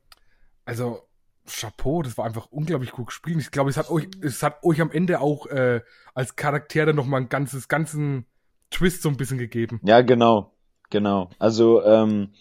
also 0.65 1.01
Chapeau, 1.47 2.03
das 2.03 2.19
war 2.19 2.27
einfach 2.27 2.47
unglaublich 2.51 2.93
gut 2.93 3.07
gespielt. 3.07 3.39
Ich 3.39 3.51
glaube, 3.51 3.71
es 3.71 3.77
hat 3.77 3.91
euch, 3.91 4.09
es 4.21 4.43
hat 4.43 4.63
euch 4.65 4.81
am 4.81 4.91
Ende 4.91 5.21
auch 5.21 5.47
äh, 5.47 5.81
als 6.15 6.37
Charaktere 6.37 6.93
noch 6.95 7.07
mal 7.07 7.19
ein 7.19 7.29
ganzes, 7.29 7.69
ganzen 7.69 8.27
Twist 8.71 9.03
so 9.03 9.09
ein 9.09 9.17
bisschen 9.17 9.39
gegeben. 9.39 9.81
Ja, 9.83 10.03
genau, 10.03 10.53
genau. 10.91 11.31
Also, 11.39 11.83
ähm, 11.85 12.33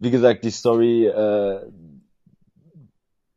wie 0.00 0.10
gesagt, 0.10 0.44
die 0.44 0.50
Story 0.50 1.06
äh, 1.06 1.60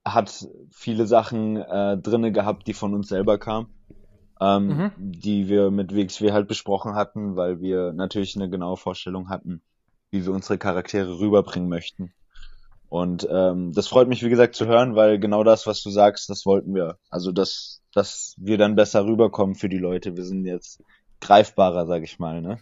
hat 0.06 0.48
viele 0.72 1.06
Sachen 1.06 1.58
äh, 1.58 1.98
drinne 1.98 2.32
gehabt, 2.32 2.68
die 2.68 2.74
von 2.74 2.94
uns 2.94 3.10
selber 3.10 3.38
kamen, 3.38 3.68
ähm, 4.40 4.68
Mhm. 4.68 4.92
die 4.98 5.48
wir 5.48 5.72
mit 5.72 5.96
WXW 5.96 6.32
halt 6.32 6.48
besprochen 6.48 6.96
hatten, 6.96 7.36
weil 7.36 7.60
wir 7.62 7.94
natürlich 7.94 8.36
eine 8.36 8.50
genaue 8.50 8.78
Vorstellung 8.78 9.30
hatten, 9.30 9.62
wie 10.12 10.26
wir 10.26 10.34
unsere 10.34 10.58
Charaktere 10.58 11.20
rüberbringen 11.20 11.70
möchten. 11.70 12.14
Und 12.90 13.28
ähm, 13.32 13.72
das 13.74 13.88
freut 13.88 14.10
mich, 14.10 14.24
wie 14.24 14.30
gesagt, 14.30 14.56
zu 14.56 14.66
hören, 14.66 14.96
weil 14.96 15.20
genau 15.20 15.44
das, 15.44 15.66
was 15.68 15.82
du 15.82 15.90
sagst, 15.90 16.30
das 16.30 16.46
wollten 16.46 16.76
wir. 16.76 16.98
Also, 17.10 17.32
dass, 17.32 17.82
dass 17.94 18.36
wir 18.38 18.58
dann 18.58 18.76
besser 18.76 19.06
rüberkommen 19.06 19.56
für 19.56 19.70
die 19.70 19.78
Leute. 19.78 20.18
Wir 20.18 20.26
sind 20.26 20.46
jetzt 20.46 20.82
greifbarer, 21.22 21.86
sag 21.88 22.04
ich 22.04 22.20
mal, 22.20 22.42
ne? 22.42 22.60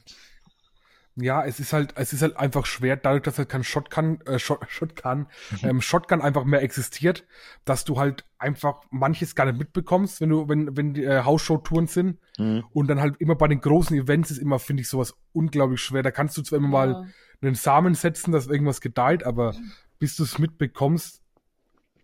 Ja, 1.15 1.43
es 1.43 1.59
ist 1.59 1.73
halt, 1.73 1.93
es 1.97 2.13
ist 2.13 2.21
halt 2.21 2.37
einfach 2.37 2.65
schwer, 2.65 2.95
dadurch, 2.95 3.23
dass 3.23 3.37
halt 3.37 3.49
kein 3.49 3.63
Shotgun, 3.63 4.21
äh, 4.25 4.39
Shot, 4.39 4.59
Shotgun, 4.69 5.27
ähm, 5.63 5.81
Shotgun 5.81 6.21
einfach 6.21 6.45
mehr 6.45 6.61
existiert, 6.61 7.25
dass 7.65 7.83
du 7.83 7.99
halt 7.99 8.25
einfach 8.37 8.81
manches 8.89 9.35
gar 9.35 9.45
nicht 9.45 9.57
mitbekommst, 9.57 10.21
wenn 10.21 10.29
du, 10.29 10.47
wenn, 10.47 10.77
wenn 10.77 10.93
die 10.93 11.03
äh, 11.03 11.23
Hausshow-Touren 11.23 11.87
sind. 11.87 12.19
Mhm. 12.37 12.63
Und 12.71 12.87
dann 12.87 13.01
halt 13.01 13.17
immer 13.19 13.35
bei 13.35 13.49
den 13.49 13.59
großen 13.59 13.97
Events 13.97 14.31
ist 14.31 14.37
immer, 14.37 14.59
finde 14.59 14.81
ich, 14.81 14.87
sowas 14.87 15.15
unglaublich 15.33 15.81
schwer. 15.81 16.03
Da 16.03 16.11
kannst 16.11 16.37
du 16.37 16.41
zwar 16.41 16.57
immer 16.59 16.69
mal 16.69 16.91
ja. 16.91 17.05
einen 17.41 17.55
Samen 17.55 17.95
setzen, 17.95 18.31
dass 18.31 18.47
irgendwas 18.47 18.79
gedeiht, 18.79 19.25
aber 19.25 19.55
bis 19.99 20.15
du 20.15 20.23
es 20.23 20.39
mitbekommst, 20.39 21.21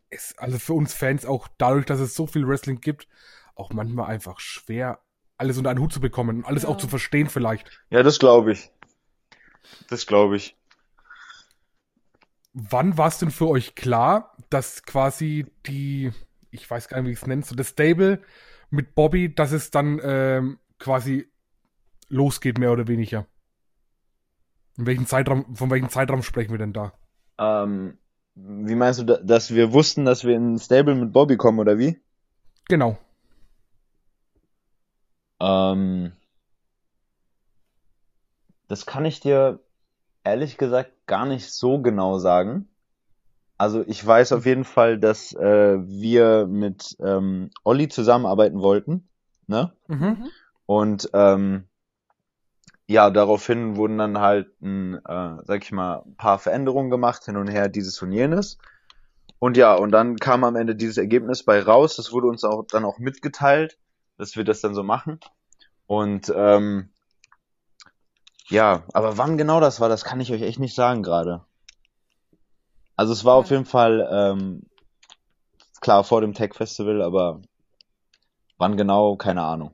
ist 0.10 0.38
also 0.40 0.60
für 0.60 0.74
uns 0.74 0.94
Fans 0.94 1.26
auch 1.26 1.48
dadurch, 1.58 1.86
dass 1.86 2.00
es 2.00 2.16
so 2.16 2.28
viel 2.28 2.48
Wrestling 2.48 2.82
gibt, 2.82 3.08
auch 3.56 3.72
manchmal 3.72 4.08
einfach 4.08 4.40
schwer, 4.40 5.00
alles 5.38 5.58
unter 5.58 5.70
einen 5.70 5.80
Hut 5.80 5.94
zu 5.94 6.00
bekommen 6.00 6.38
und 6.38 6.46
alles 6.46 6.64
Ja. 6.64 6.70
auch 6.70 6.78
zu 6.78 6.88
verstehen 6.88 7.30
vielleicht. 7.30 7.70
Ja, 7.90 8.04
das 8.04 8.20
glaube 8.20 8.54
ich. 8.54 8.72
Das 9.90 10.06
glaube 10.08 10.38
ich. 10.38 10.56
Wann 12.54 12.98
war 12.98 13.08
es 13.08 13.18
denn 13.18 13.32
für 13.32 13.48
euch 13.50 13.76
klar, 13.76 14.36
dass 14.50 14.84
quasi 14.84 15.46
die, 15.66 16.12
ich 16.52 16.70
weiß 16.70 16.88
gar 16.88 17.02
nicht, 17.02 17.08
wie 17.10 17.14
ich 17.14 17.22
es 17.22 17.28
nenne, 17.28 17.44
so 17.44 17.56
das 17.56 17.70
Stable 17.70 18.22
mit 18.70 18.96
Bobby, 18.96 19.34
dass 19.34 19.52
es 19.52 19.72
dann 19.72 20.00
ähm, 20.02 20.60
quasi 20.80 21.30
losgeht, 22.08 22.58
mehr 22.58 22.72
oder 22.72 22.88
weniger? 22.88 23.28
In 24.78 24.86
welchem 24.86 25.06
Zeitraum, 25.06 25.56
von 25.56 25.70
welchem 25.70 25.90
Zeitraum 25.90 26.24
sprechen 26.24 26.52
wir 26.52 26.58
denn 26.58 26.74
da? 26.74 26.94
Ähm, 27.38 27.98
wie 28.36 28.76
meinst 28.76 29.00
du, 29.00 29.04
da- 29.04 29.18
dass 29.18 29.54
wir 29.54 29.74
wussten, 29.74 30.06
dass 30.06 30.24
wir 30.24 30.36
in 30.36 30.54
ein 30.56 30.60
Stable 30.60 30.96
mit 30.96 31.12
Bobby 31.14 31.38
kommen, 31.38 31.60
oder 31.60 31.78
wie? 31.78 32.02
Genau. 32.68 32.98
Ähm, 35.42 36.14
das 38.68 38.86
kann 38.86 39.06
ich 39.06 39.20
dir 39.20 39.60
ehrlich 40.24 40.58
gesagt 40.58 40.92
gar 41.06 41.26
nicht 41.26 41.52
so 41.52 41.82
genau 41.82 42.18
sagen. 42.18 42.68
Also 43.58 43.84
ich 43.88 44.06
weiß 44.06 44.34
auf 44.34 44.46
jeden 44.46 44.66
Fall, 44.66 45.00
dass 45.00 45.34
äh, 45.34 45.78
wir 45.80 46.46
mit 46.46 46.98
ähm, 47.00 47.52
Olli 47.64 47.88
zusammenarbeiten 47.88 48.60
wollten, 48.62 49.08
ne? 49.48 49.72
Mhm. 49.88 50.28
Und 50.66 51.10
ähm, 51.14 51.66
ja, 52.88 53.10
daraufhin 53.10 53.78
wurden 53.78 53.98
dann 53.98 54.20
halt 54.20 54.62
ein, 54.62 54.96
äh, 54.96 55.38
sag 55.44 55.64
ich 55.64 55.72
mal, 55.72 56.04
ein 56.06 56.16
paar 56.16 56.38
Veränderungen 56.38 56.90
gemacht, 56.90 57.26
hin 57.26 57.38
und 57.38 57.48
her, 57.48 57.70
dieses 57.70 58.02
und 58.02 58.12
jenes. 58.12 58.58
Und 59.40 59.58
ja, 59.58 59.74
und 59.74 59.92
dann 59.92 60.18
kam 60.18 60.44
am 60.44 60.56
Ende 60.56 60.76
dieses 60.76 60.98
Ergebnis 60.98 61.44
bei 61.44 61.62
raus. 61.62 61.96
Das 61.96 62.12
wurde 62.12 62.28
uns 62.28 62.44
auch 62.44 62.64
dann 62.68 62.86
auch 62.86 63.00
mitgeteilt, 63.00 63.78
dass 64.18 64.36
wir 64.36 64.44
das 64.44 64.62
dann 64.62 64.76
so 64.76 64.84
machen. 64.84 65.20
Und 65.88 66.32
ähm, 66.36 66.90
ja, 68.50 68.84
aber 68.94 69.18
wann 69.18 69.38
genau 69.38 69.60
das 69.60 69.80
war, 69.80 69.90
das 69.90 70.04
kann 70.04 70.20
ich 70.20 70.32
euch 70.32 70.42
echt 70.42 70.60
nicht 70.60 70.76
sagen 70.76 71.04
gerade. 71.04 71.44
Also 72.96 73.14
es 73.14 73.26
war 73.26 73.36
auf 73.36 73.50
jeden 73.50 73.66
Fall 73.66 74.08
ähm, 74.12 74.64
klar 75.82 76.04
vor 76.04 76.22
dem 76.22 76.34
Tech 76.34 76.54
Festival, 76.54 77.02
aber 77.02 77.42
wann 78.58 78.78
genau, 78.78 79.16
keine 79.18 79.44
Ahnung. 79.44 79.74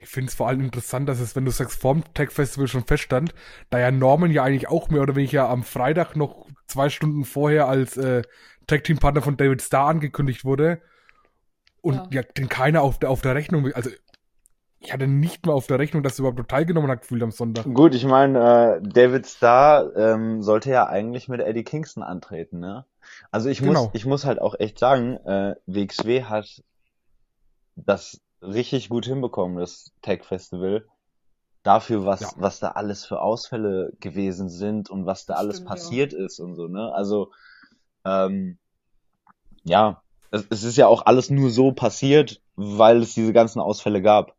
Ich 0.00 0.08
finde 0.08 0.28
es 0.28 0.34
vor 0.36 0.46
allem 0.46 0.60
interessant, 0.60 1.08
dass 1.08 1.18
es, 1.18 1.34
wenn 1.34 1.44
du 1.44 1.50
sagst, 1.50 1.80
vorm 1.80 2.04
Tech 2.14 2.30
Festival 2.30 2.68
schon 2.68 2.84
feststand, 2.84 3.34
da 3.68 3.80
ja 3.80 3.90
Norman 3.90 4.30
ja 4.30 4.44
eigentlich 4.44 4.68
auch 4.68 4.88
mehr 4.90 5.02
oder 5.02 5.16
weniger 5.16 5.48
am 5.48 5.64
Freitag 5.64 6.14
noch 6.14 6.46
zwei 6.66 6.88
Stunden 6.88 7.24
vorher 7.24 7.68
als 7.68 7.96
äh, 7.96 8.22
Tag 8.68 8.84
Team 8.84 8.98
Partner 8.98 9.22
von 9.22 9.36
David 9.36 9.60
Starr 9.60 9.88
angekündigt 9.88 10.44
wurde 10.44 10.80
und 11.80 11.96
Ja. 11.96 12.06
ja, 12.10 12.22
den 12.22 12.48
keiner 12.48 12.82
auf 12.82 12.98
der 12.98 13.10
auf 13.10 13.22
der 13.22 13.34
Rechnung, 13.34 13.72
also 13.72 13.90
ich 14.80 14.92
hatte 14.92 15.06
nicht 15.06 15.44
mal 15.46 15.52
auf 15.54 15.66
der 15.66 15.78
Rechnung, 15.78 16.02
dass 16.02 16.14
er 16.14 16.20
überhaupt 16.20 16.38
noch 16.38 16.46
teilgenommen 16.46 16.90
hat 16.90 17.00
gefühlt 17.02 17.22
am 17.22 17.30
Sonntag. 17.32 17.64
Gut, 17.74 17.94
ich 17.94 18.04
meine, 18.04 18.76
äh, 18.76 18.80
David 18.82 19.26
Starr 19.26 19.94
ähm, 19.96 20.42
sollte 20.42 20.70
ja 20.70 20.86
eigentlich 20.86 21.28
mit 21.28 21.40
Eddie 21.40 21.64
Kingston 21.64 22.02
antreten, 22.02 22.60
ne? 22.60 22.84
Also 23.30 23.48
ich 23.48 23.58
Genau. 23.60 23.84
muss, 23.84 23.90
ich 23.94 24.06
muss 24.06 24.24
halt 24.24 24.40
auch 24.40 24.54
echt 24.58 24.78
sagen, 24.78 25.16
äh, 25.24 25.56
WXW 25.66 26.24
hat 26.24 26.62
das 27.76 28.20
richtig 28.42 28.88
gut 28.88 29.06
hinbekommen, 29.06 29.58
das 29.58 29.92
Tech 30.02 30.24
Festival. 30.24 30.84
Dafür, 31.64 32.06
was, 32.06 32.20
Ja. 32.20 32.30
was 32.36 32.60
da 32.60 32.68
alles 32.72 33.04
für 33.04 33.20
Ausfälle 33.20 33.92
gewesen 34.00 34.48
sind 34.48 34.90
und 34.90 35.06
was 35.06 35.26
da 35.26 35.34
Das 35.34 35.40
alles 35.40 35.56
stimmt, 35.56 35.68
ja. 35.70 35.74
passiert 35.74 36.12
ist 36.12 36.38
und 36.38 36.54
so, 36.54 36.68
ne? 36.68 36.92
Also, 36.94 37.32
ähm, 38.04 38.58
ja, 39.64 40.02
es, 40.30 40.46
es 40.50 40.62
ist 40.62 40.76
ja 40.76 40.86
auch 40.86 41.04
alles 41.06 41.30
nur 41.30 41.50
so 41.50 41.72
passiert, 41.72 42.40
weil 42.54 43.02
es 43.02 43.14
diese 43.14 43.32
ganzen 43.32 43.60
Ausfälle 43.60 44.02
gab. 44.02 44.34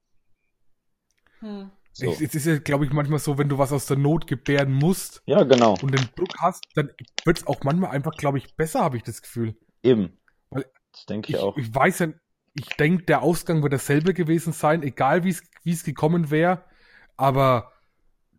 Hm. 1.39 1.71
So. 1.91 2.11
Es, 2.11 2.21
ist 2.21 2.45
ja, 2.45 2.59
glaube 2.59 2.85
ich, 2.85 2.91
manchmal 2.93 3.19
so, 3.19 3.37
wenn 3.37 3.49
du 3.49 3.57
was 3.57 3.73
aus 3.73 3.87
der 3.87 3.97
Not 3.97 4.27
gebären 4.27 4.71
musst 4.71 5.21
Ja, 5.25 5.43
genau, 5.43 5.75
und 5.81 5.93
den 5.93 6.07
Druck 6.15 6.33
hast, 6.39 6.65
dann 6.75 6.91
wird 7.25 7.39
es 7.39 7.47
auch 7.47 7.63
manchmal 7.63 7.91
einfach, 7.91 8.13
glaube 8.15 8.37
ich, 8.37 8.55
besser, 8.55 8.81
habe 8.81 8.95
ich 8.97 9.03
das 9.03 9.21
Gefühl. 9.21 9.55
eben. 9.83 10.17
Weil 10.49 10.65
Das 10.93 11.05
denke 11.07 11.29
ich, 11.29 11.35
ich, 11.35 11.41
auch. 11.41 11.57
ich 11.57 11.73
weiß 11.73 11.99
ja, 11.99 12.07
ich 12.53 12.67
denke, 12.77 13.03
der 13.05 13.21
Ausgang 13.21 13.63
wird 13.63 13.73
dasselbe 13.73 14.13
gewesen 14.13 14.53
sein, 14.53 14.83
egal 14.83 15.23
wie 15.23 15.29
es 15.29 15.43
wie 15.63 15.71
es 15.71 15.83
gekommen 15.83 16.31
wäre. 16.31 16.63
aber 17.17 17.71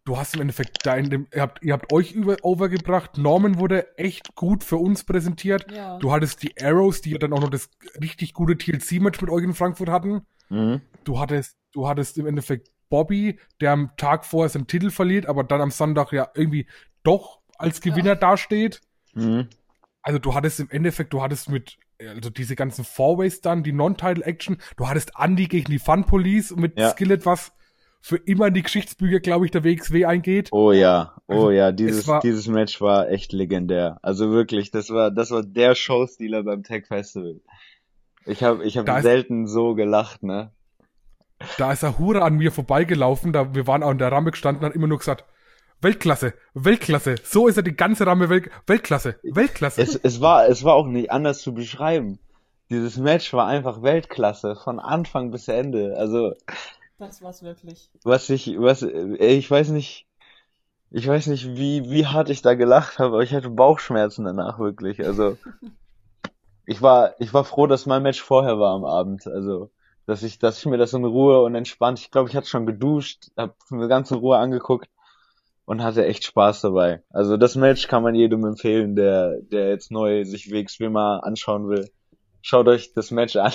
du 0.04 0.16
hast 0.16 0.34
im 0.34 0.40
Endeffekt 0.40 0.78
da 0.86 0.96
in 0.96 1.10
dem, 1.10 1.26
ihr 1.32 1.42
habt, 1.42 1.62
ihr 1.62 1.72
habt 1.72 1.92
euch 1.92 2.12
über, 2.12 2.36
overgebracht. 2.42 3.18
Norman 3.18 3.58
wurde 3.58 3.96
echt 3.98 4.34
gut 4.34 4.64
für 4.64 4.76
uns 4.78 5.04
präsentiert. 5.04 5.70
Ja. 5.70 5.98
Du 5.98 6.10
hattest 6.12 6.42
die 6.42 6.54
Arrows, 6.60 7.00
die 7.02 7.10
ja 7.10 7.18
dann 7.18 7.32
auch 7.32 7.40
noch 7.40 7.50
das 7.50 7.68
richtig 8.00 8.32
gute 8.32 8.56
TLC-Match 8.56 9.20
mit 9.20 9.30
euch 9.30 9.44
in 9.44 9.54
Frankfurt 9.54 9.90
hatten. 9.90 10.22
Mhm. 10.48 10.80
Du 11.04 11.20
hattest, 11.20 11.56
du 11.72 11.86
hattest 11.86 12.16
im 12.18 12.26
Endeffekt 12.26 12.70
Bobby, 12.90 13.38
der 13.62 13.72
am 13.72 13.90
Tag 13.96 14.26
vorher 14.26 14.50
seinen 14.50 14.66
Titel 14.66 14.90
verliert, 14.90 15.24
aber 15.26 15.42
dann 15.44 15.62
am 15.62 15.70
Sonntag 15.70 16.12
ja 16.12 16.28
irgendwie 16.34 16.66
doch 17.02 17.40
als 17.56 17.80
Gewinner 17.80 18.16
dasteht. 18.16 18.80
Mhm. 19.14 19.48
Also 20.02 20.18
du 20.18 20.34
hattest 20.34 20.60
im 20.60 20.68
Endeffekt, 20.70 21.12
du 21.12 21.22
hattest 21.22 21.48
mit, 21.48 21.78
also 21.98 22.28
diese 22.30 22.56
ganzen 22.56 22.84
Fourways 22.84 23.40
dann, 23.40 23.62
die 23.62 23.72
Non-Title-Action, 23.72 24.58
du 24.76 24.88
hattest 24.88 25.12
Andy 25.18 25.46
gegen 25.46 25.70
die 25.70 25.78
Fun 25.78 26.04
Police 26.04 26.54
mit 26.56 26.78
Ja. 26.78 26.90
Skillet, 26.90 27.24
was 27.26 27.52
für 28.02 28.16
immer 28.16 28.46
in 28.46 28.54
die 28.54 28.62
Geschichtsbücher, 28.62 29.20
glaube 29.20 29.44
ich, 29.44 29.50
der 29.50 29.62
WXW 29.62 30.06
eingeht. 30.06 30.48
Oh 30.52 30.72
ja, 30.72 31.14
oh 31.28 31.32
Also, 31.34 31.50
ja, 31.50 31.68
es 31.68 31.76
dieses, 31.76 32.08
war- 32.08 32.20
dieses 32.20 32.46
Match 32.48 32.80
war 32.80 33.10
echt 33.10 33.32
legendär. 33.34 33.98
Also 34.00 34.30
wirklich, 34.30 34.70
das 34.70 34.88
war, 34.88 35.10
das 35.10 35.30
war 35.30 35.42
der 35.42 35.74
Showstealer 35.74 36.42
beim 36.42 36.62
Tech 36.62 36.86
Festival. 36.86 37.40
Ich 38.24 38.42
habe 38.42 38.64
ich 38.64 38.78
hab 38.78 39.02
selten 39.02 39.46
so 39.46 39.74
gelacht, 39.74 40.22
ne? 40.22 40.50
Da 41.58 41.72
ist 41.72 41.84
Ahura 41.84 42.20
an 42.20 42.36
mir 42.36 42.52
vorbeigelaufen, 42.52 43.32
da 43.32 43.54
wir 43.54 43.66
waren 43.66 43.82
auch 43.82 43.90
in 43.90 43.98
der 43.98 44.12
Ramme 44.12 44.30
gestanden, 44.30 44.64
hat 44.64 44.74
immer 44.74 44.86
nur 44.86 44.98
gesagt, 44.98 45.24
Weltklasse, 45.80 46.34
Weltklasse. 46.52 47.14
So 47.24 47.48
ist 47.48 47.56
er 47.56 47.62
die 47.62 47.74
ganze 47.74 48.06
Ramme 48.06 48.28
Welt, 48.28 48.50
Weltklasse, 48.66 49.18
Weltklasse. 49.22 49.80
Es, 49.80 49.94
es 49.94 50.20
war, 50.20 50.46
es 50.46 50.62
war 50.62 50.74
auch 50.74 50.86
nicht 50.86 51.10
anders 51.10 51.40
zu 51.40 51.54
beschreiben. 51.54 52.18
Dieses 52.68 52.98
Match 52.98 53.32
war 53.32 53.46
einfach 53.46 53.82
Weltklasse, 53.82 54.56
von 54.56 54.78
Anfang 54.78 55.30
bis 55.30 55.48
Ende. 55.48 55.96
Also, 55.96 56.34
Das 56.98 57.22
war's 57.22 57.42
wirklich. 57.42 57.90
was 58.04 58.28
ich, 58.28 58.54
was, 58.58 58.82
äh, 58.82 59.16
ich 59.16 59.50
weiß 59.50 59.70
nicht, 59.70 60.06
ich 60.90 61.06
weiß 61.08 61.28
nicht, 61.28 61.56
wie, 61.56 61.88
wie 61.90 62.06
hart 62.06 62.28
ich 62.30 62.42
da 62.42 62.54
gelacht 62.54 62.98
habe, 62.98 63.14
aber 63.14 63.22
ich 63.22 63.32
hatte 63.32 63.48
Bauchschmerzen 63.48 64.24
danach 64.26 64.58
wirklich. 64.58 65.04
Also, 65.04 65.38
ich 66.66 66.82
war, 66.82 67.14
ich 67.18 67.32
war 67.32 67.44
froh, 67.44 67.66
dass 67.66 67.86
mein 67.86 68.02
Match 68.02 68.20
vorher 68.20 68.58
war 68.58 68.74
am 68.74 68.84
Abend. 68.84 69.26
Also, 69.26 69.70
dass 70.10 70.24
ich, 70.24 70.40
dass 70.40 70.58
ich 70.58 70.66
mir 70.66 70.76
das 70.76 70.92
in 70.92 71.04
Ruhe 71.04 71.40
und 71.42 71.54
entspannt, 71.54 72.00
ich 72.00 72.10
glaube, 72.10 72.28
ich 72.28 72.34
hatte 72.34 72.48
schon 72.48 72.66
geduscht, 72.66 73.28
habe 73.36 73.54
mir 73.70 73.86
ganz 73.86 74.10
in 74.10 74.18
Ruhe 74.18 74.38
angeguckt 74.38 74.90
und 75.64 75.84
hatte 75.84 76.04
echt 76.04 76.24
Spaß 76.24 76.62
dabei. 76.62 77.04
Also, 77.10 77.36
das 77.36 77.54
Match 77.54 77.86
kann 77.86 78.02
man 78.02 78.16
jedem 78.16 78.44
empfehlen, 78.44 78.96
der, 78.96 79.40
der 79.40 79.68
jetzt 79.68 79.92
neu 79.92 80.24
sich 80.24 80.50
mal 80.80 81.18
anschauen 81.18 81.68
will. 81.68 81.88
Schaut 82.42 82.66
euch 82.66 82.92
das 82.92 83.12
Match 83.12 83.36
an. 83.36 83.52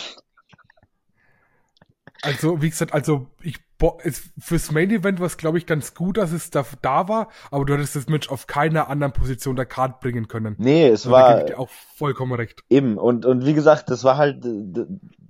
Also, 2.21 2.61
wie 2.61 2.69
gesagt, 2.69 2.93
also 2.93 3.27
ich 3.43 3.57
bo- 3.77 3.99
fürs 4.39 4.71
Main 4.71 4.89
Event 4.91 5.19
war 5.19 5.27
es, 5.27 5.37
glaube 5.37 5.57
ich, 5.57 5.65
ganz 5.65 5.93
gut, 5.93 6.17
dass 6.17 6.31
es 6.31 6.49
da, 6.49 6.65
da 6.81 7.07
war, 7.07 7.29
aber 7.51 7.65
du 7.65 7.73
hättest 7.73 7.95
das 7.95 8.07
Match 8.07 8.29
auf 8.29 8.47
keiner 8.47 8.87
anderen 8.89 9.13
Position 9.13 9.55
der 9.55 9.65
Card 9.65 9.99
bringen 9.99 10.27
können. 10.27 10.55
Nee, 10.57 10.87
es 10.87 11.05
Also, 11.05 11.09
da 11.09 11.15
war, 11.15 11.29
gebe 11.35 11.39
ich 11.49 11.55
dir 11.55 11.59
auch 11.59 11.69
vollkommen 11.69 12.33
recht. 12.33 12.63
Eben, 12.69 12.97
und, 12.97 13.25
und 13.25 13.45
wie 13.45 13.53
gesagt, 13.53 13.89
das 13.89 14.03
war 14.03 14.17
halt, 14.17 14.45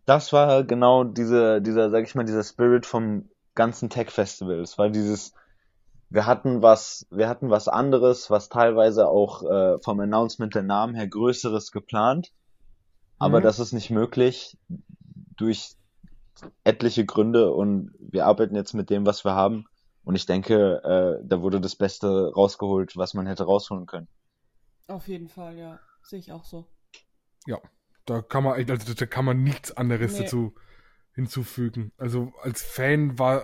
das 0.05 0.33
war 0.33 0.63
genau 0.63 1.03
diese, 1.03 1.61
dieser, 1.61 1.89
sag 1.89 2.03
ich 2.03 2.15
mal, 2.15 2.23
dieser 2.25 2.43
Spirit 2.43 2.85
vom 2.85 3.29
ganzen 3.55 3.89
Tech 3.89 4.09
Festival. 4.11 4.59
Es 4.59 4.77
war 4.77 4.89
dieses, 4.89 5.33
wir 6.09 6.25
hatten 6.25 6.61
was, 6.61 7.07
wir 7.09 7.27
hatten 7.27 7.49
was 7.49 7.67
anderes, 7.67 8.29
was 8.29 8.49
teilweise 8.49 9.07
auch 9.07 9.43
äh, 9.43 9.77
vom 9.83 9.99
Announcement 9.99 10.53
der 10.53 10.63
Namen 10.63 10.93
her 10.95 11.07
Größeres 11.07 11.71
geplant. 11.71 12.31
Aber 13.17 13.39
Mhm. 13.39 13.43
das 13.43 13.59
ist 13.59 13.71
nicht 13.71 13.89
möglich 13.91 14.57
durch 15.37 15.75
etliche 16.63 17.05
Gründe 17.05 17.51
und 17.51 17.93
wir 17.99 18.25
arbeiten 18.25 18.55
jetzt 18.55 18.73
mit 18.73 18.89
dem, 18.89 19.05
was 19.05 19.25
wir 19.25 19.35
haben. 19.35 19.65
Und 20.03 20.15
ich 20.15 20.25
denke, 20.25 20.81
äh, 20.83 21.25
da 21.27 21.41
wurde 21.41 21.59
das 21.59 21.75
Beste 21.75 22.31
rausgeholt, 22.35 22.95
was 22.95 23.13
man 23.13 23.25
hätte 23.25 23.45
rausholen 23.45 23.85
können. 23.85 24.07
Auf 24.87 25.07
jeden 25.07 25.29
Fall, 25.29 25.57
ja. 25.57 25.79
Sehe 26.03 26.19
ich 26.19 26.31
auch 26.31 26.45
so. 26.45 26.67
Da 28.05 28.21
kann 28.21 28.43
man, 28.43 28.53
also 28.69 28.93
da 28.93 29.05
kann 29.05 29.25
man 29.25 29.43
nichts 29.43 29.75
anderes 29.75 30.13
Nee. 30.13 30.21
dazu 30.21 30.53
hinzufügen. 31.13 31.91
Also 31.97 32.31
als 32.41 32.61
Fan 32.61 33.17
war, 33.17 33.41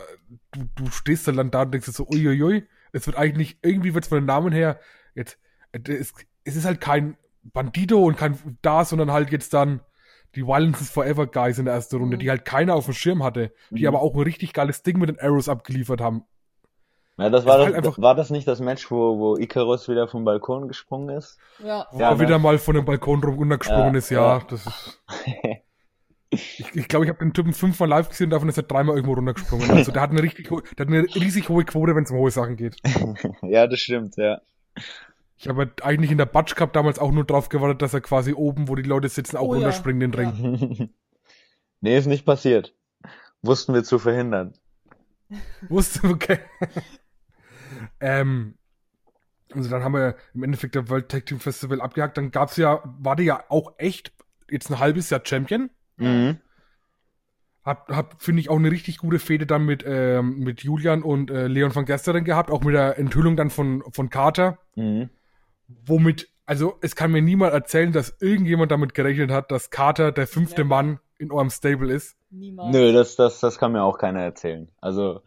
du, 0.52 0.68
du 0.76 0.92
stehst 0.92 1.28
dann 1.28 1.52
da 1.52 1.64
und 1.64 1.72
denkst 1.72 1.88
dir 1.88 1.94
so, 1.94 2.08
uiuiui, 2.08 2.68
es 2.92 3.08
wird 3.08 3.18
eigentlich 3.18 3.38
nicht, 3.38 3.66
irgendwie 3.66 3.94
wird 3.94 4.04
es 4.04 4.10
von 4.10 4.20
den 4.20 4.26
Namen 4.26 4.52
her, 4.52 4.80
jetzt, 5.16 5.40
es, 5.72 6.14
es 6.44 6.56
ist 6.56 6.66
halt 6.66 6.82
kein 6.82 7.18
Bandito 7.44 8.04
und 8.04 8.18
kein 8.18 8.38
da, 8.62 8.86
sondern 8.86 9.12
halt 9.12 9.32
jetzt 9.32 9.54
dann 9.54 9.82
die 10.36 10.46
Violence 10.46 10.82
is 10.82 10.90
Forever 10.90 11.28
Guys 11.28 11.58
in 11.60 11.66
der 11.66 11.74
ersten 11.74 11.98
Runde, 11.98 12.16
Mhm. 12.18 12.20
die 12.22 12.30
halt 12.30 12.46
keiner 12.46 12.76
auf 12.76 12.86
dem 12.86 12.94
Schirm 12.94 13.24
hatte, 13.24 13.52
die 13.70 13.82
Mhm. 13.82 13.88
aber 13.88 14.02
auch 14.02 14.14
ein 14.14 14.22
richtig 14.22 14.54
geiles 14.54 14.84
Ding 14.84 14.98
mit 15.00 15.10
den 15.10 15.20
Arrows 15.20 15.50
abgeliefert 15.50 16.02
haben. 16.02 16.24
Ja, 17.18 17.30
das 17.30 17.46
war 17.46 17.58
das, 17.58 17.66
halt 17.68 17.76
einfach- 17.76 18.00
war 18.02 18.16
das 18.16 18.30
nicht 18.30 18.48
das 18.48 18.60
Match, 18.62 18.90
wo, 18.90 19.20
wo 19.20 19.38
Icarus 19.38 19.88
wieder 19.90 20.08
vom 20.08 20.24
Balkon 20.26 20.68
gesprungen 20.68 21.16
ist? 21.16 21.38
Ja. 21.64 21.86
Wo 21.92 22.00
Ja, 22.00 22.10
er 22.10 22.16
ne? 22.16 22.22
wieder 22.22 22.40
mal 22.40 22.58
von 22.58 22.74
dem 22.76 22.86
Balkon 22.86 23.24
rum 23.24 23.36
runtergesprungen 23.36 23.94
Ja, 23.94 23.98
ist, 24.00 24.10
ja, 24.10 24.38
ja. 24.38 24.44
das 24.50 24.66
ist. 24.66 25.02
Ich, 26.34 26.64
ich 26.74 26.88
glaube, 26.88 27.04
ich 27.04 27.10
habe 27.10 27.20
den 27.20 27.34
Typen 27.34 27.52
fünfmal 27.52 27.90
live 27.90 28.08
gesehen, 28.08 28.30
davon 28.30 28.48
ist 28.48 28.56
er 28.56 28.64
dreimal 28.64 28.96
irgendwo 28.96 29.16
runtergesprungen. 29.16 29.70
Also 29.90 29.92
der 29.92 30.02
hat 30.02 30.12
eine 30.12 30.24
richtig, 30.24 30.48
der 30.48 30.58
hat 30.86 30.88
eine 30.88 31.02
riesig 31.14 31.50
hohe 31.50 31.66
Quote, 31.66 31.94
wenn 31.94 32.06
es 32.06 32.12
um 32.12 32.18
hohe 32.18 32.32
Sachen 32.32 32.56
geht. 32.56 32.78
ja, 33.42 33.68
das 33.68 33.80
stimmt, 33.82 34.16
ja. 34.16 34.40
Ich 35.42 35.48
habe 35.48 35.72
eigentlich 35.82 36.12
in 36.12 36.20
der 36.20 36.28
Batsch 36.28 36.56
Cup 36.56 36.72
damals 36.72 37.00
auch 37.00 37.12
nur 37.12 37.24
drauf 37.24 37.50
gewartet, 37.50 37.82
dass 37.82 37.96
er 37.96 38.02
quasi 38.02 38.34
oben, 38.34 38.68
wo 38.68 38.76
die 38.76 38.84
Leute 38.84 39.10
sitzen, 39.10 39.38
auch 39.38 39.48
Oh 39.48 39.56
ja, 39.56 39.62
runterspringt 39.62 40.04
in 40.04 40.12
den 40.12 40.14
Ring. 40.14 40.94
nee, 41.82 41.98
ist 41.98 42.06
nicht 42.06 42.28
passiert. 42.28 42.76
Wussten 43.42 43.74
wir 43.74 43.84
zu 43.84 43.98
verhindern. 43.98 44.54
Wusste, 45.68 46.08
okay. 46.08 46.38
ähm, 48.00 48.54
also 49.52 49.68
dann 49.68 49.84
haben 49.84 49.96
wir 49.96 50.16
im 50.36 50.44
Endeffekt 50.44 50.76
der 50.76 50.90
World 50.90 51.10
Tag 51.10 51.26
Team 51.26 51.40
Festival 51.40 51.82
abgehakt. 51.82 52.18
Dann 52.18 52.30
gab's 52.30 52.58
ja, 52.58 52.80
war 53.00 53.16
der 53.16 53.26
ja 53.26 53.44
auch 53.50 53.74
echt 53.80 54.14
jetzt 54.48 54.70
ein 54.70 54.78
halbes 54.78 55.10
Jahr 55.10 55.22
Champion. 55.24 55.72
Mhm. 55.98 56.38
Hab, 57.66 57.90
hab 57.90 58.22
finde 58.22 58.42
ich, 58.42 58.50
auch 58.52 58.58
eine 58.58 58.70
richtig 58.70 59.00
gute 59.00 59.18
Fehde 59.18 59.48
dann 59.48 59.66
mit, 59.66 59.84
ähm, 59.88 60.38
mit 60.38 60.62
Julian 60.62 61.02
und 61.02 61.32
äh, 61.32 61.48
Leon 61.48 61.74
van 61.74 61.86
Gesteren 61.86 62.26
gehabt, 62.26 62.52
auch 62.52 62.62
mit 62.62 62.76
der 62.76 63.00
Enthüllung 63.00 63.36
dann 63.36 63.50
von, 63.50 63.84
von 63.92 64.12
Carter. 64.12 64.60
Mhm. 64.76 65.10
Womit, 65.86 66.30
also 66.46 66.78
es 66.82 66.96
kann 66.96 67.12
mir 67.12 67.22
niemand 67.22 67.54
erzählen, 67.54 67.92
dass 67.92 68.16
irgendjemand 68.22 68.72
damit 68.72 68.94
gerechnet 68.94 69.32
hat, 69.32 69.52
dass 69.52 69.70
Carter 69.70 70.12
der 70.12 70.28
fünfte 70.28 70.64
Never. 70.64 70.76
Mann 70.76 71.00
in 71.18 71.32
eurem 71.32 71.50
Stable 71.50 71.94
ist. 71.94 72.18
Niemals. 72.30 72.74
Nö, 72.76 72.94
das, 72.94 73.16
das, 73.16 73.40
das 73.40 73.58
kann 73.58 73.72
mir 73.72 73.84
auch 73.84 73.98
keiner 73.98 74.22
erzählen. 74.22 74.70
Also, 74.82 75.22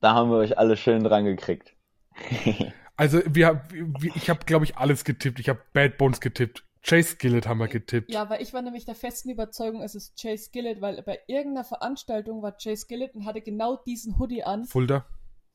da 0.00 0.14
haben 0.14 0.30
wir 0.30 0.38
euch 0.38 0.58
alle 0.58 0.76
schön 0.76 1.04
dran 1.04 1.24
gekriegt. 1.24 1.74
Also 2.94 3.20
wir, 3.26 3.64
wir 3.70 4.14
ich 4.14 4.28
habe, 4.28 4.44
glaube 4.44 4.64
ich, 4.66 4.76
alles 4.76 5.02
getippt. 5.02 5.40
Ich 5.40 5.48
habe 5.48 5.60
Bad 5.72 5.96
Bones 5.96 6.20
getippt. 6.20 6.62
Chase 6.82 7.16
Skillet 7.16 7.46
haben 7.46 7.58
wir 7.58 7.68
getippt. 7.68 8.10
Ja, 8.10 8.28
weil 8.28 8.42
ich 8.42 8.52
war 8.52 8.60
nämlich 8.60 8.84
der 8.84 8.94
festen 8.94 9.30
Überzeugung, 9.30 9.82
es 9.82 9.94
ist 9.94 10.20
Chase 10.20 10.50
Gillett, 10.52 10.80
weil 10.80 11.00
bei 11.02 11.20
irgendeiner 11.26 11.64
Veranstaltung 11.64 12.42
war 12.42 12.52
Chase 12.52 12.86
Gillett 12.88 13.14
und 13.14 13.24
hatte 13.24 13.40
genau 13.40 13.76
diesen 13.86 14.18
Hoodie 14.18 14.42
an. 14.42 14.64
Fulda. 14.64 15.06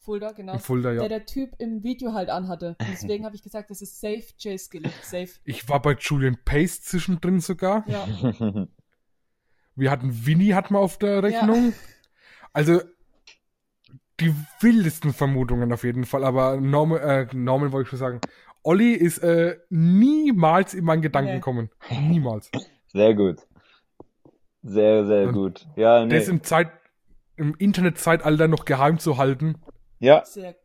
Fulda, 0.08 0.32
genau. 0.32 0.54
In 0.54 0.60
Fulda, 0.60 0.94
ja. 0.94 1.00
Der 1.02 1.10
der 1.10 1.26
Typ 1.26 1.52
im 1.60 1.84
Video 1.84 2.14
halt 2.14 2.30
anhatte. 2.30 2.78
Und 2.80 2.88
deswegen 2.90 3.26
habe 3.26 3.36
ich 3.36 3.44
gesagt, 3.44 3.70
das 3.70 3.82
ist 3.82 4.00
safe 4.00 4.24
Chase 4.42 4.70
Gillett. 4.72 4.94
Safe. 5.04 5.28
Ich 5.44 5.68
war 5.68 5.82
bei 5.82 5.98
Julian 6.00 6.38
Pace 6.46 6.82
zwischendrin 6.82 7.42
sogar. 7.42 7.84
Ja. 7.90 8.08
Wir 9.76 9.92
hatten 9.92 10.26
Winnie 10.26 10.54
hatten 10.54 10.74
wir 10.76 10.80
auf 10.80 10.98
der 10.98 11.22
Rechnung. 11.22 11.74
Also 12.54 12.80
die 14.22 14.34
wildesten 14.62 15.12
Vermutungen 15.14 15.72
auf 15.74 15.84
jeden 15.84 16.06
Fall. 16.06 16.24
Aber 16.24 16.60
Norman, 16.60 17.00
äh, 17.02 17.28
Norman 17.34 17.74
wollte 17.74 17.88
ich 17.88 17.90
schon 17.90 18.00
sagen. 18.00 18.22
Olli 18.64 18.94
ist 18.94 19.18
äh, 19.20 19.58
niemals 19.70 20.74
in 20.74 20.86
meinen 20.86 21.02
Gedanken 21.02 21.32
Nee. 21.32 21.36
gekommen. 21.36 21.70
Niemals. 21.92 22.50
Sehr 22.88 23.14
gut. 23.14 23.42
Sehr, 24.64 25.06
sehr 25.06 25.28
Und 25.28 25.34
gut. 25.34 25.68
Ja, 25.76 26.06
Der 26.06 26.18
ist 26.18 26.28
nee. 26.28 26.34
im 26.34 26.44
Zeit 26.44 26.72
im 27.36 27.54
Internetzeitalter 27.56 28.48
noch 28.48 28.64
geheim 28.66 28.98
zu 29.00 29.18
halten. 29.18 29.56
Ja, 30.00 30.24
Sehr 30.26 30.56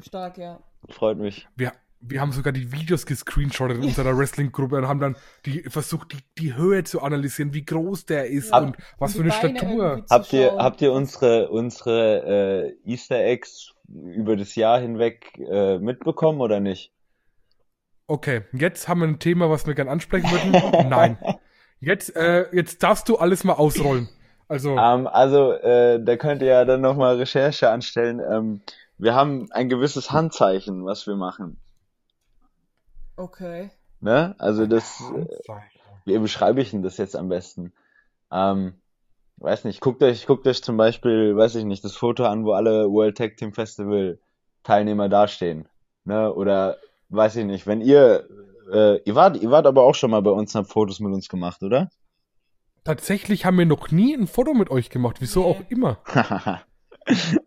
stark, 0.00 0.38
ja. 0.38 0.60
freut 0.90 1.18
mich. 1.18 1.46
Wir, 1.56 1.72
wir 2.00 2.20
haben 2.20 2.32
sogar 2.32 2.52
die 2.52 2.72
Videos 2.72 3.06
gescreenshottet 3.06 3.78
in 3.78 3.84
unserer 3.84 4.16
Wrestling-Gruppe 4.16 4.76
und 4.76 4.88
haben 4.88 5.00
dann 5.00 5.16
die 5.46 5.62
versucht, 5.62 6.12
die, 6.12 6.18
die 6.38 6.54
Höhe 6.54 6.84
zu 6.84 7.00
analysieren, 7.02 7.54
wie 7.54 7.64
groß 7.64 8.06
der 8.06 8.26
ist 8.26 8.50
Ja. 8.50 8.58
und 8.58 8.76
was 8.98 9.16
Und 9.16 9.24
für 9.30 9.32
eine 9.32 9.40
Beine 9.42 9.58
Statur. 9.58 10.04
Habt 10.10 10.32
ihr, 10.32 10.48
schauen. 10.48 10.58
habt 10.62 10.82
ihr 10.82 10.92
unsere, 10.92 11.48
unsere 11.48 12.74
äh, 12.84 12.90
Easter 12.90 13.18
Eggs 13.24 13.72
über 13.88 14.36
das 14.36 14.54
Jahr 14.56 14.80
hinweg 14.80 15.38
äh, 15.38 15.78
mitbekommen 15.78 16.40
oder 16.40 16.60
nicht? 16.60 16.92
Okay, 18.08 18.42
jetzt 18.52 18.86
haben 18.88 19.00
wir 19.00 19.08
ein 19.08 19.18
Thema, 19.18 19.50
was 19.50 19.66
wir 19.66 19.74
gern 19.74 19.88
ansprechen 19.88 20.30
würden. 20.30 20.88
Nein. 20.88 21.18
Jetzt, 21.78 22.16
äh, 22.16 22.46
jetzt 22.56 22.82
darfst 22.82 23.06
du 23.10 23.16
alles 23.18 23.44
mal 23.44 23.52
ausrollen. 23.52 24.08
Also, 24.48 24.76
Ähm, 24.76 25.06
also, 25.06 25.52
äh, 25.52 26.02
da 26.02 26.16
könnt 26.16 26.42
ihr 26.42 26.48
ja 26.48 26.64
dann 26.64 26.80
nochmal 26.80 27.16
Recherche 27.16 27.70
anstellen. 27.70 28.20
Ähm, 28.20 28.60
wir 28.98 29.14
haben 29.14 29.48
ein 29.50 29.68
gewisses 29.68 30.10
Handzeichen, 30.10 30.84
was 30.84 31.06
wir 31.06 31.16
machen. 31.16 31.58
Okay. 33.16 33.70
Ne? 34.00 34.34
Also 34.38 34.66
das, 34.66 35.02
äh, 35.16 35.26
wie 36.04 36.18
beschreibe 36.18 36.60
ich 36.60 36.70
denn 36.70 36.82
das 36.82 36.96
jetzt 36.98 37.16
am 37.16 37.28
besten? 37.28 37.72
Ähm, 38.30 38.74
weiß 39.38 39.64
nicht, 39.64 39.80
guckt 39.80 40.02
euch, 40.02 40.26
guckt 40.26 40.46
euch 40.46 40.62
zum 40.62 40.76
Beispiel, 40.76 41.36
weiß 41.36 41.54
ich 41.56 41.64
nicht, 41.64 41.84
das 41.84 41.96
Foto 41.96 42.24
an, 42.24 42.44
wo 42.44 42.52
alle 42.52 42.90
World 42.90 43.16
Tag 43.16 43.36
Team 43.36 43.52
Festival 43.52 44.18
Teilnehmer 44.62 45.08
dastehen. 45.08 45.68
Ne? 46.04 46.32
Oder 46.32 46.76
weiß 47.08 47.36
ich 47.36 47.44
nicht, 47.44 47.66
wenn 47.66 47.80
ihr, 47.80 48.28
äh, 48.70 49.00
ihr 49.02 49.14
wart, 49.14 49.36
ihr 49.38 49.50
wart 49.50 49.66
aber 49.66 49.82
auch 49.82 49.94
schon 49.94 50.10
mal 50.10 50.22
bei 50.22 50.30
uns 50.30 50.54
und 50.54 50.60
habt 50.60 50.72
Fotos 50.72 51.00
mit 51.00 51.12
uns 51.12 51.28
gemacht, 51.28 51.62
oder? 51.62 51.90
Tatsächlich 52.86 53.44
haben 53.44 53.58
wir 53.58 53.66
noch 53.66 53.90
nie 53.90 54.14
ein 54.14 54.26
Foto 54.26 54.54
mit 54.54 54.70
euch 54.70 54.88
gemacht, 54.90 55.16
wieso 55.20 55.44
auch 55.44 55.60
immer. 55.68 55.98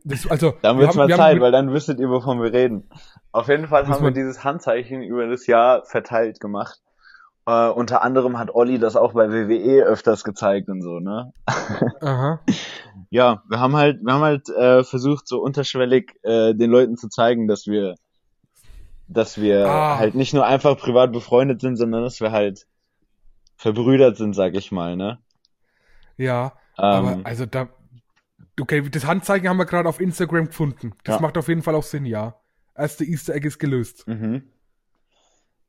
Das, 0.05 0.25
also, 0.31 0.53
Dann 0.61 0.77
wir 0.77 0.83
wird's 0.83 0.91
haben- 0.91 0.99
mal 0.99 1.07
wir 1.09 1.15
haben 1.15 1.19
Zeit, 1.33 1.41
weil 1.41 1.51
dann 1.51 1.73
wüsstet 1.73 1.99
ihr, 1.99 2.09
wovon 2.09 2.41
wir 2.41 2.53
reden. 2.53 2.89
Auf 3.33 3.49
jeden 3.49 3.67
Fall 3.67 3.85
haben 3.89 4.03
wir 4.05 4.11
dieses 4.11 4.45
Handzeichen 4.45 5.01
über 5.01 5.27
das 5.27 5.47
Jahr 5.47 5.83
verteilt 5.83 6.39
gemacht. 6.39 6.79
Äh, 7.45 7.67
unter 7.67 8.01
anderem 8.01 8.39
hat 8.39 8.55
Olli 8.55 8.79
das 8.79 8.95
auch 8.95 9.11
bei 9.11 9.29
WWE 9.29 9.83
öfters 9.83 10.23
gezeigt 10.23 10.69
und 10.69 10.81
so, 10.81 10.99
ne? 11.01 11.33
Aha. 12.01 12.39
Ja, 13.09 13.43
wir 13.49 13.59
haben 13.59 13.75
halt, 13.75 13.99
wir 14.01 14.13
haben 14.13 14.21
halt 14.23 14.47
äh, 14.47 14.85
versucht, 14.85 15.27
so 15.27 15.41
unterschwellig 15.41 16.13
äh, 16.23 16.53
den 16.53 16.71
Leuten 16.71 16.95
zu 16.95 17.09
zeigen, 17.09 17.49
dass 17.49 17.67
wir, 17.67 17.95
dass 19.09 19.41
wir 19.41 19.67
Ah. 19.67 19.97
halt 19.97 20.15
nicht 20.15 20.33
nur 20.33 20.45
einfach 20.45 20.77
privat 20.77 21.11
befreundet 21.11 21.59
sind, 21.59 21.75
sondern 21.75 22.03
dass 22.03 22.21
wir 22.21 22.31
halt 22.31 22.65
verbrüdert 23.57 24.15
sind, 24.15 24.35
sag 24.35 24.55
ich 24.55 24.71
mal, 24.71 24.95
ne? 24.95 25.17
Ja, 26.19 26.57
aber 26.75 27.13
Ähm, 27.13 27.25
also 27.25 27.45
da, 27.45 27.69
okay, 28.59 28.87
das 28.89 29.05
Handzeichen 29.05 29.47
haben 29.47 29.57
wir 29.57 29.65
gerade 29.65 29.87
auf 29.89 29.99
Instagram 30.01 30.47
gefunden. 30.47 30.93
Das 31.03 31.15
Ja. 31.15 31.21
macht 31.21 31.37
auf 31.37 31.47
jeden 31.47 31.63
Fall 31.63 31.75
auch 31.75 31.83
Sinn, 31.83 32.05
ja. 32.05 32.39
Erste 32.75 33.05
Easter 33.05 33.33
Egg 33.33 33.47
ist 33.47 33.57
gelöst. 33.57 34.05
mhm. 34.07 34.43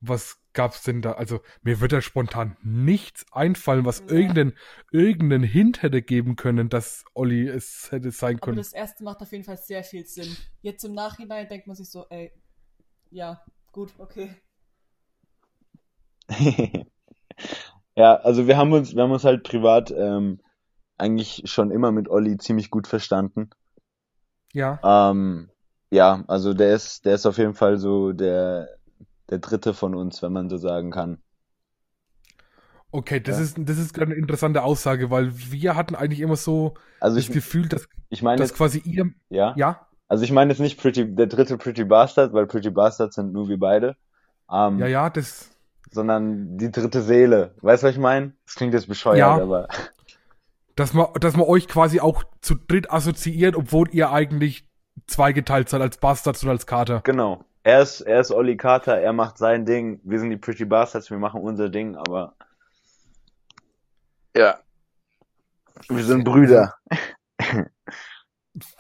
Was 0.03 0.39
gab's 0.55 0.83
denn 0.83 1.03
da? 1.03 1.13
Also, 1.13 1.41
mir 1.63 1.81
wird 1.81 1.93
da 1.93 2.01
spontan 2.01 2.57
nichts 2.63 3.27
einfallen, 3.33 3.85
was 3.85 4.01
Nee. 4.03 4.13
irgendeinen 4.13 4.55
irgendeinen 4.91 5.45
Hint 5.45 5.83
hätte 5.83 6.01
geben 6.01 6.37
können, 6.37 6.71
dass 6.71 7.05
Olli 7.15 7.47
es 7.47 7.93
hätte 7.93 8.11
sein 8.11 8.37
Aber 8.37 8.47
können. 8.47 8.57
das 8.57 8.73
erste 8.73 9.05
macht 9.05 9.21
auf 9.21 9.31
jeden 9.31 9.45
Fall 9.45 9.59
sehr 9.59 9.85
viel 9.85 10.07
Sinn. 10.07 10.35
Jetzt 10.63 10.85
im 10.85 10.95
Nachhinein 10.95 11.49
denkt 11.49 11.67
man 11.67 11.77
sich 11.77 11.91
so, 11.91 12.07
ey, 12.09 12.33
ja, 13.11 13.45
gut, 13.73 13.93
okay. 13.99 14.31
ja, 18.01 18.17
also 18.17 18.47
wir 18.47 18.57
haben 18.57 18.73
uns, 18.73 18.95
wir 18.95 19.03
haben 19.03 19.13
uns 19.13 19.25
halt 19.25 19.45
privat 19.45 19.91
ähm, 19.91 20.41
eigentlich 20.99 21.43
schon 21.47 21.71
immer 21.71 21.93
mit 21.93 22.09
Olli 22.09 22.39
ziemlich 22.39 22.71
gut 22.71 22.87
verstanden. 22.87 23.51
Ja, 24.53 24.85
Ähm, 24.85 25.51
ja, 25.91 26.25
also 26.29 26.55
der 26.55 26.75
ist, 26.75 27.05
der 27.05 27.15
ist 27.15 27.27
auf 27.27 27.39
jeden 27.39 27.55
Fall 27.55 27.79
so 27.79 28.13
der, 28.13 28.69
der 29.31 29.39
dritte 29.39 29.75
von 29.75 29.95
uns, 29.95 30.23
wenn 30.23 30.33
man 30.33 30.49
so 30.51 30.57
sagen 30.59 30.91
kann. 30.91 31.23
okay, 32.91 33.21
das 33.21 33.39
Ja. 33.39 33.39
ist, 33.39 33.57
das 33.59 33.79
ist 33.79 33.95
gerade 33.95 34.13
eine 34.13 34.21
interessante 34.21 34.63
Aussage, 34.63 35.11
weil 35.11 35.33
wir 35.53 35.77
hatten 35.77 35.95
eigentlich 35.95 36.21
immer 36.21 36.37
so 36.37 36.75
Also 36.99 37.19
das 37.19 37.31
ich, 37.31 37.31
Gefühl, 37.31 37.69
dass, 37.69 37.89
ich 38.11 38.23
meine 38.23 38.43
dass 38.43 38.53
jetzt, 38.53 38.55
quasi 38.55 38.79
ihr, 38.81 39.13
ja, 39.31 39.57
ja, 39.57 39.87
also 40.09 40.25
ich 40.25 40.33
meine 40.33 40.53
jetzt 40.53 40.61
nicht 40.61 40.81
Pretty, 40.81 41.15
der 41.15 41.27
dritte 41.27 41.59
Pretty 41.59 41.85
Bastard, 41.85 42.33
weil 42.33 42.47
Pretty 42.47 42.71
Bastards 42.71 43.17
sind 43.17 43.33
nur 43.33 43.49
wir 43.49 43.59
beide, 43.59 43.97
ähm, 44.53 44.79
ja, 44.79 44.87
ja, 44.87 45.11
das, 45.11 45.51
sondern 45.91 46.57
die 46.59 46.71
dritte 46.71 47.03
Seele. 47.03 47.55
Weißt 47.63 47.83
du, 47.83 47.89
was 47.89 47.95
ich 47.95 48.01
meine? 48.01 48.33
Das 48.47 48.55
klingt 48.55 48.75
jetzt 48.75 48.89
bescheuert, 48.89 49.19
Ja. 49.19 49.37
aber 49.41 49.69
dass 50.77 50.95
man, 50.95 51.09
dass 51.21 51.37
man 51.37 51.47
euch 51.47 51.69
quasi 51.69 52.01
auch 52.01 52.25
zu 52.41 52.55
dritt 52.55 52.91
assoziiert, 52.91 53.55
obwohl 53.57 53.89
ihr 53.93 54.11
eigentlich 54.13 54.67
zweigeteilt 55.07 55.69
seid 55.69 55.83
als 55.83 55.99
Bastards 55.99 56.43
und 56.43 56.51
als 56.51 56.67
Kater. 56.67 57.01
genau. 57.05 57.45
Er 57.63 57.83
ist, 57.83 58.01
er 58.01 58.21
ist 58.21 58.31
Olli 58.31 58.57
Carter, 58.57 58.97
er 58.99 59.13
macht 59.13 59.37
sein 59.37 59.67
Ding, 59.67 60.01
wir 60.03 60.19
sind 60.19 60.31
die 60.31 60.39
Pretty 60.39 60.65
Bastards, 60.65 61.11
wir 61.11 61.19
machen 61.19 61.43
unser 61.43 61.69
Ding, 61.69 61.95
aber 61.95 62.35
ja, 64.35 64.59
wir 65.89 66.03
sind 66.05 66.25
Brüder. 66.25 66.75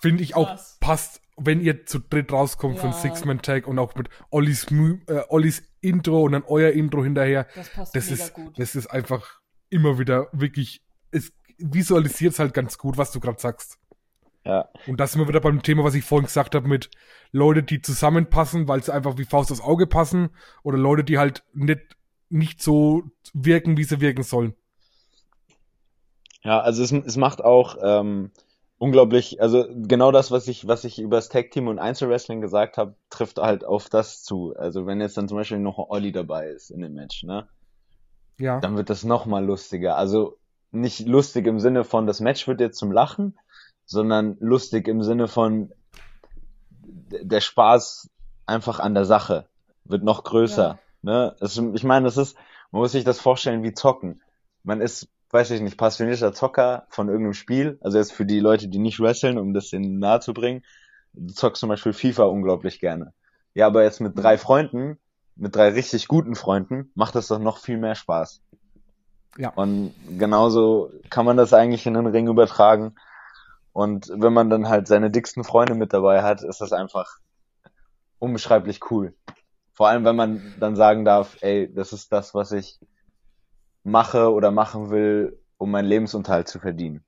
Finde 0.00 0.22
ich 0.22 0.34
auch 0.34 0.56
passt, 0.80 1.20
wenn 1.42 1.60
ihr 1.60 1.86
zu 1.86 1.98
dritt 1.98 2.32
rauskommt 2.32 2.78
für 2.78 2.86
ein 2.86 2.92
Ja. 2.92 2.98
Six-Man-Tag 2.98 3.66
und 3.66 3.78
auch 3.78 3.94
mit 3.94 4.08
Ollis, 4.30 4.66
äh, 4.70 5.22
Ollis 5.28 5.62
Intro 5.80 6.22
und 6.22 6.32
dann 6.32 6.44
euer 6.46 6.70
Intro 6.70 7.02
hinterher. 7.02 7.46
Das 7.54 7.70
passt 7.70 7.96
Das 7.96 8.10
mega 8.10 8.22
ist, 8.24 8.34
gut. 8.34 8.58
das 8.58 8.74
ist 8.74 8.86
einfach 8.88 9.40
immer 9.70 9.98
wieder 9.98 10.28
wirklich, 10.32 10.82
es 11.10 11.32
visualisiert 11.58 12.38
halt 12.38 12.54
ganz 12.54 12.78
gut, 12.78 12.98
was 12.98 13.12
du 13.12 13.20
gerade 13.20 13.40
sagst. 13.40 13.78
Ja, 14.44 14.68
Und 14.86 14.98
das 14.98 15.12
sind 15.12 15.20
wir 15.20 15.28
wieder 15.28 15.40
beim 15.40 15.62
Thema, 15.62 15.84
was 15.84 15.94
ich 15.94 16.04
vorhin 16.04 16.24
gesagt 16.26 16.54
habe, 16.54 16.66
mit 16.66 16.90
Leute, 17.30 17.62
die 17.62 17.82
zusammenpassen, 17.82 18.68
weil 18.68 18.82
sie 18.82 18.92
einfach 18.92 19.18
wie 19.18 19.26
Faust 19.26 19.52
aufs 19.52 19.60
Auge 19.60 19.86
passen, 19.86 20.30
oder 20.62 20.78
Leute, 20.78 21.04
die 21.04 21.18
halt 21.18 21.44
nicht, 21.52 21.80
nicht 22.30 22.62
so 22.62 23.02
wirken, 23.34 23.76
wie 23.76 23.84
sie 23.84 24.00
wirken 24.00 24.22
sollen. 24.22 24.54
Ja, 26.42 26.60
also 26.60 26.82
es, 26.82 26.90
es 26.90 27.16
macht 27.16 27.42
auch 27.44 27.76
ähm, 27.82 28.30
unglaublich, 28.80 29.42
also 29.42 29.66
genau 29.68 30.10
das, 30.10 30.30
was 30.30 30.48
ich, 30.48 30.66
was 30.66 30.84
ich 30.84 30.98
über 30.98 31.16
das 31.16 31.28
Tag 31.28 31.50
Team 31.50 31.68
und 31.68 31.78
Einzelwrestling 31.78 32.40
gesagt 32.40 32.78
habe, 32.78 32.94
trifft 33.10 33.38
halt 33.38 33.62
auf 33.62 33.90
das 33.90 34.22
zu. 34.22 34.54
Also 34.56 34.86
wenn 34.86 35.02
jetzt 35.02 35.18
dann 35.18 35.28
zum 35.28 35.36
Beispiel 35.36 35.58
noch 35.58 35.76
Olli 35.90 36.12
dabei 36.12 36.48
ist 36.48 36.70
in 36.70 36.80
dem 36.80 36.94
Match, 36.94 37.22
ne, 37.22 37.46
Ja. 38.38 38.58
dann 38.58 38.78
wird 38.78 38.88
das 38.88 39.04
noch 39.04 39.26
mal 39.26 39.44
lustiger. 39.44 39.96
Also 39.96 40.38
nicht 40.70 41.06
lustig 41.06 41.46
im 41.46 41.60
Sinne 41.60 41.84
von, 41.84 42.06
das 42.06 42.20
Match 42.20 42.48
wird 42.48 42.60
jetzt 42.60 42.78
zum 42.78 42.90
Lachen, 42.90 43.38
sondern 43.84 44.38
lustig 44.40 44.88
im 44.88 45.02
Sinne 45.02 45.28
von 45.28 45.72
der 46.80 47.40
Spaß 47.42 48.08
einfach 48.46 48.80
an 48.80 48.94
der 48.94 49.04
Sache 49.04 49.46
wird 49.84 50.04
noch 50.04 50.24
größer. 50.24 50.78
Ne? 51.02 51.36
Es, 51.40 51.58
ich 51.58 51.84
meine, 51.84 52.04
das 52.04 52.16
ist, 52.16 52.34
man 52.70 52.80
muss 52.80 52.92
sich 52.92 53.04
das 53.04 53.20
vorstellen 53.20 53.62
wie 53.62 53.74
Zocken. 53.74 54.22
Man 54.62 54.80
ist, 54.80 55.08
weiß 55.30 55.50
ich 55.52 55.60
nicht, 55.60 55.76
passionierter 55.76 56.32
Zocker 56.32 56.86
von 56.88 57.08
irgendeinem 57.08 57.34
Spiel. 57.34 57.78
Also 57.82 57.98
jetzt 57.98 58.12
für 58.12 58.26
die 58.26 58.40
Leute, 58.40 58.68
die 58.68 58.78
nicht 58.78 59.00
wresteln, 59.00 59.38
um 59.38 59.54
das 59.54 59.72
in 59.72 59.98
nahe 59.98 60.20
zu 60.20 60.34
bringen. 60.34 60.62
Du 61.12 61.32
zockst 61.32 61.60
zum 61.60 61.68
Beispiel 61.68 61.92
FIFA 61.92 62.24
unglaublich 62.24 62.80
gerne. 62.80 63.12
Ja, 63.54 63.66
aber 63.66 63.82
jetzt 63.82 64.00
mit 64.00 64.18
drei 64.18 64.38
Freunden, 64.38 64.98
mit 65.36 65.54
drei 65.54 65.70
richtig 65.70 66.08
guten 66.08 66.34
Freunden, 66.34 66.90
macht 66.94 67.14
das 67.14 67.28
doch 67.28 67.38
noch 67.38 67.58
viel 67.58 67.78
mehr 67.78 67.94
Spaß. 67.94 68.42
Ja. 69.38 69.50
Und 69.50 69.94
genauso 70.18 70.90
kann 71.08 71.24
man 71.24 71.36
das 71.36 71.52
eigentlich 71.52 71.86
in 71.86 71.94
den 71.94 72.06
Ring 72.06 72.28
übertragen. 72.28 72.94
Und 73.72 74.10
wenn 74.14 74.32
man 74.32 74.50
dann 74.50 74.68
halt 74.68 74.88
seine 74.88 75.10
dicksten 75.10 75.44
Freunde 75.44 75.74
mit 75.74 75.92
dabei 75.92 76.22
hat, 76.22 76.42
ist 76.42 76.60
das 76.60 76.72
einfach 76.72 77.18
unbeschreiblich 78.18 78.80
cool. 78.90 79.14
Vor 79.72 79.88
allem, 79.88 80.04
wenn 80.04 80.16
man 80.16 80.54
dann 80.58 80.76
sagen 80.76 81.04
darf, 81.04 81.36
ey, 81.40 81.72
das 81.72 81.92
ist 81.92 82.12
das, 82.12 82.34
was 82.34 82.52
ich 82.52 82.78
mache 83.82 84.32
oder 84.32 84.50
machen 84.50 84.90
will, 84.90 85.38
um 85.58 85.70
meinen 85.70 85.86
Lebensunterhalt 85.86 86.48
zu 86.48 86.58
verdienen. 86.58 87.04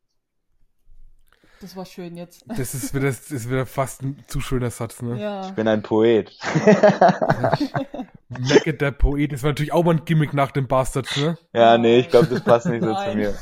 Das 1.63 1.77
war 1.77 1.87
schön 1.87 2.17
jetzt. 2.17 2.45
Das 2.49 2.75
ist 2.75 2.93
wieder, 2.93 3.07
das 3.07 3.31
ist 3.31 3.49
wieder 3.49 3.67
fast 3.67 4.03
ein 4.03 4.25
zu 4.27 4.41
schöner 4.41 4.71
Satz, 4.71 5.01
ne? 5.01 5.17
Ja. 5.17 5.47
Ich 5.47 5.53
bin 5.53 5.69
ein 5.69 5.81
Poet. 5.81 6.37
Maggot, 8.29 8.81
der 8.81 8.91
Poet, 8.91 9.31
das 9.33 9.45
war 9.45 9.51
natürlich 9.51 9.73
auch 9.73 9.85
mal 9.85 9.95
ein 9.95 10.05
Gimmick 10.05 10.35
nach 10.35 10.51
dem 10.51 10.67
Bastards, 10.67 11.17
ne? 11.17 11.39
Ja, 11.53 11.79
nee, 11.79 12.01
ich 12.01 12.09
glaube, 12.09 12.27
das 12.27 12.43
passt 12.43 12.67
nicht 12.67 12.83
so 12.83 12.93
zu 12.95 13.15
mir. 13.15 13.35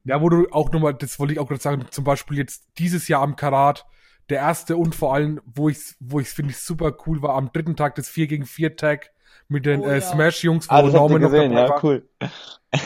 Ja, 0.04 0.20
wo 0.20 0.28
du 0.28 0.46
auch 0.50 0.70
nochmal, 0.72 0.94
das 0.94 1.18
wollte 1.18 1.32
ich 1.32 1.38
auch 1.38 1.48
gerade 1.48 1.62
sagen, 1.62 1.86
zum 1.90 2.04
Beispiel 2.04 2.36
jetzt 2.36 2.64
dieses 2.78 3.08
Jahr 3.08 3.22
am 3.22 3.36
Karat, 3.36 3.86
der 4.28 4.38
erste 4.38 4.76
und 4.76 4.94
vor 4.94 5.14
allem, 5.14 5.40
wo 5.46 5.68
ich 5.68 5.94
wo 6.00 6.20
ich 6.20 6.28
finde 6.28 6.50
ich 6.50 6.58
super 6.58 6.94
cool 7.06 7.22
war, 7.22 7.34
am 7.36 7.52
dritten 7.52 7.76
Tag 7.76 7.94
des 7.94 8.08
4 8.08 8.26
gegen 8.26 8.44
4 8.44 8.76
Tag 8.76 9.12
mit 9.48 9.66
den 9.66 9.80
Oh, 9.82 9.86
äh, 9.86 9.94
ja. 9.94 10.00
Smash-Jungs, 10.00 10.68
wo 10.68 10.74
Ah, 10.74 10.82
Norman 10.82 11.20
noch 11.22 11.30
gesehen, 11.30 11.52
dabei 11.52 11.62
ja, 11.66 11.68
war. 11.70 11.84
cool. 11.84 12.08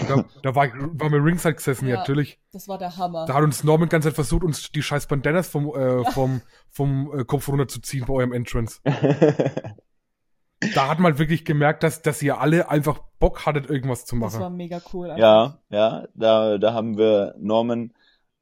Da, 0.07 0.25
da 0.43 0.55
war, 0.55 0.67
ich, 0.67 0.73
war 0.77 1.09
mir 1.09 1.25
Ringside 1.25 1.55
gesessen, 1.55 1.89
ja, 1.89 1.97
natürlich. 1.97 2.39
Das 2.53 2.69
war 2.69 2.77
der 2.79 2.97
Hammer. 2.99 3.25
Da 3.27 3.35
hat 3.35 3.43
uns 3.43 3.65
Norman 3.65 3.89
ganz 3.89 4.05
Zeit 4.05 4.13
versucht, 4.15 4.45
uns 4.45 4.71
die 4.71 4.83
scheiß 4.83 5.07
Bandanas 5.07 5.49
vom, 5.49 5.75
äh, 5.75 6.05
vom, 6.11 6.43
vom 6.71 7.11
äh, 7.19 7.25
Kopf 7.25 7.49
runterzuziehen 7.49 8.05
bei 8.07 8.13
eurem 8.15 8.33
Entrance. 8.33 8.81
Da 10.75 10.89
hat 10.89 10.99
man 10.99 11.19
wirklich 11.19 11.45
gemerkt, 11.45 11.85
dass, 11.85 12.03
dass 12.03 12.21
ihr 12.21 12.41
alle 12.41 12.69
einfach 12.69 12.99
Bock 13.21 13.47
hattet, 13.47 13.71
irgendwas 13.71 14.07
zu 14.07 14.19
das 14.19 14.35
war 14.35 14.41
machen. 14.41 14.57
mega 14.57 14.81
cool. 14.93 15.09
einfach. 15.11 15.21
ja, 15.21 15.59
ja, 15.71 16.09
da, 16.15 16.59
da 16.59 16.73
haben 16.73 16.99
wir 16.99 17.37
Norman 17.39 17.93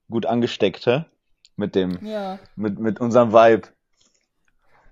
gut 0.09 0.25
angesteckt, 0.25 0.87
hä? 0.87 1.05
Mit 1.57 1.75
dem, 1.75 1.99
Ja. 2.07 2.39
mit, 2.55 2.79
mit 2.79 3.01
unserem 3.01 3.33
Vibe. 3.35 3.69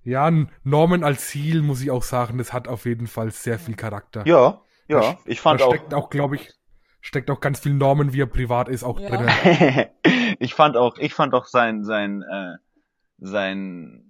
Ja, 0.05 0.31
Norman 0.65 1.03
als 1.03 1.33
Heel, 1.35 1.63
muss 1.63 1.81
ich 1.83 1.91
auch 1.91 2.03
sagen, 2.03 2.39
das 2.39 2.53
hat 2.53 2.69
auf 2.69 2.85
jeden 2.85 3.07
Fall 3.07 3.31
sehr 3.31 3.59
viel 3.59 3.75
Charakter. 3.75 4.27
Ja, 4.27 4.61
ja, 4.87 5.01
Da- 5.01 5.19
ich 5.25 5.41
fand 5.41 5.61
da 5.61 5.65
auch, 5.67 5.75
steckt 5.75 5.95
auch, 5.95 6.11
glaube 6.11 6.37
ich, 6.37 6.53
steckt 7.01 7.31
auch 7.31 7.41
ganz 7.41 7.61
viel 7.61 7.75
Norman, 7.75 8.13
wie 8.13 8.21
er 8.21 8.27
privat 8.27 8.69
ist, 8.69 8.85
auch 8.85 9.01
Ja. 9.01 9.09
drin. 9.09 9.29
ich 10.39 10.55
fand 10.55 10.77
auch, 10.77 10.99
ich 10.99 11.15
fand 11.15 11.35
auch 11.35 11.47
sein, 11.47 11.85
sein, 11.85 12.23
äh, 12.23 12.55
sein, 13.19 14.09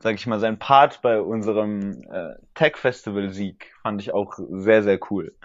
sag 0.00 0.14
ich 0.14 0.26
mal, 0.26 0.40
sein 0.40 0.58
Part 0.58 1.02
bei 1.02 1.20
unserem 1.20 2.02
äh, 2.10 2.34
Tech 2.54 2.76
Festival 2.76 3.30
Sieg 3.30 3.72
fand 3.82 4.00
ich 4.00 4.12
auch 4.14 4.34
sehr, 4.38 4.82
sehr 4.82 4.98
cool. 5.10 5.36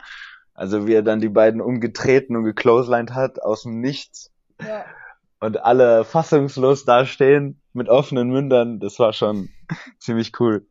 Also 0.53 0.85
wie 0.87 0.93
er 0.93 1.01
dann 1.03 1.19
die 1.19 1.29
beiden 1.29 1.61
umgetreten 1.61 2.35
und 2.35 2.43
gecloselined 2.43 3.13
hat 3.13 3.41
aus 3.41 3.63
dem 3.63 3.79
Nichts 3.79 4.31
Ja. 4.61 4.85
und 5.39 5.63
alle 5.63 6.03
fassungslos 6.05 6.85
dastehen 6.85 7.60
mit 7.73 7.89
offenen 7.89 8.29
Mündern, 8.29 8.79
das 8.79 8.99
war 8.99 9.13
schon 9.13 9.49
ziemlich 9.99 10.39
cool. 10.39 10.67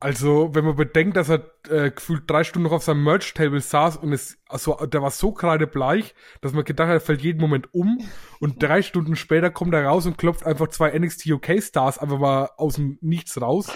Also, 0.00 0.52
wenn 0.52 0.64
man 0.64 0.74
bedenkt, 0.74 1.16
dass 1.16 1.28
er 1.28 1.44
äh, 1.68 1.92
gefühlt 1.92 2.28
drei 2.28 2.42
Stunden 2.42 2.64
noch 2.64 2.74
auf 2.74 2.82
seinem 2.82 3.04
Merch-Table 3.04 3.60
saß 3.60 3.98
und 3.98 4.12
es, 4.12 4.36
also, 4.48 4.74
der 4.74 5.00
war 5.00 5.12
so 5.12 5.32
gerade 5.32 5.68
bleich, 5.68 6.14
dass 6.40 6.52
man 6.52 6.64
gedacht 6.64 6.88
hat, 6.88 6.94
er 6.94 7.00
fällt 7.00 7.22
jeden 7.22 7.40
Moment 7.40 7.72
um 7.72 7.98
und 8.40 8.60
drei 8.60 8.82
Stunden 8.82 9.14
später 9.14 9.50
kommt 9.50 9.74
er 9.74 9.84
raus 9.84 10.04
und 10.06 10.18
klopft 10.18 10.44
einfach 10.44 10.68
zwei 10.68 10.98
NXT 10.98 11.26
UK 11.26 11.62
Stars 11.62 11.98
einfach 11.98 12.18
mal 12.18 12.50
aus 12.56 12.74
dem 12.74 12.98
Nichts 13.00 13.40
raus 13.40 13.70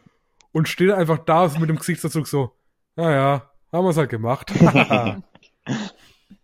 und 0.52 0.68
steht 0.68 0.90
einfach 0.90 1.18
da 1.18 1.46
mit 1.60 1.68
dem 1.68 1.78
Gesichtsausdruck 1.78 2.26
so, 2.26 2.56
naja, 2.96 3.48
haben 3.72 3.84
wir 3.84 3.90
es 3.90 3.96
halt 3.96 4.10
gemacht. 4.10 4.52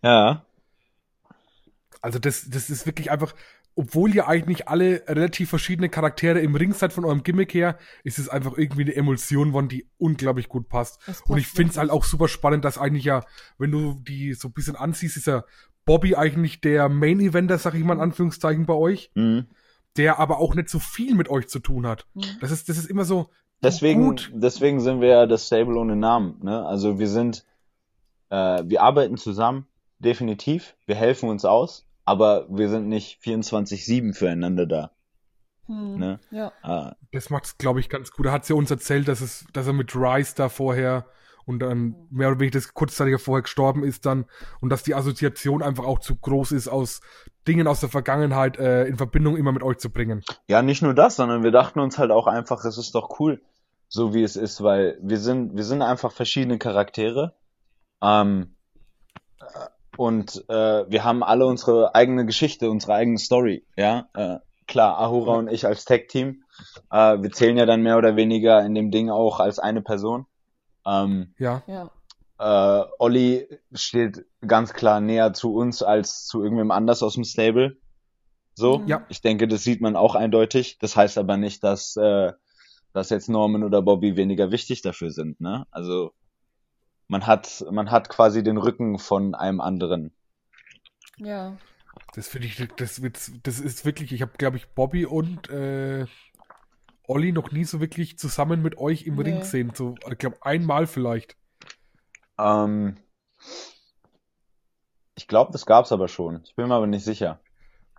Ja. 0.04 0.44
Also 2.02 2.18
das, 2.18 2.50
das 2.50 2.68
ist 2.68 2.84
wirklich 2.84 3.10
einfach, 3.10 3.34
obwohl 3.76 4.14
ihr 4.14 4.28
eigentlich 4.28 4.68
alle 4.68 5.02
relativ 5.08 5.50
verschiedene 5.50 5.88
Charaktere 5.88 6.40
im 6.40 6.54
Ring 6.54 6.72
seid 6.72 6.92
von 6.92 7.04
eurem 7.04 7.22
Gimmick 7.22 7.52
her, 7.54 7.78
ist 8.04 8.18
es 8.18 8.28
einfach 8.28 8.56
irgendwie 8.56 8.82
eine 8.82 8.94
Emulsion 8.94 9.48
geworden, 9.48 9.68
die 9.68 9.88
unglaublich 9.98 10.48
gut 10.48 10.68
passt. 10.68 11.00
Es 11.06 11.20
Und 11.22 11.38
ich 11.38 11.44
passt 11.44 11.56
finde 11.56 11.70
es 11.72 11.78
halt 11.78 11.90
auch 11.90 12.04
super 12.04 12.28
spannend, 12.28 12.64
dass 12.64 12.78
eigentlich 12.78 13.04
ja, 13.04 13.24
wenn 13.58 13.70
du 13.72 14.00
die 14.06 14.34
so 14.34 14.48
ein 14.48 14.52
bisschen 14.52 14.76
ansiehst, 14.76 15.16
ist 15.16 15.26
ja 15.26 15.44
Bobby 15.84 16.14
eigentlich 16.14 16.60
der 16.60 16.88
Main-Eventer, 16.88 17.58
sag 17.58 17.74
ich 17.74 17.84
mal 17.84 17.94
in 17.94 18.00
Anführungszeichen, 18.00 18.64
bei 18.66 18.74
euch, 18.74 19.10
Mhm. 19.14 19.46
der 19.96 20.18
aber 20.18 20.38
auch 20.38 20.54
nicht 20.54 20.68
so 20.68 20.78
viel 20.78 21.14
mit 21.14 21.28
euch 21.28 21.48
zu 21.48 21.58
tun 21.58 21.86
hat. 21.86 22.06
Mhm. 22.14 22.22
Das 22.40 22.50
ist, 22.50 22.68
das 22.68 22.78
ist 22.78 22.88
immer 22.88 23.04
so 23.04 23.30
Deswegen, 23.62 24.04
gut. 24.04 24.30
deswegen 24.34 24.80
sind 24.80 25.00
wir 25.00 25.08
ja 25.08 25.26
das 25.26 25.46
Stable 25.46 25.76
ohne 25.78 25.96
Namen. 25.96 26.38
Ne? 26.42 26.64
Also 26.66 26.98
wir 26.98 27.08
sind, 27.08 27.44
äh, 28.30 28.62
wir 28.64 28.82
arbeiten 28.82 29.16
zusammen, 29.16 29.66
definitiv. 29.98 30.74
Wir 30.86 30.96
helfen 30.96 31.28
uns 31.28 31.44
aus, 31.44 31.83
aber 32.04 32.46
wir 32.48 32.68
sind 32.68 32.88
nicht 32.88 33.20
24/7 33.22 34.14
füreinander 34.14 34.66
da. 34.66 34.90
Hm. 35.66 35.98
Ne? 35.98 36.20
Ja. 36.30 36.52
Äh, 36.62 36.92
Das 37.12 37.30
macht's, 37.30 37.56
glaube 37.56 37.80
ich, 37.80 37.88
ganz 37.88 38.10
gut. 38.10 38.26
Er 38.26 38.32
hat 38.32 38.48
ja 38.48 38.54
uns 38.54 38.70
erzählt, 38.70 39.08
dass 39.08 39.20
es, 39.20 39.46
dass 39.52 39.66
er 39.66 39.72
mit 39.72 39.94
Rice 39.96 40.34
da 40.34 40.48
vorher 40.48 41.06
und 41.46 41.58
dann 41.60 41.94
mehr 42.10 42.28
oder 42.28 42.40
weniger 42.40 42.58
das 42.58 42.72
kurzzeitiger 42.74 43.18
vorher 43.18 43.42
gestorben 43.42 43.84
ist 43.84 44.06
dann 44.06 44.24
und 44.60 44.70
dass 44.70 44.82
die 44.82 44.94
Assoziation 44.94 45.62
einfach 45.62 45.84
auch 45.84 45.98
zu 46.00 46.16
groß 46.16 46.52
ist, 46.52 46.68
aus 46.68 47.00
Dingen 47.46 47.66
aus 47.66 47.80
der 47.80 47.90
Vergangenheit 47.90 48.58
äh, 48.58 48.84
in 48.86 48.96
Verbindung 48.96 49.36
immer 49.36 49.52
mit 49.52 49.62
euch 49.62 49.78
zu 49.78 49.90
bringen. 49.90 50.22
ja, 50.48 50.62
nicht 50.62 50.82
nur 50.82 50.94
das, 50.94 51.16
sondern 51.16 51.42
wir 51.42 51.50
dachten 51.50 51.80
uns 51.80 51.98
halt 51.98 52.10
auch 52.10 52.26
einfach, 52.26 52.64
es 52.64 52.78
ist 52.78 52.94
doch 52.94 53.18
cool, 53.20 53.42
so 53.88 54.14
wie 54.14 54.22
es 54.22 54.36
ist, 54.36 54.62
weil 54.62 54.98
wir 55.02 55.18
sind, 55.18 55.54
wir 55.54 55.64
sind 55.64 55.82
einfach 55.82 56.12
verschiedene 56.12 56.58
Charaktere. 56.58 57.34
Ähm, 58.02 58.42
äh, 58.42 58.53
und 59.96 60.44
äh, 60.48 60.84
wir 60.90 61.04
haben 61.04 61.22
alle 61.22 61.46
unsere 61.46 61.94
eigene 61.94 62.26
Geschichte, 62.26 62.70
unsere 62.70 62.94
eigene 62.94 63.18
Story, 63.18 63.64
ja. 63.76 64.08
Äh, 64.14 64.38
klar, 64.66 64.98
Ahura 64.98 65.34
und 65.34 65.48
ich 65.48 65.66
als 65.66 65.84
Tech-Team, 65.84 66.42
äh, 66.90 67.22
wir 67.22 67.30
zählen 67.30 67.56
ja 67.56 67.66
dann 67.66 67.82
mehr 67.82 67.98
oder 67.98 68.16
weniger 68.16 68.64
in 68.64 68.74
dem 68.74 68.90
Ding 68.90 69.10
auch 69.10 69.40
als 69.40 69.58
eine 69.58 69.82
Person. 69.82 70.26
Ähm, 70.86 71.34
Ja, 71.38 71.62
Ja. 71.66 71.90
äh, 72.38 72.86
Olli 72.98 73.46
steht 73.72 74.24
ganz 74.46 74.72
klar 74.72 75.00
näher 75.00 75.32
zu 75.32 75.54
uns 75.54 75.82
als 75.82 76.26
zu 76.26 76.42
irgendwem 76.42 76.70
anders 76.70 77.02
aus 77.02 77.14
dem 77.14 77.24
Stable. 77.24 77.76
So, 78.54 78.78
Mhm. 78.78 78.86
Ja. 78.88 79.06
ich 79.08 79.20
denke, 79.20 79.48
das 79.48 79.62
sieht 79.64 79.80
man 79.80 79.96
auch 79.96 80.14
eindeutig. 80.14 80.78
Das 80.78 80.96
heißt 80.96 81.18
aber 81.18 81.36
nicht, 81.36 81.64
dass, 81.64 81.96
äh, 81.96 82.32
dass 82.92 83.10
jetzt 83.10 83.28
Norman 83.28 83.64
oder 83.64 83.82
Bobby 83.82 84.16
weniger 84.16 84.50
wichtig 84.52 84.82
dafür 84.82 85.10
sind. 85.10 85.40
Ne? 85.40 85.66
Also 85.70 86.12
man 87.08 87.26
hat, 87.26 87.64
man 87.70 87.90
hat 87.90 88.08
quasi 88.10 88.42
den 88.42 88.58
Rücken 88.58 88.98
von 88.98 89.34
einem 89.34 89.60
anderen. 89.60 90.12
Ja. 91.18 91.56
das 92.14 92.28
finde 92.28 92.48
ich, 92.48 92.56
das, 92.76 93.02
wird- 93.02 93.46
das 93.46 93.60
ist 93.60 93.84
wirklich, 93.84 94.12
ich 94.12 94.22
habe, 94.22 94.32
glaube 94.38 94.56
ich, 94.58 94.68
Bobby 94.68 95.06
und 95.06 95.48
äh, 95.50 96.06
Olli 97.08 97.32
noch 97.32 97.50
nie 97.52 97.64
so 97.64 97.80
wirklich 97.80 98.18
zusammen 98.18 98.62
mit 98.62 98.78
euch 98.78 99.04
im 99.06 99.16
Nee. 99.16 99.22
Ring 99.22 99.40
gesehen. 99.40 99.72
So, 99.74 99.94
ich 100.10 100.18
glaube, 100.18 100.38
einmal 100.42 100.86
vielleicht. 100.86 101.36
Ähm, 102.38 102.96
ich 105.16 105.26
glaube, 105.26 105.50
das 105.50 105.66
gab's 105.66 105.90
aber 105.90 106.06
schon. 106.06 106.42
Ich 106.44 106.54
bin 106.54 106.68
mir 106.68 106.74
aber 106.76 106.86
nicht 106.86 107.04
sicher. 107.04 107.40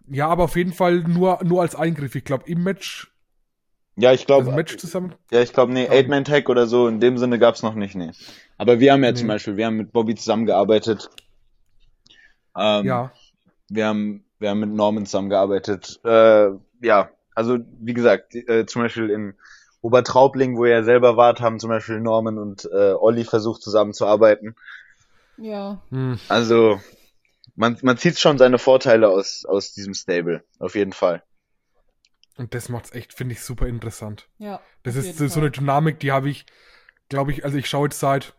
Ja, 0.07 0.27
aber 0.29 0.43
auf 0.45 0.55
jeden 0.55 0.73
Fall 0.73 0.99
nur, 1.01 1.43
nur 1.43 1.61
als 1.61 1.75
Eingriff. 1.75 2.15
Ich 2.15 2.23
glaube, 2.25 2.49
im 2.49 2.63
Match, 2.63 3.11
Ja, 3.97 4.13
ich 4.13 4.25
glaube, 4.25 4.45
also 4.45 4.51
Match 4.51 4.77
zusammen. 4.77 5.15
Ja, 5.31 5.41
ich 5.41 5.53
glaube, 5.53 5.73
nee. 5.73 5.87
Eight-Man-Tag 5.89 6.49
oder 6.49 6.67
so, 6.67 6.87
in 6.87 6.99
dem 6.99 7.17
Sinne 7.17 7.39
gab's 7.39 7.63
noch 7.63 7.75
nicht, 7.75 7.95
nee. 7.95 8.11
Aber 8.57 8.79
wir 8.79 8.93
haben 8.93 9.03
ja 9.03 9.13
zum 9.13 9.27
Nee. 9.27 9.33
Beispiel, 9.33 9.57
wir 9.57 9.65
haben 9.65 9.77
mit 9.77 9.91
Bobby 9.91 10.15
zusammengearbeitet. 10.15 11.09
Ähm, 12.55 12.85
Ja. 12.85 13.11
Wir 13.69 13.87
haben, 13.87 14.25
wir 14.39 14.49
haben 14.49 14.59
mit 14.59 14.69
Norman 14.69 15.05
zusammengearbeitet. 15.05 15.99
Äh, 16.03 16.49
ja, 16.81 17.09
also 17.33 17.57
wie 17.79 17.93
gesagt, 17.93 18.35
äh, 18.35 18.65
zum 18.65 18.83
Beispiel 18.83 19.09
in 19.09 19.33
Obertraubling, 19.81 20.57
wo 20.57 20.65
ihr 20.65 20.83
selber 20.83 21.17
wart, 21.17 21.41
haben 21.41 21.59
zum 21.59 21.69
Beispiel 21.69 21.99
Norman 21.99 22.37
und 22.37 22.65
äh, 22.71 22.93
Olli 22.93 23.23
versucht 23.25 23.61
zusammenzuarbeiten. 23.61 24.55
Ja. 25.37 25.81
Hm. 25.89 26.19
Also 26.29 26.79
man, 27.55 27.77
man 27.81 27.97
zieht 27.97 28.19
schon 28.19 28.37
seine 28.37 28.57
Vorteile 28.59 29.09
aus, 29.09 29.45
aus 29.45 29.73
diesem 29.73 29.93
Stable, 29.93 30.43
auf 30.59 30.75
jeden 30.75 30.93
Fall. 30.93 31.23
Und 32.37 32.53
das 32.53 32.69
macht's 32.69 32.91
echt, 32.93 33.13
finde 33.13 33.33
ich, 33.33 33.41
super 33.41 33.67
interessant. 33.67 34.27
Ja. 34.37 34.59
Das 34.83 34.95
ist 34.95 35.17
so 35.17 35.27
Fall. 35.29 35.37
eine 35.39 35.51
Dynamik, 35.51 35.99
die 35.99 36.11
habe 36.11 36.29
ich, 36.29 36.45
glaube 37.09 37.31
ich, 37.31 37.45
also 37.45 37.57
ich 37.57 37.67
schaue 37.69 37.87
jetzt 37.87 37.99
seit 37.99 38.35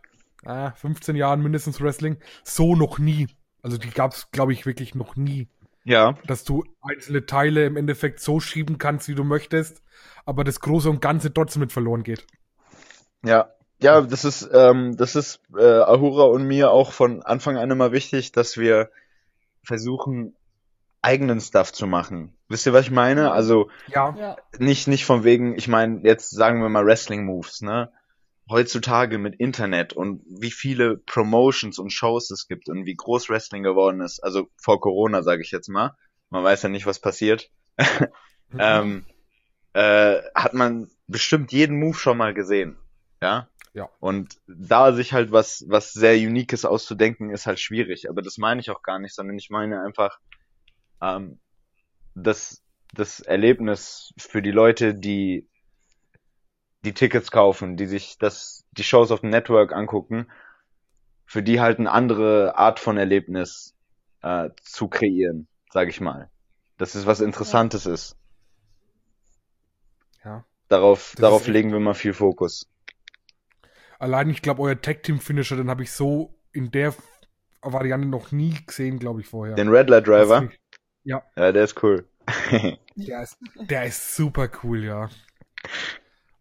ah, 0.47 0.71
15 0.71 1.15
Jahren 1.15 1.41
mindestens 1.41 1.81
Wrestling, 1.81 2.17
so 2.43 2.75
noch 2.75 2.99
nie. 2.99 3.27
Also 3.61 3.77
die 3.77 3.89
gab's, 3.89 4.31
glaube 4.31 4.53
ich, 4.53 4.65
wirklich 4.65 4.95
noch 4.95 5.15
nie. 5.15 5.49
Ja. 5.83 6.17
Dass 6.25 6.43
du 6.43 6.63
einzelne 6.81 7.25
Teile 7.25 7.65
im 7.65 7.77
Endeffekt 7.77 8.19
so 8.19 8.39
schieben 8.39 8.77
kannst, 8.77 9.07
wie 9.07 9.15
du 9.15 9.23
möchtest, 9.23 9.81
aber 10.25 10.43
das 10.43 10.59
Große 10.59 10.89
und 10.89 11.01
Ganze 11.01 11.33
trotzdem 11.33 11.61
mit 11.61 11.71
verloren 11.71 12.03
geht. 12.03 12.25
Ja, 13.23 13.51
ja, 13.79 14.01
das 14.01 14.25
ist, 14.25 14.49
ähm, 14.53 14.97
das 14.97 15.15
ist 15.15 15.41
äh, 15.55 15.63
Ahura 15.63 16.23
und 16.23 16.47
mir 16.47 16.71
auch 16.71 16.91
von 16.91 17.21
Anfang 17.23 17.57
an 17.57 17.69
immer 17.71 17.91
wichtig, 17.91 18.31
dass 18.31 18.57
wir 18.57 18.89
versuchen, 19.63 20.35
eigenen 21.01 21.39
Stuff 21.39 21.71
zu 21.73 21.87
machen. 21.87 22.33
Wisst 22.49 22.65
ihr, 22.65 22.73
was 22.73 22.85
ich 22.85 22.91
meine? 22.91 23.31
Also 23.31 23.69
Ja, 23.87 24.15
Ja. 24.17 24.35
nicht, 24.57 24.87
nicht 24.87 25.05
von 25.05 25.23
wegen, 25.23 25.55
ich 25.55 25.67
meine, 25.67 26.01
jetzt 26.03 26.31
sagen 26.31 26.61
wir 26.61 26.69
mal 26.69 26.85
Wrestling 26.85 27.23
Moves, 27.25 27.61
ne? 27.61 27.91
Heutzutage 28.49 29.17
mit 29.17 29.35
Internet 29.35 29.93
und 29.93 30.23
wie 30.27 30.51
viele 30.51 30.97
Promotions 30.97 31.79
und 31.79 31.91
Shows 31.91 32.31
es 32.31 32.47
gibt 32.47 32.69
und 32.69 32.85
wie 32.85 32.95
groß 32.95 33.29
Wrestling 33.29 33.63
geworden 33.63 34.01
ist, 34.01 34.23
also 34.23 34.47
vor 34.55 34.79
Corona, 34.79 35.21
sage 35.21 35.41
ich 35.41 35.51
jetzt 35.51 35.67
mal. 35.67 35.95
Man 36.29 36.43
weiß 36.43 36.63
ja 36.63 36.69
nicht, 36.69 36.85
was 36.85 36.99
passiert. 36.99 37.51
ähm, 38.57 39.05
äh, 39.73 40.21
hat 40.33 40.53
man 40.53 40.89
bestimmt 41.07 41.51
jeden 41.51 41.79
Move 41.79 41.97
schon 41.97 42.17
mal 42.17 42.33
gesehen. 42.33 42.77
Ja? 43.21 43.49
Ja. 43.73 43.89
Und 43.99 44.39
da 44.47 44.91
sich 44.93 45.13
halt 45.13 45.31
was, 45.31 45.63
was 45.67 45.93
sehr 45.93 46.15
Uniques 46.15 46.65
auszudenken, 46.65 47.29
ist 47.29 47.45
halt 47.45 47.59
schwierig. 47.59 48.09
Aber 48.09 48.21
das 48.21 48.37
meine 48.37 48.59
ich 48.59 48.71
auch 48.71 48.81
gar 48.81 48.97
nicht, 48.97 49.13
sondern 49.13 49.37
ich 49.37 49.49
meine 49.49 49.81
einfach, 49.81 50.19
ähm, 51.01 51.39
das, 52.15 52.63
das 52.93 53.19
Erlebnis 53.19 54.13
für 54.17 54.41
die 54.41 54.51
Leute, 54.51 54.95
die 54.95 55.47
die 56.85 56.93
Tickets 56.93 57.31
kaufen, 57.31 57.77
die 57.77 57.85
sich 57.87 58.17
das, 58.17 58.65
die 58.71 58.83
Shows 58.83 59.11
auf 59.11 59.21
dem 59.21 59.29
Network 59.29 59.73
angucken, 59.73 60.27
für 61.25 61.43
die 61.43 61.59
halt 61.59 61.79
eine 61.79 61.91
andere 61.91 62.57
Art 62.57 62.79
von 62.79 62.97
Erlebnis 62.97 63.75
äh, 64.21 64.49
zu 64.61 64.87
kreieren, 64.87 65.47
sage 65.71 65.89
ich 65.89 65.99
mal. 66.01 66.29
Dass 66.77 66.95
es 66.95 67.05
was 67.05 67.19
Interessantes 67.21 67.85
ist. 67.85 68.15
ja. 70.23 70.45
Darauf, 70.69 71.13
Das 71.15 71.21
darauf 71.21 71.41
ist 71.43 71.47
legen 71.47 71.71
wir 71.71 71.79
mal 71.79 71.93
viel 71.93 72.13
Fokus. 72.13 72.67
Allein, 73.99 74.29
ich 74.29 74.41
glaube, 74.41 74.61
euer 74.61 74.79
Tag-Team-Finisher, 74.79 75.55
den 75.55 75.69
habe 75.69 75.83
ich 75.83 75.91
so 75.91 76.37
in 76.51 76.71
der 76.71 76.93
Variante 77.61 78.07
noch 78.07 78.31
nie 78.31 78.53
gesehen, 78.65 78.99
glaube 78.99 79.21
ich, 79.21 79.27
vorher. 79.27 79.55
Den 79.55 79.69
Red 79.69 79.89
Light 79.89 80.07
Driver, 80.07 80.41
Das- 80.41 80.53
ja, 81.03 81.23
der 81.51 81.63
ist 81.63 81.81
cool. 81.83 82.07
Der 82.95 83.21
ist, 83.21 83.37
der 83.55 83.85
ist 83.85 84.15
super 84.15 84.49
cool, 84.63 84.83
ja. 84.83 85.09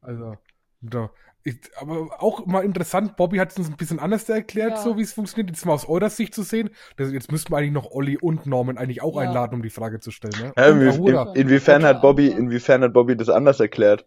Also, 0.06 0.36
da, 0.80 1.10
ich, 1.42 1.58
aber 1.80 2.22
auch 2.22 2.46
mal 2.46 2.64
interessant, 2.64 3.16
Bobby 3.16 3.38
hat 3.38 3.50
es 3.52 3.58
uns 3.58 3.68
ein 3.70 3.76
bisschen 3.76 3.98
anders 3.98 4.28
erklärt, 4.28 4.72
Ja. 4.72 4.76
so 4.82 4.96
wie 4.96 5.02
es 5.02 5.12
funktioniert. 5.12 5.50
Jetzt 5.50 5.64
mal 5.66 5.72
aus 5.74 5.88
eurer 5.88 6.10
Sicht 6.10 6.34
zu 6.34 6.42
sehen. 6.42 6.70
Das, 6.96 7.12
jetzt 7.12 7.30
müssten 7.30 7.52
wir 7.52 7.58
eigentlich 7.58 7.72
noch 7.72 7.90
Olli 7.90 8.16
und 8.18 8.46
Norman 8.46 8.78
eigentlich 8.78 9.02
auch 9.02 9.16
Ja. 9.20 9.28
einladen, 9.28 9.54
um 9.54 9.62
die 9.62 9.70
Frage 9.70 10.00
zu 10.00 10.10
stellen. 10.10 10.34
Ne? 10.40 10.52
Ja, 10.56 10.64
inwie- 10.68 11.34
in, 11.34 11.40
inwiefern 11.42 11.84
hat 11.84 12.02
Bobby, 12.02 12.28
inwiefern 12.28 12.82
hat 12.82 12.92
Bobby 12.92 13.16
das 13.16 13.28
anders 13.28 13.60
erklärt? 13.60 14.06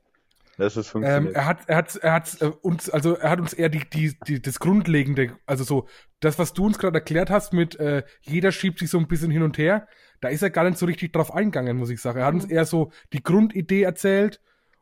Dass 0.57 0.75
es 0.75 0.87
Ähm, 0.87 0.91
funktioniert. 0.91 1.35
er 1.35 1.45
hat, 1.45 1.57
er 1.67 1.75
hat, 1.77 1.95
er 1.95 2.11
hat 2.13 2.41
äh, 2.41 2.45
uns, 2.61 2.89
also 2.89 3.15
er 3.15 3.29
hat 3.29 3.39
uns 3.39 3.53
eher 3.53 3.69
die, 3.69 3.89
die, 3.89 4.17
die, 4.27 4.41
das 4.41 4.59
Grundlegende, 4.59 5.31
also 5.45 5.63
so, 5.63 5.87
das, 6.19 6.37
was 6.37 6.51
du 6.51 6.65
uns 6.65 6.77
gerade 6.77 6.97
erklärt 6.97 7.29
hast 7.29 7.53
mit, 7.53 7.79
äh, 7.79 8.03
jeder 8.23 8.51
schiebt 8.51 8.79
sich 8.79 8.89
so 8.89 8.97
ein 8.97 9.07
bisschen 9.07 9.31
hin 9.31 9.43
und 9.43 9.57
her, 9.57 9.87
da 10.19 10.27
ist 10.27 10.41
er 10.41 10.49
gar 10.49 10.65
nicht 10.65 10.77
so 10.77 10.85
richtig 10.85 11.13
drauf 11.13 11.33
eingegangen, 11.33 11.77
muss 11.77 11.89
ich 11.89 12.01
sagen. 12.01 12.19
Er 12.19 12.25
hat 12.25 12.33
uns 12.33 12.45
Mhm. 12.45 12.51
eher 12.51 12.65
so 12.65 12.91
die 13.13 13.23
Grundidee 13.23 13.83
erzählt 13.83 14.41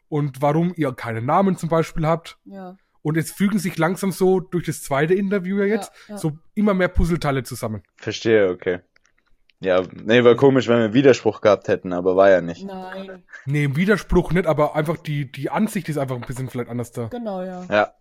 und 0.10 0.42
warum 0.42 0.74
ihr 0.76 0.92
keine 0.94 1.22
Namen 1.22 1.58
zum 1.58 1.70
Beispiel 1.70 2.06
habt. 2.08 2.38
Ja. 2.46 2.78
Und 3.02 3.16
jetzt 3.16 3.32
fügen 3.38 3.58
sich 3.60 3.78
langsam 3.78 4.12
so 4.12 4.40
durch 4.42 4.66
das 4.66 4.82
zweite 4.84 5.14
Interview 5.14 5.58
ja 5.60 5.66
jetzt 5.66 5.92
Ja, 6.08 6.16
ja. 6.16 6.18
so 6.18 6.38
immer 6.56 6.74
mehr 6.74 6.90
Puzzleteile 6.90 7.44
zusammen. 7.44 7.84
Verstehe, 7.96 8.50
okay. 8.50 8.80
Ja, 9.60 9.82
nee, 10.04 10.24
war 10.24 10.36
komisch, 10.36 10.68
wenn 10.68 10.80
wir 10.80 10.94
Widerspruch 10.94 11.42
gehabt 11.42 11.68
hätten, 11.68 11.92
aber 11.94 12.16
war 12.16 12.30
ja 12.30 12.42
nicht. 12.42 12.64
Nein, 12.66 13.24
Nee, 13.46 13.64
im 13.64 13.76
Widerspruch 13.76 14.32
nicht, 14.32 14.46
aber 14.46 14.76
einfach 14.76 14.98
die, 14.98 15.32
die 15.32 15.50
Ansicht 15.50 15.90
ist 15.90 15.98
einfach 15.98 16.16
ein 16.16 16.22
bisschen 16.22 16.50
vielleicht 16.50 16.70
anders 16.70 16.92
da. 16.92 17.08
genau, 17.08 17.42
ja. 17.42 17.64
Ja, 17.70 17.94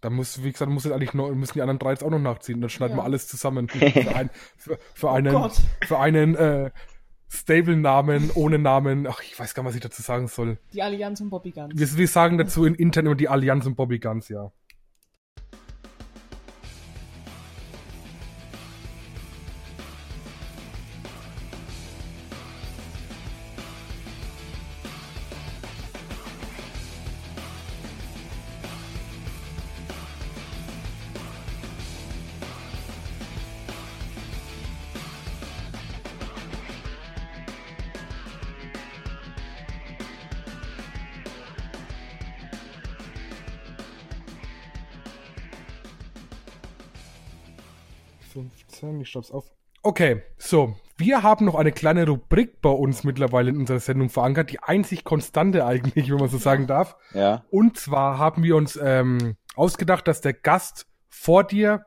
Da 0.00 0.10
muss, 0.10 0.44
wie 0.44 0.52
gesagt, 0.52 0.70
muss 0.70 0.84
jetzt 0.84 0.92
eigentlich 0.92 1.14
noch, 1.14 1.30
müssen 1.32 1.54
die 1.54 1.62
anderen 1.62 1.80
drei 1.80 1.90
jetzt 1.90 2.04
auch 2.04 2.10
noch 2.10 2.20
nachziehen. 2.20 2.60
Dann 2.60 2.70
schneiden 2.70 2.96
Ja. 2.96 3.02
wir 3.02 3.04
alles 3.04 3.26
zusammen. 3.26 3.68
Für, 3.68 4.14
ein, 4.14 4.30
für, 4.56 4.78
für 4.94 5.10
einen, 5.10 5.34
Oh 5.34 5.40
Gott. 5.40 5.56
für 5.86 5.98
einen 5.98 6.36
äh, 6.36 6.70
Stable-Namen, 7.30 8.30
ohne 8.34 8.58
Namen. 8.58 9.06
Ach, 9.06 9.20
ich 9.22 9.38
weiß 9.38 9.54
gar 9.54 9.62
nicht, 9.62 9.68
was 9.68 9.74
ich 9.74 9.82
dazu 9.82 10.02
sagen 10.02 10.28
soll. 10.28 10.58
Die 10.72 10.82
Allianz 10.82 11.20
und 11.20 11.30
Bobby 11.30 11.50
Guns. 11.50 11.78
Wir, 11.78 11.96
wir 11.96 12.08
sagen 12.08 12.38
dazu 12.38 12.64
in 12.64 12.74
intern 12.74 13.06
immer 13.06 13.14
die 13.14 13.28
Allianz 13.28 13.66
und 13.66 13.76
Bobby 13.76 13.98
Guns, 13.98 14.28
ja. 14.28 14.50
Fünfzehn, 48.32 49.00
ich 49.00 49.08
schreib's 49.08 49.30
auf. 49.30 49.50
Okay, 49.82 50.22
so. 50.36 50.76
Wir 50.96 51.22
haben 51.22 51.44
noch 51.44 51.54
eine 51.54 51.70
kleine 51.70 52.08
Rubrik 52.08 52.60
bei 52.60 52.70
uns 52.70 53.04
mittlerweile 53.04 53.50
in 53.50 53.58
unserer 53.58 53.78
Sendung 53.78 54.08
verankert, 54.08 54.50
die 54.50 54.58
einzig 54.58 55.04
konstante 55.04 55.64
eigentlich, 55.64 56.10
wenn 56.10 56.18
man 56.18 56.28
so 56.28 56.38
sagen 56.38 56.66
darf. 56.66 56.96
ja. 57.14 57.44
Und 57.50 57.78
zwar 57.78 58.18
haben 58.18 58.42
wir 58.42 58.56
uns 58.56 58.76
ähm, 58.82 59.36
ausgedacht, 59.54 60.08
dass 60.08 60.20
der 60.20 60.32
Gast 60.32 60.86
vor 61.08 61.44
dir 61.44 61.84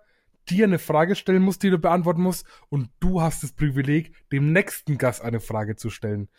dir 0.49 0.65
eine 0.65 0.79
Frage 0.79 1.15
stellen 1.15 1.43
muss, 1.43 1.59
die 1.59 1.69
du 1.69 1.77
beantworten 1.77 2.21
musst. 2.21 2.45
Und 2.69 2.89
du 2.99 3.21
hast 3.21 3.43
das 3.43 3.51
Privileg, 3.51 4.13
dem 4.31 4.53
nächsten 4.53 4.97
Gast 4.97 5.21
eine 5.21 5.39
Frage 5.39 5.75
zu 5.75 5.89
stellen. 5.89 6.29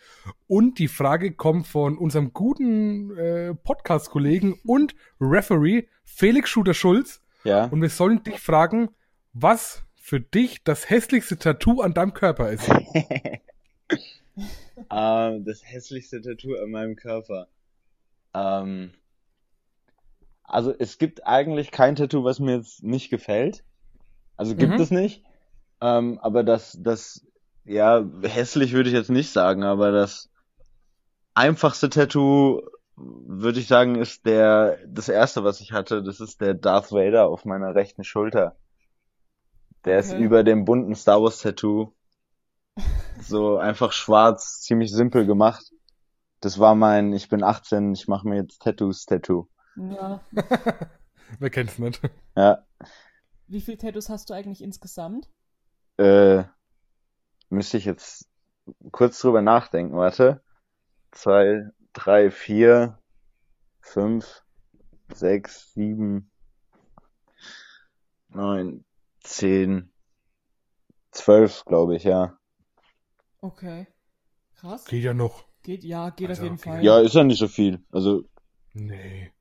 Und 0.47 0.79
die 0.79 0.87
Frage 0.87 1.33
kommt 1.33 1.67
von 1.67 1.97
unserem 1.97 2.33
guten 2.33 3.15
äh, 3.15 3.53
Podcast-Kollegen 3.53 4.59
und 4.65 4.95
Referee 5.21 5.87
Felix 6.03 6.49
Schuter-Schulz. 6.49 7.21
Ja. 7.43 7.65
Und 7.65 7.81
wir 7.81 7.89
sollen 7.89 8.23
dich 8.23 8.39
fragen, 8.39 8.89
was 9.33 9.83
für 10.05 10.19
dich 10.19 10.65
das 10.65 10.89
hässlichste 10.89 11.37
Tattoo 11.37 11.79
an 11.79 11.93
deinem 11.93 12.13
Körper 12.13 12.51
ist. 12.51 12.69
Ähm, 14.91 15.45
das 15.45 15.63
hässlichste 15.63 16.19
Tattoo 16.21 16.55
an 16.55 16.71
meinem 16.71 16.95
Körper. 16.95 17.47
Ähm, 18.33 18.91
also 20.43 20.73
es 20.77 20.97
gibt 20.97 21.25
eigentlich 21.27 21.69
kein 21.69 21.95
Tattoo, 21.95 22.23
was 22.23 22.39
mir 22.39 22.57
jetzt 22.57 22.83
nicht 22.83 23.11
gefällt. 23.11 23.63
Also 24.35 24.55
gibt 24.55 24.73
Mhm. 24.73 24.79
es 24.79 24.89
nicht. 24.91 25.23
Ähm, 25.79 26.19
aber 26.19 26.43
das, 26.43 26.77
das, 26.81 27.25
ja, 27.63 28.03
hässlich 28.23 28.73
würde 28.73 28.89
ich 28.89 28.95
jetzt 28.95 29.11
nicht 29.11 29.31
sagen, 29.31 29.63
aber 29.63 29.91
das 29.91 30.31
einfachste 31.35 31.89
Tattoo, 31.89 32.61
würde 32.95 33.59
ich 33.59 33.67
sagen, 33.67 33.95
ist 33.95 34.25
der, 34.25 34.79
das 34.87 35.07
erste, 35.07 35.43
was 35.43 35.61
ich 35.61 35.71
hatte, 35.71 36.01
das 36.03 36.19
ist 36.19 36.41
der 36.41 36.55
Darth 36.55 36.91
Vader 36.91 37.27
auf 37.27 37.45
meiner 37.45 37.75
rechten 37.75 38.03
Schulter. 38.03 38.55
Der 39.85 39.99
ist 39.99 40.11
Okay. 40.11 40.23
über 40.23 40.43
dem 40.43 40.65
bunten 40.65 40.95
Star 40.95 41.21
Wars 41.21 41.39
Tattoo. 41.39 41.93
So 43.21 43.57
einfach 43.57 43.91
schwarz, 43.91 44.61
ziemlich 44.61 44.91
simpel 44.91 45.25
gemacht. 45.25 45.63
Das 46.41 46.59
war 46.59 46.75
mein, 46.75 47.13
ich 47.13 47.29
bin 47.29 47.43
18, 47.43 47.93
ich 47.93 48.07
mache 48.07 48.27
mir 48.27 48.35
jetzt 48.35 48.61
Tattoos 48.61 49.05
Tattoo. 49.05 49.47
Ja. 49.75 50.19
Wer 51.39 51.49
kennt's 51.49 51.79
nicht? 51.79 52.01
Ja, 52.35 52.65
Wie 53.47 53.61
viele 53.61 53.77
Tattoos 53.77 54.09
hast 54.09 54.29
du 54.29 54.33
eigentlich 54.33 54.61
insgesamt? 54.61 55.29
äh, 55.97 56.43
müsste 57.49 57.77
ich 57.77 57.85
jetzt 57.85 58.27
kurz 58.91 59.19
drüber 59.19 59.41
nachdenken, 59.41 59.95
warte. 59.95 60.43
Zwei, 61.11 61.69
drei, 61.93 62.31
vier, 62.31 62.99
fünf, 63.81 64.43
sechs, 65.13 65.71
sieben, 65.73 66.31
neun, 68.29 68.83
zehn, 69.23 69.91
zwölf, 71.11 71.63
glaube 71.65 71.95
ich, 71.95 72.03
ja. 72.03 72.37
Okay. 73.41 73.87
Krass. 74.55 74.85
Geht 74.85 75.03
ja 75.03 75.13
noch. 75.13 75.45
Geht, 75.63 75.83
ja, 75.83 76.09
geht 76.09 76.29
Also, 76.29 76.41
auf 76.41 76.43
jeden 76.45 76.59
okay. 76.59 76.69
Fall. 76.69 76.83
Ja, 76.83 76.99
ist 76.99 77.15
ja 77.15 77.23
nicht 77.23 77.39
so 77.39 77.47
viel. 77.47 77.83
Also, 77.91 78.23
Nee. 78.73 79.31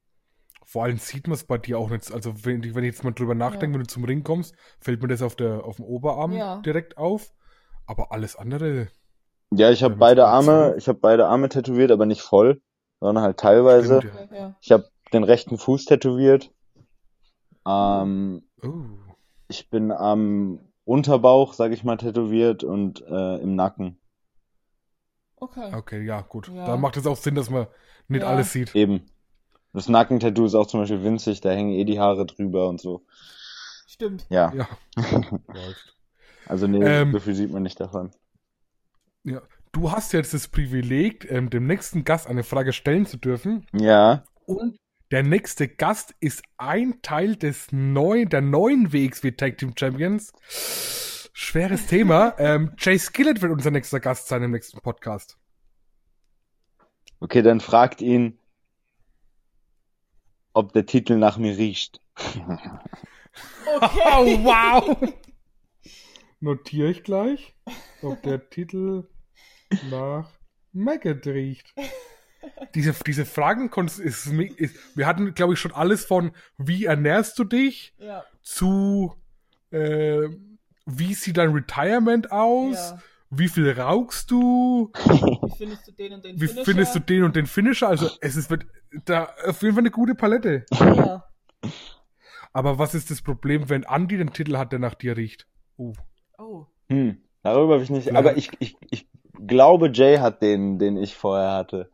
Vor 0.64 0.84
allem 0.84 0.98
sieht 0.98 1.26
man 1.26 1.34
es 1.34 1.44
bei 1.44 1.58
dir 1.58 1.78
auch 1.78 1.90
nicht. 1.90 2.10
Also 2.12 2.44
wenn, 2.44 2.62
ich- 2.62 2.74
wenn 2.74 2.84
ich 2.84 2.94
jetzt 2.94 3.04
mal 3.04 3.12
drüber 3.12 3.34
nachdenke, 3.34 3.66
Ja. 3.66 3.72
wenn 3.74 3.80
du 3.82 3.86
zum 3.88 4.04
Ring 4.04 4.22
kommst, 4.24 4.54
fällt 4.80 5.02
mir 5.02 5.08
das 5.08 5.20
auf 5.22 5.36
der 5.36 5.64
auf 5.64 5.76
dem 5.76 5.84
Oberarm 5.84 6.32
Ja. 6.32 6.60
direkt 6.62 6.96
auf. 6.96 7.32
Aber 7.86 8.12
alles 8.12 8.36
andere. 8.36 8.88
ja, 9.50 9.70
ich 9.70 9.82
habe 9.82 9.96
beide 9.96 10.26
Arme, 10.26 10.70
sieht. 10.70 10.78
ich 10.82 10.88
habe 10.88 10.98
beide 10.98 11.26
Arme 11.26 11.48
tätowiert, 11.50 11.90
aber 11.90 12.06
nicht 12.06 12.22
voll, 12.22 12.62
sondern 13.00 13.22
halt 13.24 13.38
teilweise. 13.38 14.00
Stimmt, 14.00 14.32
ja. 14.32 14.56
Ich 14.62 14.72
habe 14.72 14.88
den 15.12 15.24
rechten 15.24 15.58
Fuß 15.58 15.84
tätowiert. 15.86 16.50
Ähm, 17.66 18.48
Oh. 18.62 18.68
Ich 19.52 19.68
bin 19.70 19.92
am 19.92 20.60
Unterbauch, 20.84 21.52
sag 21.52 21.72
ich 21.72 21.84
mal, 21.84 21.96
tätowiert 21.98 22.64
und 22.64 23.02
äh, 23.06 23.36
im 23.36 23.54
Nacken. 23.54 23.98
Okay. 25.36 25.74
Okay, 25.74 26.02
ja, 26.04 26.22
gut. 26.22 26.48
Ja. 26.48 26.66
Da 26.66 26.76
macht 26.76 26.96
es 26.96 27.06
auch 27.06 27.16
Sinn, 27.16 27.34
dass 27.34 27.50
man 27.50 27.66
nicht 28.08 28.22
Ja. 28.22 28.28
alles 28.28 28.52
sieht. 28.52 28.74
Eben. 28.74 29.02
Das 29.74 29.88
Nackentattoo 29.88 30.44
ist 30.46 30.54
auch 30.54 30.66
zum 30.66 30.80
Beispiel 30.80 31.02
winzig, 31.02 31.40
da 31.40 31.50
hängen 31.50 31.72
eh 31.72 31.84
die 31.84 31.98
Haare 32.00 32.26
drüber 32.26 32.68
und 32.68 32.80
so. 32.80 33.04
Stimmt. 33.86 34.26
Ja, 34.30 34.52
Ja. 34.54 34.68
Also 36.46 36.66
nee, 36.66 36.82
Ähm, 36.84 37.12
so 37.12 37.20
viel 37.20 37.34
sieht 37.34 37.52
man 37.52 37.62
nicht 37.62 37.78
davon. 37.80 38.10
ja. 39.24 39.40
Du 39.74 39.90
hast 39.90 40.12
jetzt 40.12 40.34
das 40.34 40.48
Privileg, 40.48 41.30
ähm, 41.30 41.48
dem 41.48 41.66
nächsten 41.66 42.04
Gast 42.04 42.26
eine 42.26 42.42
Frage 42.44 42.74
stellen 42.74 43.06
zu 43.06 43.16
dürfen. 43.16 43.64
Ja, 43.72 44.22
Und 44.44 44.76
der 45.12 45.22
nächste 45.22 45.68
Gast 45.68 46.14
ist 46.20 46.42
ein 46.56 47.02
Teil 47.02 47.36
des 47.36 47.70
neuen, 47.70 48.30
der 48.30 48.40
neuen 48.40 48.94
WXW 48.94 49.32
Tag 49.32 49.58
Team 49.58 49.74
Champions. 49.78 50.32
Schweres 51.34 51.86
Thema. 51.86 52.34
ähm, 52.38 52.72
Jay 52.78 52.98
Skillett 52.98 53.42
wird 53.42 53.52
unser 53.52 53.70
nächster 53.70 54.00
Gast 54.00 54.28
sein 54.28 54.42
im 54.42 54.52
nächsten 54.52 54.80
Podcast. 54.80 55.38
okay, 57.20 57.42
dann 57.42 57.60
fragt 57.60 58.00
ihn, 58.00 58.38
ob 60.54 60.72
der 60.72 60.86
Titel 60.86 61.16
nach 61.16 61.36
mir 61.36 61.58
riecht. 61.58 62.00
Okay. 62.16 62.56
Oh, 63.74 64.44
wow! 64.44 64.96
Notiere 66.40 66.90
ich 66.90 67.02
gleich, 67.02 67.54
ob 68.00 68.22
der 68.22 68.48
Titel 68.48 69.08
nach 69.90 70.30
Maggot 70.72 71.26
riecht. 71.26 71.74
Diese, 72.74 72.92
diese 73.06 73.24
Fragen 73.24 73.70
konntest- 73.70 74.00
ist, 74.00 74.26
ist, 74.26 74.76
wir 74.96 75.06
hatten, 75.06 75.34
glaube 75.34 75.54
ich, 75.54 75.58
schon 75.60 75.72
alles 75.72 76.04
von, 76.04 76.32
wie 76.58 76.84
ernährst 76.86 77.38
du 77.38 77.44
dich, 77.44 77.94
Ja. 77.98 78.24
zu, 78.42 79.14
äh, 79.70 80.28
wie 80.86 81.14
sieht 81.14 81.36
dein 81.36 81.52
Retirement 81.52 82.32
aus, 82.32 82.74
Ja. 82.92 82.98
wie 83.30 83.48
viel 83.48 83.70
rauchst 83.70 84.30
du, 84.30 84.90
Wie 84.94 85.56
findest 85.56 85.86
du 85.88 85.92
den 85.92 86.14
und 86.14 86.24
den 86.24 86.40
wie 86.40 86.46
Finisher? 86.48 86.64
findest 86.64 86.94
du 86.94 86.98
den 87.00 87.22
und 87.24 87.36
den 87.36 87.46
Finisher, 87.46 87.88
also 87.88 88.08
es 88.20 88.36
ist 88.36 88.50
wird 88.50 88.66
da 89.04 89.28
auf 89.46 89.62
jeden 89.62 89.74
Fall 89.74 89.82
eine 89.82 89.90
gute 89.90 90.14
Palette. 90.14 90.64
Ja. 90.72 91.24
Aber 92.52 92.78
was 92.78 92.94
ist 92.94 93.10
das 93.10 93.22
Problem, 93.22 93.68
wenn 93.70 93.84
Andy 93.84 94.16
den 94.18 94.32
Titel 94.32 94.56
hat, 94.56 94.72
der 94.72 94.78
nach 94.78 94.94
dir 94.94 95.16
riecht? 95.16 95.46
Uh. 95.78 95.92
Oh. 96.38 96.66
Hm, 96.88 97.22
darüber 97.42 97.74
habe 97.74 97.82
ich 97.84 97.90
nicht, 97.90 98.08
Ja. 98.08 98.14
aber 98.14 98.36
ich, 98.36 98.50
ich, 98.58 98.76
ich 98.90 99.08
glaube, 99.46 99.90
Jay 99.94 100.18
hat 100.18 100.42
den, 100.42 100.78
den 100.78 100.96
ich 100.96 101.14
vorher 101.16 101.52
hatte. 101.52 101.90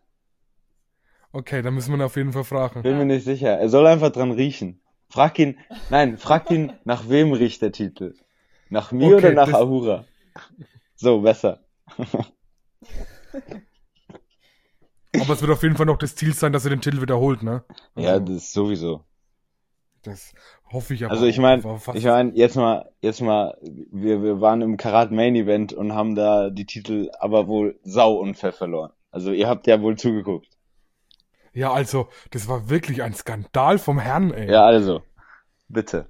Okay, 1.33 1.63
dann 1.63 1.75
müssen 1.75 1.91
wir 1.93 1.99
ihn 1.99 2.03
auf 2.03 2.17
jeden 2.17 2.33
Fall 2.33 2.45
fragen. 2.45 2.83
Bin 2.83 2.97
mir 2.99 3.05
nicht 3.05 3.25
sicher. 3.25 3.59
Er 3.59 3.69
soll 3.69 3.87
einfach 3.87 4.11
dran 4.11 4.33
riechen. 4.33 4.81
Frag 5.11 5.39
ihn, 5.39 5.59
nein, 5.91 6.19
frag 6.19 6.51
ihn, 6.51 6.73
nach 6.85 7.09
wem 7.09 7.33
riecht 7.33 7.63
der 7.63 7.73
Titel? 7.73 8.15
Nach 8.71 8.93
mir 8.93 9.07
Okay, 9.17 9.27
oder 9.27 9.33
nach 9.33 9.47
das- 9.47 9.55
Ahura? 9.55 10.05
So, 10.97 11.21
besser. 11.23 11.61
Aber 15.21 15.33
es 15.33 15.41
wird 15.41 15.51
auf 15.51 15.63
jeden 15.63 15.77
Fall 15.77 15.87
noch 15.87 15.97
das 15.99 16.15
Ziel 16.15 16.35
sein, 16.35 16.53
dass 16.53 16.65
er 16.65 16.71
den 16.71 16.81
Titel 16.81 17.01
wiederholt, 17.01 17.43
ne? 17.43 17.65
Ja, 17.97 18.13
Also, 18.13 18.25
das 18.27 18.37
ist 18.37 18.53
sowieso. 18.53 19.05
das 20.03 20.33
hoffe 20.71 20.95
ich 20.95 21.05
aber. 21.05 21.13
Also 21.15 21.27
ich 21.27 21.39
meine, 21.39 21.63
ich 21.95 22.05
meine, 22.05 22.33
jetzt 22.35 22.57
mal, 22.57 22.91
jetzt 23.01 23.21
mal, 23.23 23.57
wir, 23.63 24.23
wir 24.23 24.41
waren 24.41 24.61
im 24.61 24.77
Karat 24.77 25.11
Main 25.11 25.35
Event 25.35 25.73
und 25.73 25.95
haben 25.95 26.15
da 26.15 26.51
die 26.51 26.67
Titel 26.67 27.11
aber 27.19 27.47
wohl 27.49 27.79
sau 27.83 28.17
unfair 28.17 28.53
verloren. 28.53 28.93
Also 29.11 29.33
ihr 29.33 29.49
habt 29.49 29.67
ja 29.67 29.81
wohl 29.81 29.97
zugeguckt. 29.97 30.49
Ja, 31.53 31.73
also, 31.73 32.09
das 32.31 32.49
war 32.49 32.69
wirklich 32.69 33.03
ein 33.03 33.15
Skandal 33.15 33.79
vom 33.79 33.99
Herrn, 33.99 34.33
ey. 34.33 34.51
Ja, 34.51 34.65
also, 34.65 35.03
bitte. 35.69 36.07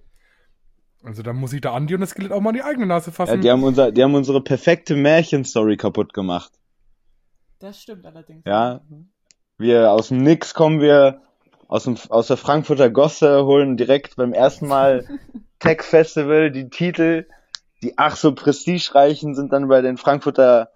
Also 1.05 1.22
da 1.22 1.32
muss 1.32 1.53
ich 1.53 1.61
der 1.61 1.72
Andi 1.72 1.95
und 1.95 2.01
das 2.01 2.11
Skelett 2.11 2.32
auch 2.32 2.41
mal 2.41 2.51
in 2.51 2.57
die 2.57 2.62
eigene 2.62 2.86
Nase 2.86 3.12
fassen. 3.12 3.36
Ja, 3.36 3.41
die 3.41 3.51
haben 3.51 3.62
unser, 3.62 3.93
die 3.93 4.03
haben 4.03 4.14
unsere 4.14 4.43
perfekte 4.43 4.97
Märchenstory 4.97 5.76
kaputt 5.76 6.12
gemacht. 6.12 6.53
Das 7.61 7.80
stimmt 7.80 8.05
allerdings. 8.05 8.43
Ja. 8.45 8.80
Wir 9.59 9.93
aus 9.93 10.09
dem 10.09 10.18
Nix 10.18 10.55
kommen 10.55 10.80
wir 10.80 11.22
aus 11.66 11.84
dem 11.84 11.97
aus 12.09 12.28
der 12.28 12.36
Frankfurter 12.36 12.91
Gosse 12.91 13.45
holen 13.45 13.76
direkt 13.76 14.16
beim 14.16 14.32
ersten 14.32 14.66
Mal 14.66 15.07
Tech 15.59 15.82
Festival 15.82 16.51
die 16.51 16.68
Titel, 16.68 17.26
die 17.82 17.97
ach 17.97 18.16
so 18.16 18.34
prestigereichen 18.34 19.34
sind 19.34 19.53
dann 19.53 19.68
bei 19.68 19.80
den 19.80 19.97
Frankfurter 19.97 20.70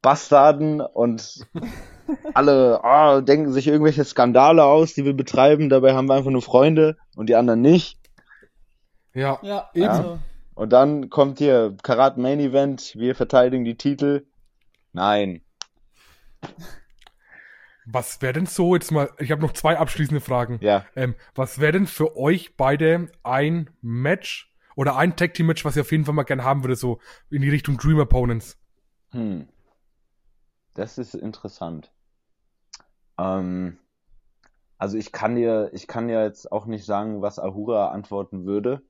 Bastarden 0.00 0.80
und 0.80 1.46
alle 2.34 2.80
oh, 2.82 3.20
denken 3.20 3.52
sich 3.52 3.66
irgendwelche 3.66 4.04
Skandale 4.04 4.64
aus, 4.64 4.94
die 4.94 5.04
wir 5.04 5.14
betreiben, 5.14 5.68
dabei 5.68 5.94
haben 5.94 6.08
wir 6.08 6.14
einfach 6.14 6.30
nur 6.30 6.42
Freunde 6.42 6.96
und 7.16 7.28
die 7.28 7.34
anderen 7.34 7.60
nicht. 7.60 7.98
ja. 9.14 9.38
Ja, 9.42 9.70
Eben. 9.74 9.88
also, 9.88 10.18
Und 10.54 10.72
dann 10.72 11.10
kommt 11.10 11.38
hier 11.38 11.76
Karat 11.82 12.18
Main 12.18 12.40
Event, 12.40 12.94
wir 12.96 13.14
verteidigen 13.14 13.64
die 13.64 13.76
Titel. 13.76 14.26
Nein. 14.92 15.42
Was 17.86 18.22
wäre 18.22 18.32
denn 18.34 18.46
so 18.46 18.74
jetzt 18.74 18.92
mal, 18.92 19.10
ich 19.18 19.30
habe 19.32 19.42
noch 19.42 19.52
zwei 19.52 19.76
abschließende 19.76 20.20
Fragen. 20.20 20.58
Ja. 20.60 20.86
Ähm, 20.94 21.14
was 21.34 21.58
wäre 21.58 21.72
denn 21.72 21.86
für 21.86 22.16
euch 22.16 22.56
beide 22.56 23.08
ein 23.22 23.70
Match 23.80 24.52
oder 24.76 24.96
ein 24.96 25.16
Tag 25.16 25.34
Team 25.34 25.46
Match, 25.46 25.64
was 25.64 25.76
ihr 25.76 25.82
auf 25.82 25.90
jeden 25.90 26.04
Fall 26.04 26.14
mal 26.14 26.22
gern 26.22 26.44
haben 26.44 26.62
würde, 26.62 26.76
so 26.76 27.00
in 27.30 27.42
die 27.42 27.50
Richtung 27.50 27.76
Dream 27.78 27.98
Opponents? 27.98 28.56
Hm. 29.10 29.48
Das 30.74 30.96
ist 30.98 31.14
interessant. 31.14 31.92
Ähm, 33.22 33.78
also 34.78 34.98
ich 34.98 35.12
kann 35.12 35.36
dir, 35.36 35.70
ich 35.72 35.86
kann 35.86 36.08
dir 36.08 36.22
jetzt 36.24 36.50
auch 36.50 36.66
nicht 36.66 36.84
sagen, 36.84 37.22
was 37.22 37.38
Ahura 37.38 37.90
antworten 37.90 38.46
würde. 38.46 38.82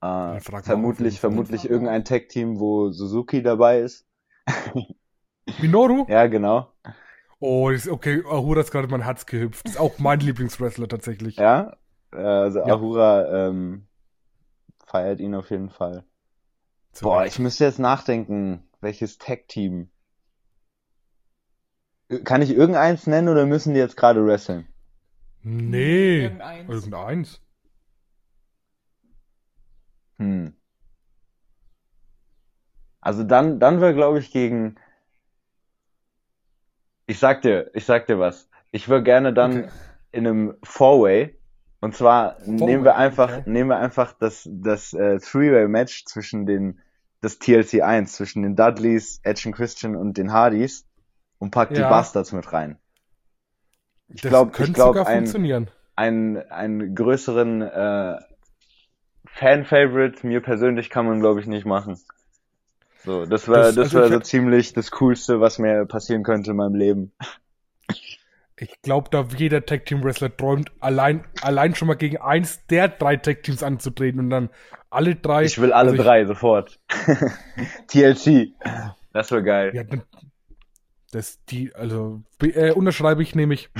Äh, 0.00 0.40
vermutlich, 0.40 1.20
vermutlich 1.20 1.68
irgendein. 1.68 2.04
Tech-Team, 2.04 2.58
wo 2.58 2.90
Suzuki 2.90 3.42
dabei 3.42 3.80
ist. 3.80 4.06
Minoru? 5.60 6.06
Ja, 6.08 6.26
genau. 6.26 6.72
Oh, 7.38 7.70
okay, 7.90 8.22
Ahura 8.26 8.60
ist 8.60 8.70
gerade 8.70 8.88
mein 8.88 9.02
Herz 9.02 9.26
gehüpft. 9.26 9.68
Ist 9.68 9.78
auch 9.78 9.98
mein 9.98 10.20
Lieblingswrestler 10.20 10.88
tatsächlich. 10.88 11.36
Ja. 11.36 11.76
Äh, 12.12 12.16
also 12.16 12.60
Ja. 12.60 12.74
Ahura 12.74 13.48
ähm, 13.48 13.86
feiert 14.86 15.20
ihn 15.20 15.34
auf 15.34 15.50
jeden 15.50 15.70
Fall. 15.70 16.04
Zu 16.92 17.04
Boah, 17.04 17.20
Recht. 17.20 17.34
ich 17.34 17.38
müsste 17.38 17.64
jetzt 17.64 17.78
nachdenken, 17.78 18.62
welches 18.80 19.18
Tech-Team. 19.18 19.90
Kann 22.24 22.42
ich 22.42 22.50
irgendeins 22.50 23.06
nennen 23.06 23.28
oder 23.28 23.46
müssen 23.46 23.72
die 23.74 23.80
jetzt 23.80 23.96
gerade 23.96 24.26
wresteln? 24.26 24.66
Nee. 25.42 26.24
Irgendeins. 26.24 26.68
Irgendeins. 26.68 27.40
Hm. 30.18 30.54
Also 33.00 33.22
dann, 33.24 33.60
dann 33.60 33.80
wäre, 33.80 33.94
glaube 33.94 34.18
ich, 34.18 34.32
gegen. 34.32 34.76
Ich 37.06 37.18
sag 37.18 37.42
dir, 37.42 37.70
ich 37.74 37.84
sag 37.84 38.06
dir 38.06 38.18
was. 38.18 38.48
Ich 38.72 38.88
würde 38.88 39.04
gerne 39.04 39.32
dann 39.32 39.64
Okay. 39.64 39.70
in 40.12 40.26
einem 40.26 40.54
Four-Way. 40.62 41.36
Und 41.80 41.96
zwar 41.96 42.36
nehmen 42.44 42.84
wir 42.84 42.96
einfach, 42.96 43.38
okay. 43.38 43.50
nehmen 43.50 43.70
wir 43.70 43.78
einfach 43.78 44.12
das, 44.12 44.46
das 44.52 44.92
äh, 44.92 45.18
Three-Way-Match 45.18 46.04
zwischen 46.04 46.44
den, 46.44 46.80
das 47.22 47.38
TLC 47.38 47.82
1, 47.82 48.12
zwischen 48.12 48.42
den 48.42 48.54
Dudleys, 48.54 49.20
Edge 49.22 49.44
and 49.46 49.56
Christian 49.56 49.96
und 49.96 50.18
den 50.18 50.32
Hardys 50.32 50.86
und 51.40 51.50
packt 51.50 51.76
die 51.76 51.80
Ja. 51.80 51.88
Bastards 51.90 52.30
mit 52.30 52.52
rein. 52.52 52.78
Ich 54.08 54.22
glaube, 54.22 54.52
ich 54.52 54.56
könnte 54.56 54.72
glaube, 54.74 54.98
sogar 54.98 55.06
ein, 55.08 55.18
funktionieren. 55.18 55.70
einen, 55.96 56.36
größeren 56.94 57.62
äh, 57.62 58.18
Fan-Favorite, 59.26 60.26
mir 60.26 60.40
persönlich 60.40 60.90
kann 60.90 61.06
man, 61.06 61.20
glaube 61.20 61.40
ich, 61.40 61.46
nicht 61.46 61.66
machen. 61.66 61.98
So, 63.04 63.26
das 63.26 63.48
war, 63.48 63.56
Das- 63.58 63.74
das, 63.74 63.84
also 63.86 63.98
war 63.98 64.06
ich 64.06 64.12
so 64.12 64.20
ziemlich 64.20 64.72
das 64.74 64.90
Coolste, 64.90 65.40
was 65.40 65.58
mir 65.58 65.86
passieren 65.86 66.22
könnte 66.22 66.50
in 66.52 66.56
meinem 66.56 66.74
Leben. 66.74 67.12
Ich 68.56 68.82
glaube, 68.82 69.08
da 69.10 69.26
jeder 69.34 69.64
Tag 69.64 69.86
Team 69.86 70.04
Wrestler 70.04 70.36
träumt, 70.36 70.70
allein, 70.80 71.24
allein 71.40 71.74
schon 71.74 71.88
mal 71.88 71.94
gegen 71.94 72.18
eins 72.18 72.66
der 72.66 72.88
drei 72.88 73.16
Tag 73.16 73.42
Teams 73.42 73.62
anzutreten 73.62 74.20
und 74.20 74.28
dann 74.28 74.50
alle 74.90 75.16
drei. 75.16 75.44
Ich 75.44 75.58
will 75.58 75.72
alle 75.72 75.92
also 75.92 76.02
drei 76.02 76.26
sofort. 76.26 76.78
TLC. 77.86 78.52
Das 79.14 79.30
wäre 79.30 79.42
geil. 79.42 79.72
Ja, 79.74 79.84
das, 81.10 81.44
die, 81.46 81.74
also, 81.74 82.22
äh, 82.40 82.72
unterschreibe 82.72 83.22
ich 83.22 83.34
nämlich. 83.34 83.70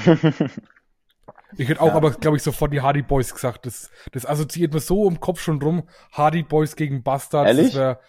Ich 1.57 1.69
hätte 1.69 1.81
auch 1.81 1.89
Ja. 1.89 1.95
aber, 1.95 2.13
glaube 2.13 2.37
ich, 2.37 2.43
sofort 2.43 2.73
die 2.73 2.81
Hardy 2.81 3.03
Boys 3.03 3.35
gesagt. 3.35 3.67
Das, 3.67 3.91
das 4.13 4.25
assoziiert 4.25 4.73
mir 4.73 4.81
so 4.81 5.09
im 5.09 5.21
Kopf 5.21 5.41
schon 5.41 5.61
rum. 5.61 5.89
Hardy 6.13 6.43
Boys 6.43 6.77
gegen 6.77 7.03
Bastards. 7.03 7.49
Ehrlich? 7.49 7.75
Wär, 7.75 8.01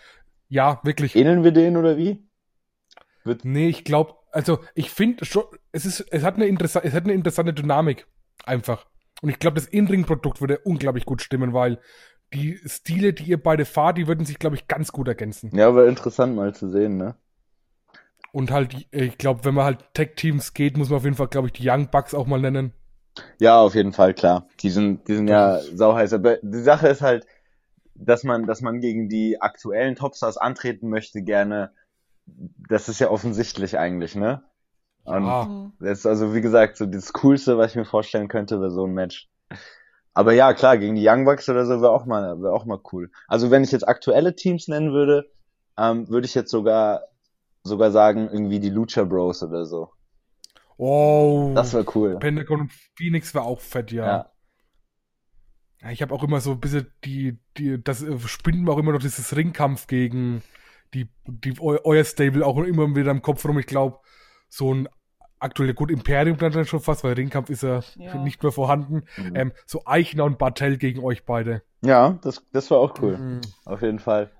ja, 0.48 0.80
wirklich. 0.84 1.16
Ähneln 1.16 1.44
wir 1.44 1.52
denen 1.52 1.78
oder 1.78 1.98
wie? 1.98 2.24
Nee, 3.44 3.70
ich 3.70 3.84
glaube, 3.84 4.16
also 4.32 4.60
ich 4.76 4.92
finde 4.92 5.26
schon, 5.26 5.44
es 5.72 5.86
ist, 5.86 6.02
es 6.12 6.24
hat 6.24 6.36
eine 6.36 6.46
interessante, 6.46 6.88
es 6.88 6.94
hat 6.94 7.04
eine 7.04 7.14
interessante 7.14 7.54
Dynamik. 7.54 8.08
Einfach. 8.46 8.86
Und 9.22 9.30
ich 9.30 9.40
glaube, 9.40 9.56
das 9.56 9.68
In-Ring-Produkt 9.68 10.42
würde 10.42 10.60
unglaublich 10.60 11.06
gut 11.06 11.22
stimmen, 11.22 11.54
weil 11.54 11.80
die 12.34 12.60
Stile, 12.66 13.14
die 13.14 13.24
ihr 13.24 13.42
beide 13.42 13.66
fahrt, 13.66 13.98
die 13.98 14.08
würden 14.08 14.26
sich, 14.26 14.40
glaube 14.40 14.56
ich, 14.56 14.68
ganz 14.68 14.92
gut 14.92 15.08
ergänzen. 15.08 15.56
Ja, 15.56 15.68
aber 15.68 15.88
interessant 15.88 16.36
mal 16.36 16.56
zu 16.56 16.70
sehen, 16.70 16.98
ne? 16.98 17.16
Und 18.32 18.52
halt, 18.52 18.88
ich 18.92 19.18
glaube, 19.18 19.44
wenn 19.44 19.54
man 19.54 19.66
halt 19.66 19.94
Tech-Teams 19.94 20.54
geht, 20.54 20.78
muss 20.78 20.90
man 20.90 20.98
auf 20.98 21.04
jeden 21.04 21.18
Fall, 21.18 21.28
glaube 21.28 21.48
ich, 21.48 21.54
die 21.54 21.70
Young 21.70 21.90
Bucks 21.90 22.14
auch 22.14 22.28
mal 22.28 22.40
nennen. 22.40 22.74
Ja, 23.40 23.60
auf 23.60 23.76
jeden 23.76 23.92
Fall, 23.92 24.14
klar. 24.14 24.48
Die 24.62 24.70
sind, 24.70 25.08
die 25.08 25.16
sind 25.16 25.28
ja 25.28 25.60
sauheiß. 25.60 26.14
Aber 26.14 26.38
die 26.42 26.62
Sache 26.62 26.88
ist 26.88 27.02
halt, 27.02 27.26
dass 27.94 28.24
man, 28.24 28.48
dass 28.48 28.62
man 28.62 28.80
gegen 28.80 29.10
die 29.10 29.42
aktuellen 29.42 29.96
Topstars 29.96 30.38
antreten 30.38 30.90
möchte, 30.90 31.22
gerne. 31.22 31.72
Das 32.70 32.88
ist 32.88 33.00
ja 33.00 33.10
offensichtlich 33.10 33.78
eigentlich, 33.78 34.16
ne? 34.16 34.44
Und 35.04 35.26
Ja. 35.26 35.72
Das 35.80 36.00
ist 36.00 36.06
also, 36.06 36.34
wie 36.34 36.42
gesagt, 36.42 36.78
so 36.78 36.86
das 36.86 37.12
Coolste, 37.14 37.58
was 37.58 37.72
ich 37.72 37.76
mir 37.78 37.86
vorstellen 37.86 38.28
könnte, 38.28 38.60
wäre 38.62 38.72
so 38.72 38.86
ein 38.86 38.94
Match. 38.94 39.30
Aber 40.14 40.34
ja, 40.34 40.54
klar, 40.54 40.78
gegen 40.78 40.96
die 40.96 41.08
Young 41.08 41.26
Bucks 41.26 41.48
oder 41.50 41.66
so 41.66 41.82
wäre 41.82 41.92
auch 41.92 42.06
mal, 42.06 42.42
wäre 42.42 42.54
auch 42.54 42.66
mal 42.66 42.80
cool. 42.92 43.12
Also 43.28 43.50
wenn 43.52 43.64
ich 43.64 43.72
jetzt 43.72 43.88
aktuelle 43.88 44.36
Teams 44.36 44.68
nennen 44.68 44.92
würde, 44.94 45.30
ähm, 45.78 46.10
würde 46.10 46.26
ich 46.28 46.36
jetzt 46.36 46.52
sogar, 46.52 47.08
sogar 47.64 47.92
sagen, 47.92 48.30
irgendwie 48.32 48.60
die 48.60 48.70
Lucha 48.70 49.04
Bros 49.04 49.44
oder 49.44 49.66
so. 49.66 49.90
Oh. 50.78 51.52
Das 51.56 51.74
wäre 51.74 51.86
cool. 51.96 52.18
Pentagon 52.18 52.62
und 52.62 52.72
Phoenix 52.96 53.36
war 53.36 53.44
auch 53.44 53.60
fett, 53.60 53.92
ja. 53.92 54.06
Ja. 54.06 54.32
Ja, 55.82 55.90
ich 55.90 56.02
habe 56.02 56.14
auch 56.14 56.24
immer 56.24 56.42
so 56.42 56.52
ein 56.52 56.60
bisschen 56.60 56.88
die, 57.04 57.40
die, 57.58 57.84
das 57.84 58.04
äh, 58.04 58.20
spinnt 58.20 58.62
mir 58.62 58.72
auch 58.72 58.78
immer 58.78 58.92
noch 58.92 59.00
dieses 59.00 59.36
Ringkampf 59.36 59.88
gegen 59.88 60.44
die, 60.94 61.10
die 61.26 61.60
eu, 61.60 61.78
euer 61.84 62.04
Stable 62.04 62.46
auch 62.46 62.58
immer 62.60 62.96
wieder 62.96 63.12
im 63.12 63.22
Kopf 63.22 63.44
rum. 63.46 63.58
Ich 63.58 63.66
glaube, 63.66 64.00
so 64.48 64.74
ein 64.74 64.88
aktuell 65.40 65.74
gut 65.74 65.90
Imperium 65.90 66.38
dann 66.38 66.66
schon 66.66 66.82
fast, 66.82 67.04
weil 67.04 67.14
Ringkampf 67.14 67.50
ist 67.50 67.64
ja, 67.64 67.82
Ja. 67.96 68.16
nicht 68.24 68.44
mehr 68.44 68.52
vorhanden. 68.52 69.04
Mhm. 69.18 69.36
Ähm, 69.36 69.52
so 69.66 69.82
Eichner 69.86 70.26
und 70.26 70.38
Bartel 70.38 70.78
gegen 70.78 71.04
euch 71.04 71.26
beide. 71.26 71.64
Ja, 71.84 72.20
das, 72.22 72.46
das 72.52 72.70
war 72.70 72.78
auch 72.78 73.02
cool. 73.02 73.18
Mhm. 73.18 73.42
Auf 73.66 73.82
jeden 73.82 74.00
Fall. 74.00 74.32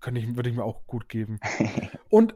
Könnte 0.00 0.20
ich, 0.20 0.34
würde 0.34 0.50
ich 0.50 0.56
mir 0.56 0.64
auch 0.64 0.86
gut 0.86 1.08
geben. 1.08 1.38
und 2.10 2.34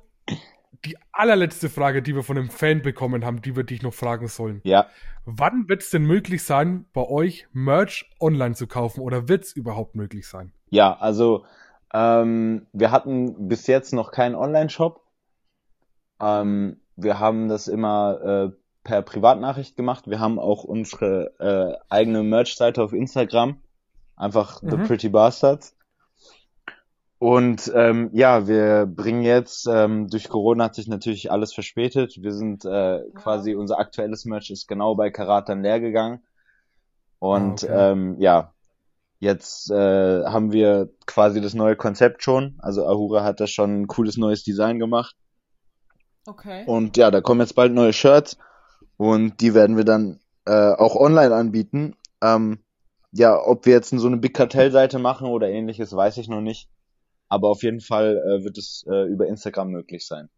die 0.85 0.97
allerletzte 1.13 1.69
Frage, 1.69 2.03
die 2.03 2.15
wir 2.15 2.23
von 2.23 2.39
einem 2.39 2.51
Fan 2.51 2.83
bekommen 2.83 3.25
haben, 3.25 3.43
die 3.43 3.57
wir 3.57 3.65
dich 3.65 3.83
noch 3.83 3.95
fragen 3.95 4.29
sollen. 4.29 4.61
Ja. 4.65 4.87
Wann 5.25 5.69
wird 5.69 5.83
es 5.83 5.91
denn 5.91 6.05
möglich 6.05 6.45
sein, 6.45 6.87
bei 6.93 7.07
euch 7.07 7.47
Merch 7.53 8.11
online 8.21 8.55
zu 8.55 8.67
kaufen 8.67 9.01
oder 9.01 9.29
wird 9.29 9.45
es 9.45 9.53
überhaupt 9.53 9.95
möglich 9.95 10.27
sein? 10.27 10.53
Ja, 10.71 10.97
also 10.97 11.45
ähm, 11.93 12.67
wir 12.73 12.91
hatten 12.91 13.49
bis 13.49 13.67
jetzt 13.67 13.93
noch 13.93 14.11
keinen 14.11 14.35
Online-Shop. 14.35 15.01
Ähm, 16.21 16.81
wir 16.97 17.19
haben 17.19 17.49
das 17.49 17.69
immer 17.69 18.21
äh, 18.53 18.57
per 18.85 19.03
Privatnachricht 19.03 19.77
gemacht. 19.77 20.09
Wir 20.09 20.21
haben 20.21 20.39
auch 20.39 20.65
unsere 20.65 21.33
äh, 21.39 21.79
eigene 21.89 22.23
Merch-Seite 22.23 22.83
auf 22.83 22.93
Instagram. 22.93 23.61
Einfach 24.17 24.61
The 24.61 24.77
Mhm. 24.77 24.85
Pretty 24.85 25.09
Bastards. 25.09 25.77
Und 27.19 27.73
ähm, 27.75 28.11
ja, 28.13 28.47
wir 28.47 28.87
bringen 28.87 29.23
jetzt, 29.23 29.67
ähm, 29.67 30.09
durch 30.09 30.29
Corona 30.29 30.65
hat 30.65 30.77
sich 30.77 30.87
natürlich 30.87 31.33
alles 31.33 31.53
verspätet. 31.53 32.17
Wir 32.23 32.33
sind 32.33 32.65
äh, 32.65 33.01
quasi, 33.15 33.55
unser 33.57 33.79
aktuelles 33.79 34.25
Merch 34.25 34.51
ist 34.51 34.69
genau 34.69 34.95
bei 34.95 35.11
Karat 35.11 35.49
dann 35.49 35.63
leer 35.63 35.81
gegangen. 35.81 36.23
Und 37.19 37.65
Ah, 37.65 37.67
okay. 37.67 37.93
ähm, 37.93 38.17
ja, 38.21 38.53
jetzt 39.19 39.69
äh, 39.71 40.25
haben 40.25 40.53
wir 40.53 40.91
quasi 41.07 41.41
das 41.41 41.55
neue 41.55 41.75
Konzept 41.75 42.23
schon. 42.23 42.55
Also 42.59 42.87
Ahura 42.87 43.25
hat 43.25 43.41
da 43.41 43.49
schon 43.49 43.83
ein 43.83 43.87
cooles 43.89 44.17
neues 44.17 44.45
Design 44.45 44.79
gemacht. 44.79 45.17
Okay. 46.27 46.65
Und 46.67 46.97
ja, 46.97 47.11
da 47.11 47.21
kommen 47.21 47.41
jetzt 47.41 47.55
bald 47.55 47.73
neue 47.73 47.93
Shirts 47.93 48.37
und 48.97 49.41
die 49.41 49.55
werden 49.55 49.77
wir 49.77 49.85
dann 49.85 50.21
äh, 50.45 50.73
auch 50.73 50.95
online 50.95 51.35
anbieten. 51.35 51.97
Ähm, 52.23 52.61
ja, 53.11 53.37
ob 53.43 53.67
wir 53.67 53.73
jetzt 53.73 53.91
so 53.91 54.07
eine 54.07 54.19
Big 54.19 54.35
Cartel-Seite 54.35 54.99
machen 55.01 55.29
oder 55.29 55.49
ähnliches, 55.49 55.97
weiß 55.97 56.19
ich 56.19 56.29
noch 56.29 56.43
nicht. 56.43 56.69
Aber 57.29 57.49
auf 57.49 57.63
jeden 57.63 57.81
Fall 57.81 58.17
äh, 58.17 58.45
wird 58.45 58.59
es 58.59 58.85
äh, 58.89 59.05
über 59.05 59.27
Instagram 59.27 59.71
möglich 59.71 60.07
sein. 60.07 60.29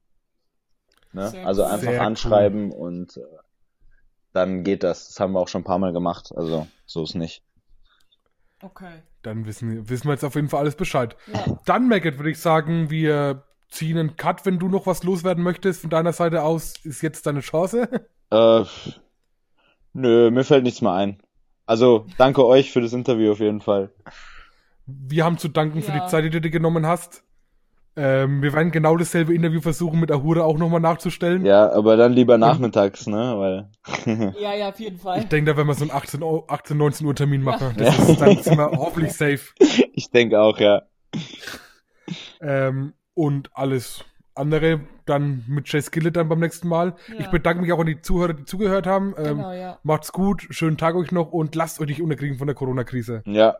Ne? 1.12 1.32
Also 1.45 1.64
einfach 1.64 1.93
cool. 1.93 1.99
anschreiben 1.99 2.72
und 2.72 3.16
äh, 3.16 3.20
dann 4.32 4.62
geht 4.62 4.82
das. 4.82 5.09
Das 5.09 5.20
haben 5.20 5.32
wir 5.32 5.41
auch 5.41 5.49
schon 5.49 5.62
ein 5.62 5.64
paar 5.64 5.78
Mal 5.78 5.93
gemacht. 5.93 6.32
Also 6.34 6.66
so 6.86 7.03
ist 7.03 7.14
nicht. 7.14 7.43
Okay. 8.62 9.03
Dann 9.22 9.47
wissen, 9.47 9.88
wissen 9.88 10.07
wir 10.07 10.12
jetzt 10.12 10.24
auf 10.24 10.34
jeden 10.34 10.49
Fall 10.49 10.61
alles 10.61 10.76
Bescheid. 10.76 11.16
Ja. 11.32 11.61
Dann, 11.64 11.88
Maggot, 11.88 12.18
würde 12.18 12.30
ich 12.30 12.38
sagen, 12.38 12.91
wir 12.91 13.45
ziehen 13.68 13.99
einen 13.99 14.16
Cut. 14.16 14.47
Wenn 14.47 14.59
du 14.59 14.68
noch 14.68 14.86
was 14.86 15.03
loswerden 15.03 15.43
möchtest 15.43 15.80
von 15.80 15.91
deiner 15.91 16.12
Seite 16.12 16.43
aus, 16.43 16.74
ist 16.84 17.03
jetzt 17.03 17.26
deine 17.26 17.41
Chance. 17.41 17.88
Äh, 18.32 18.64
nö, 19.93 20.30
mir 20.30 20.45
fällt 20.45 20.62
nichts 20.62 20.82
mehr 20.82 20.93
ein. 20.93 21.20
Also, 21.66 22.07
danke 22.16 22.47
euch 22.47 22.70
für 22.70 22.80
das 22.80 22.93
Interview 22.93 23.32
auf 23.32 23.41
jeden 23.41 23.61
Fall. 23.61 23.93
Wir 25.07 25.24
haben 25.24 25.38
zu 25.38 25.49
danken 25.49 25.82
für 25.82 25.93
Ja. 25.93 26.01
die 26.05 26.11
Zeit, 26.11 26.24
die 26.24 26.30
du 26.30 26.41
dir 26.41 26.51
genommen 26.51 26.86
hast. 26.86 27.24
Ähm, 27.97 28.41
wir 28.41 28.53
werden 28.53 28.70
genau 28.70 28.97
dasselbe 28.97 29.34
Interview 29.34 29.61
versuchen, 29.61 29.99
mit 29.99 30.12
Ahura 30.12 30.43
auch 30.43 30.57
nochmal 30.59 30.80
nachzustellen. 30.80 31.45
Ja, 31.45 31.72
aber 31.72 31.97
dann 31.97 32.12
lieber 32.12 32.38
nachmittags, 32.38 33.07
ne, 33.09 33.34
weil, 33.36 34.32
ja, 34.41 34.55
ja, 34.55 34.68
auf 34.68 34.78
jeden 34.78 34.99
Fall. 34.99 35.18
Ich 35.18 35.26
denke, 35.26 35.51
da 35.51 35.57
werden 35.57 35.66
wir 35.66 35.74
so 35.74 35.82
einen 35.84 35.91
18, 35.91 36.22
Uhr- 36.22 36.45
18 36.49 36.76
19 36.76 37.07
Uhr 37.07 37.14
Termin 37.16 37.43
machen. 37.43 37.74
Das 37.76 37.99
ist, 37.99 38.20
dann 38.20 38.36
sind 38.38 38.57
wir 38.59 38.70
hoffentlich 38.70 39.12
safe. 39.12 39.41
ich 39.93 40.09
denke 40.11 40.41
auch, 40.41 40.59
ja. 40.59 40.82
Ähm, 42.41 42.93
und 43.14 43.51
alles 43.55 44.05
andere 44.34 44.80
dann 45.05 45.45
mit 45.49 45.70
Jay 45.70 45.82
Skillet 45.82 46.12
dann 46.16 46.28
beim 46.28 46.38
nächsten 46.38 46.68
Mal. 46.68 46.95
Ja. 47.09 47.14
Ich 47.18 47.26
bedanke 47.26 47.61
mich 47.62 47.72
auch 47.72 47.80
an 47.80 47.86
die 47.86 48.01
Zuhörer, 48.01 48.32
die 48.32 48.45
zugehört 48.45 48.86
haben. 48.86 49.14
Ähm, 49.18 49.36
Genau, 49.38 49.53
ja. 49.53 49.78
Macht's 49.82 50.12
gut, 50.12 50.47
schönen 50.51 50.78
Tag 50.78 50.95
euch 50.95 51.11
noch 51.12 51.32
und 51.32 51.55
lasst 51.57 51.80
euch 51.80 51.88
nicht 51.88 52.01
unterkriegen 52.01 52.38
von 52.38 52.47
der 52.47 52.55
Corona-Krise. 52.55 53.22
Ja, 53.26 53.57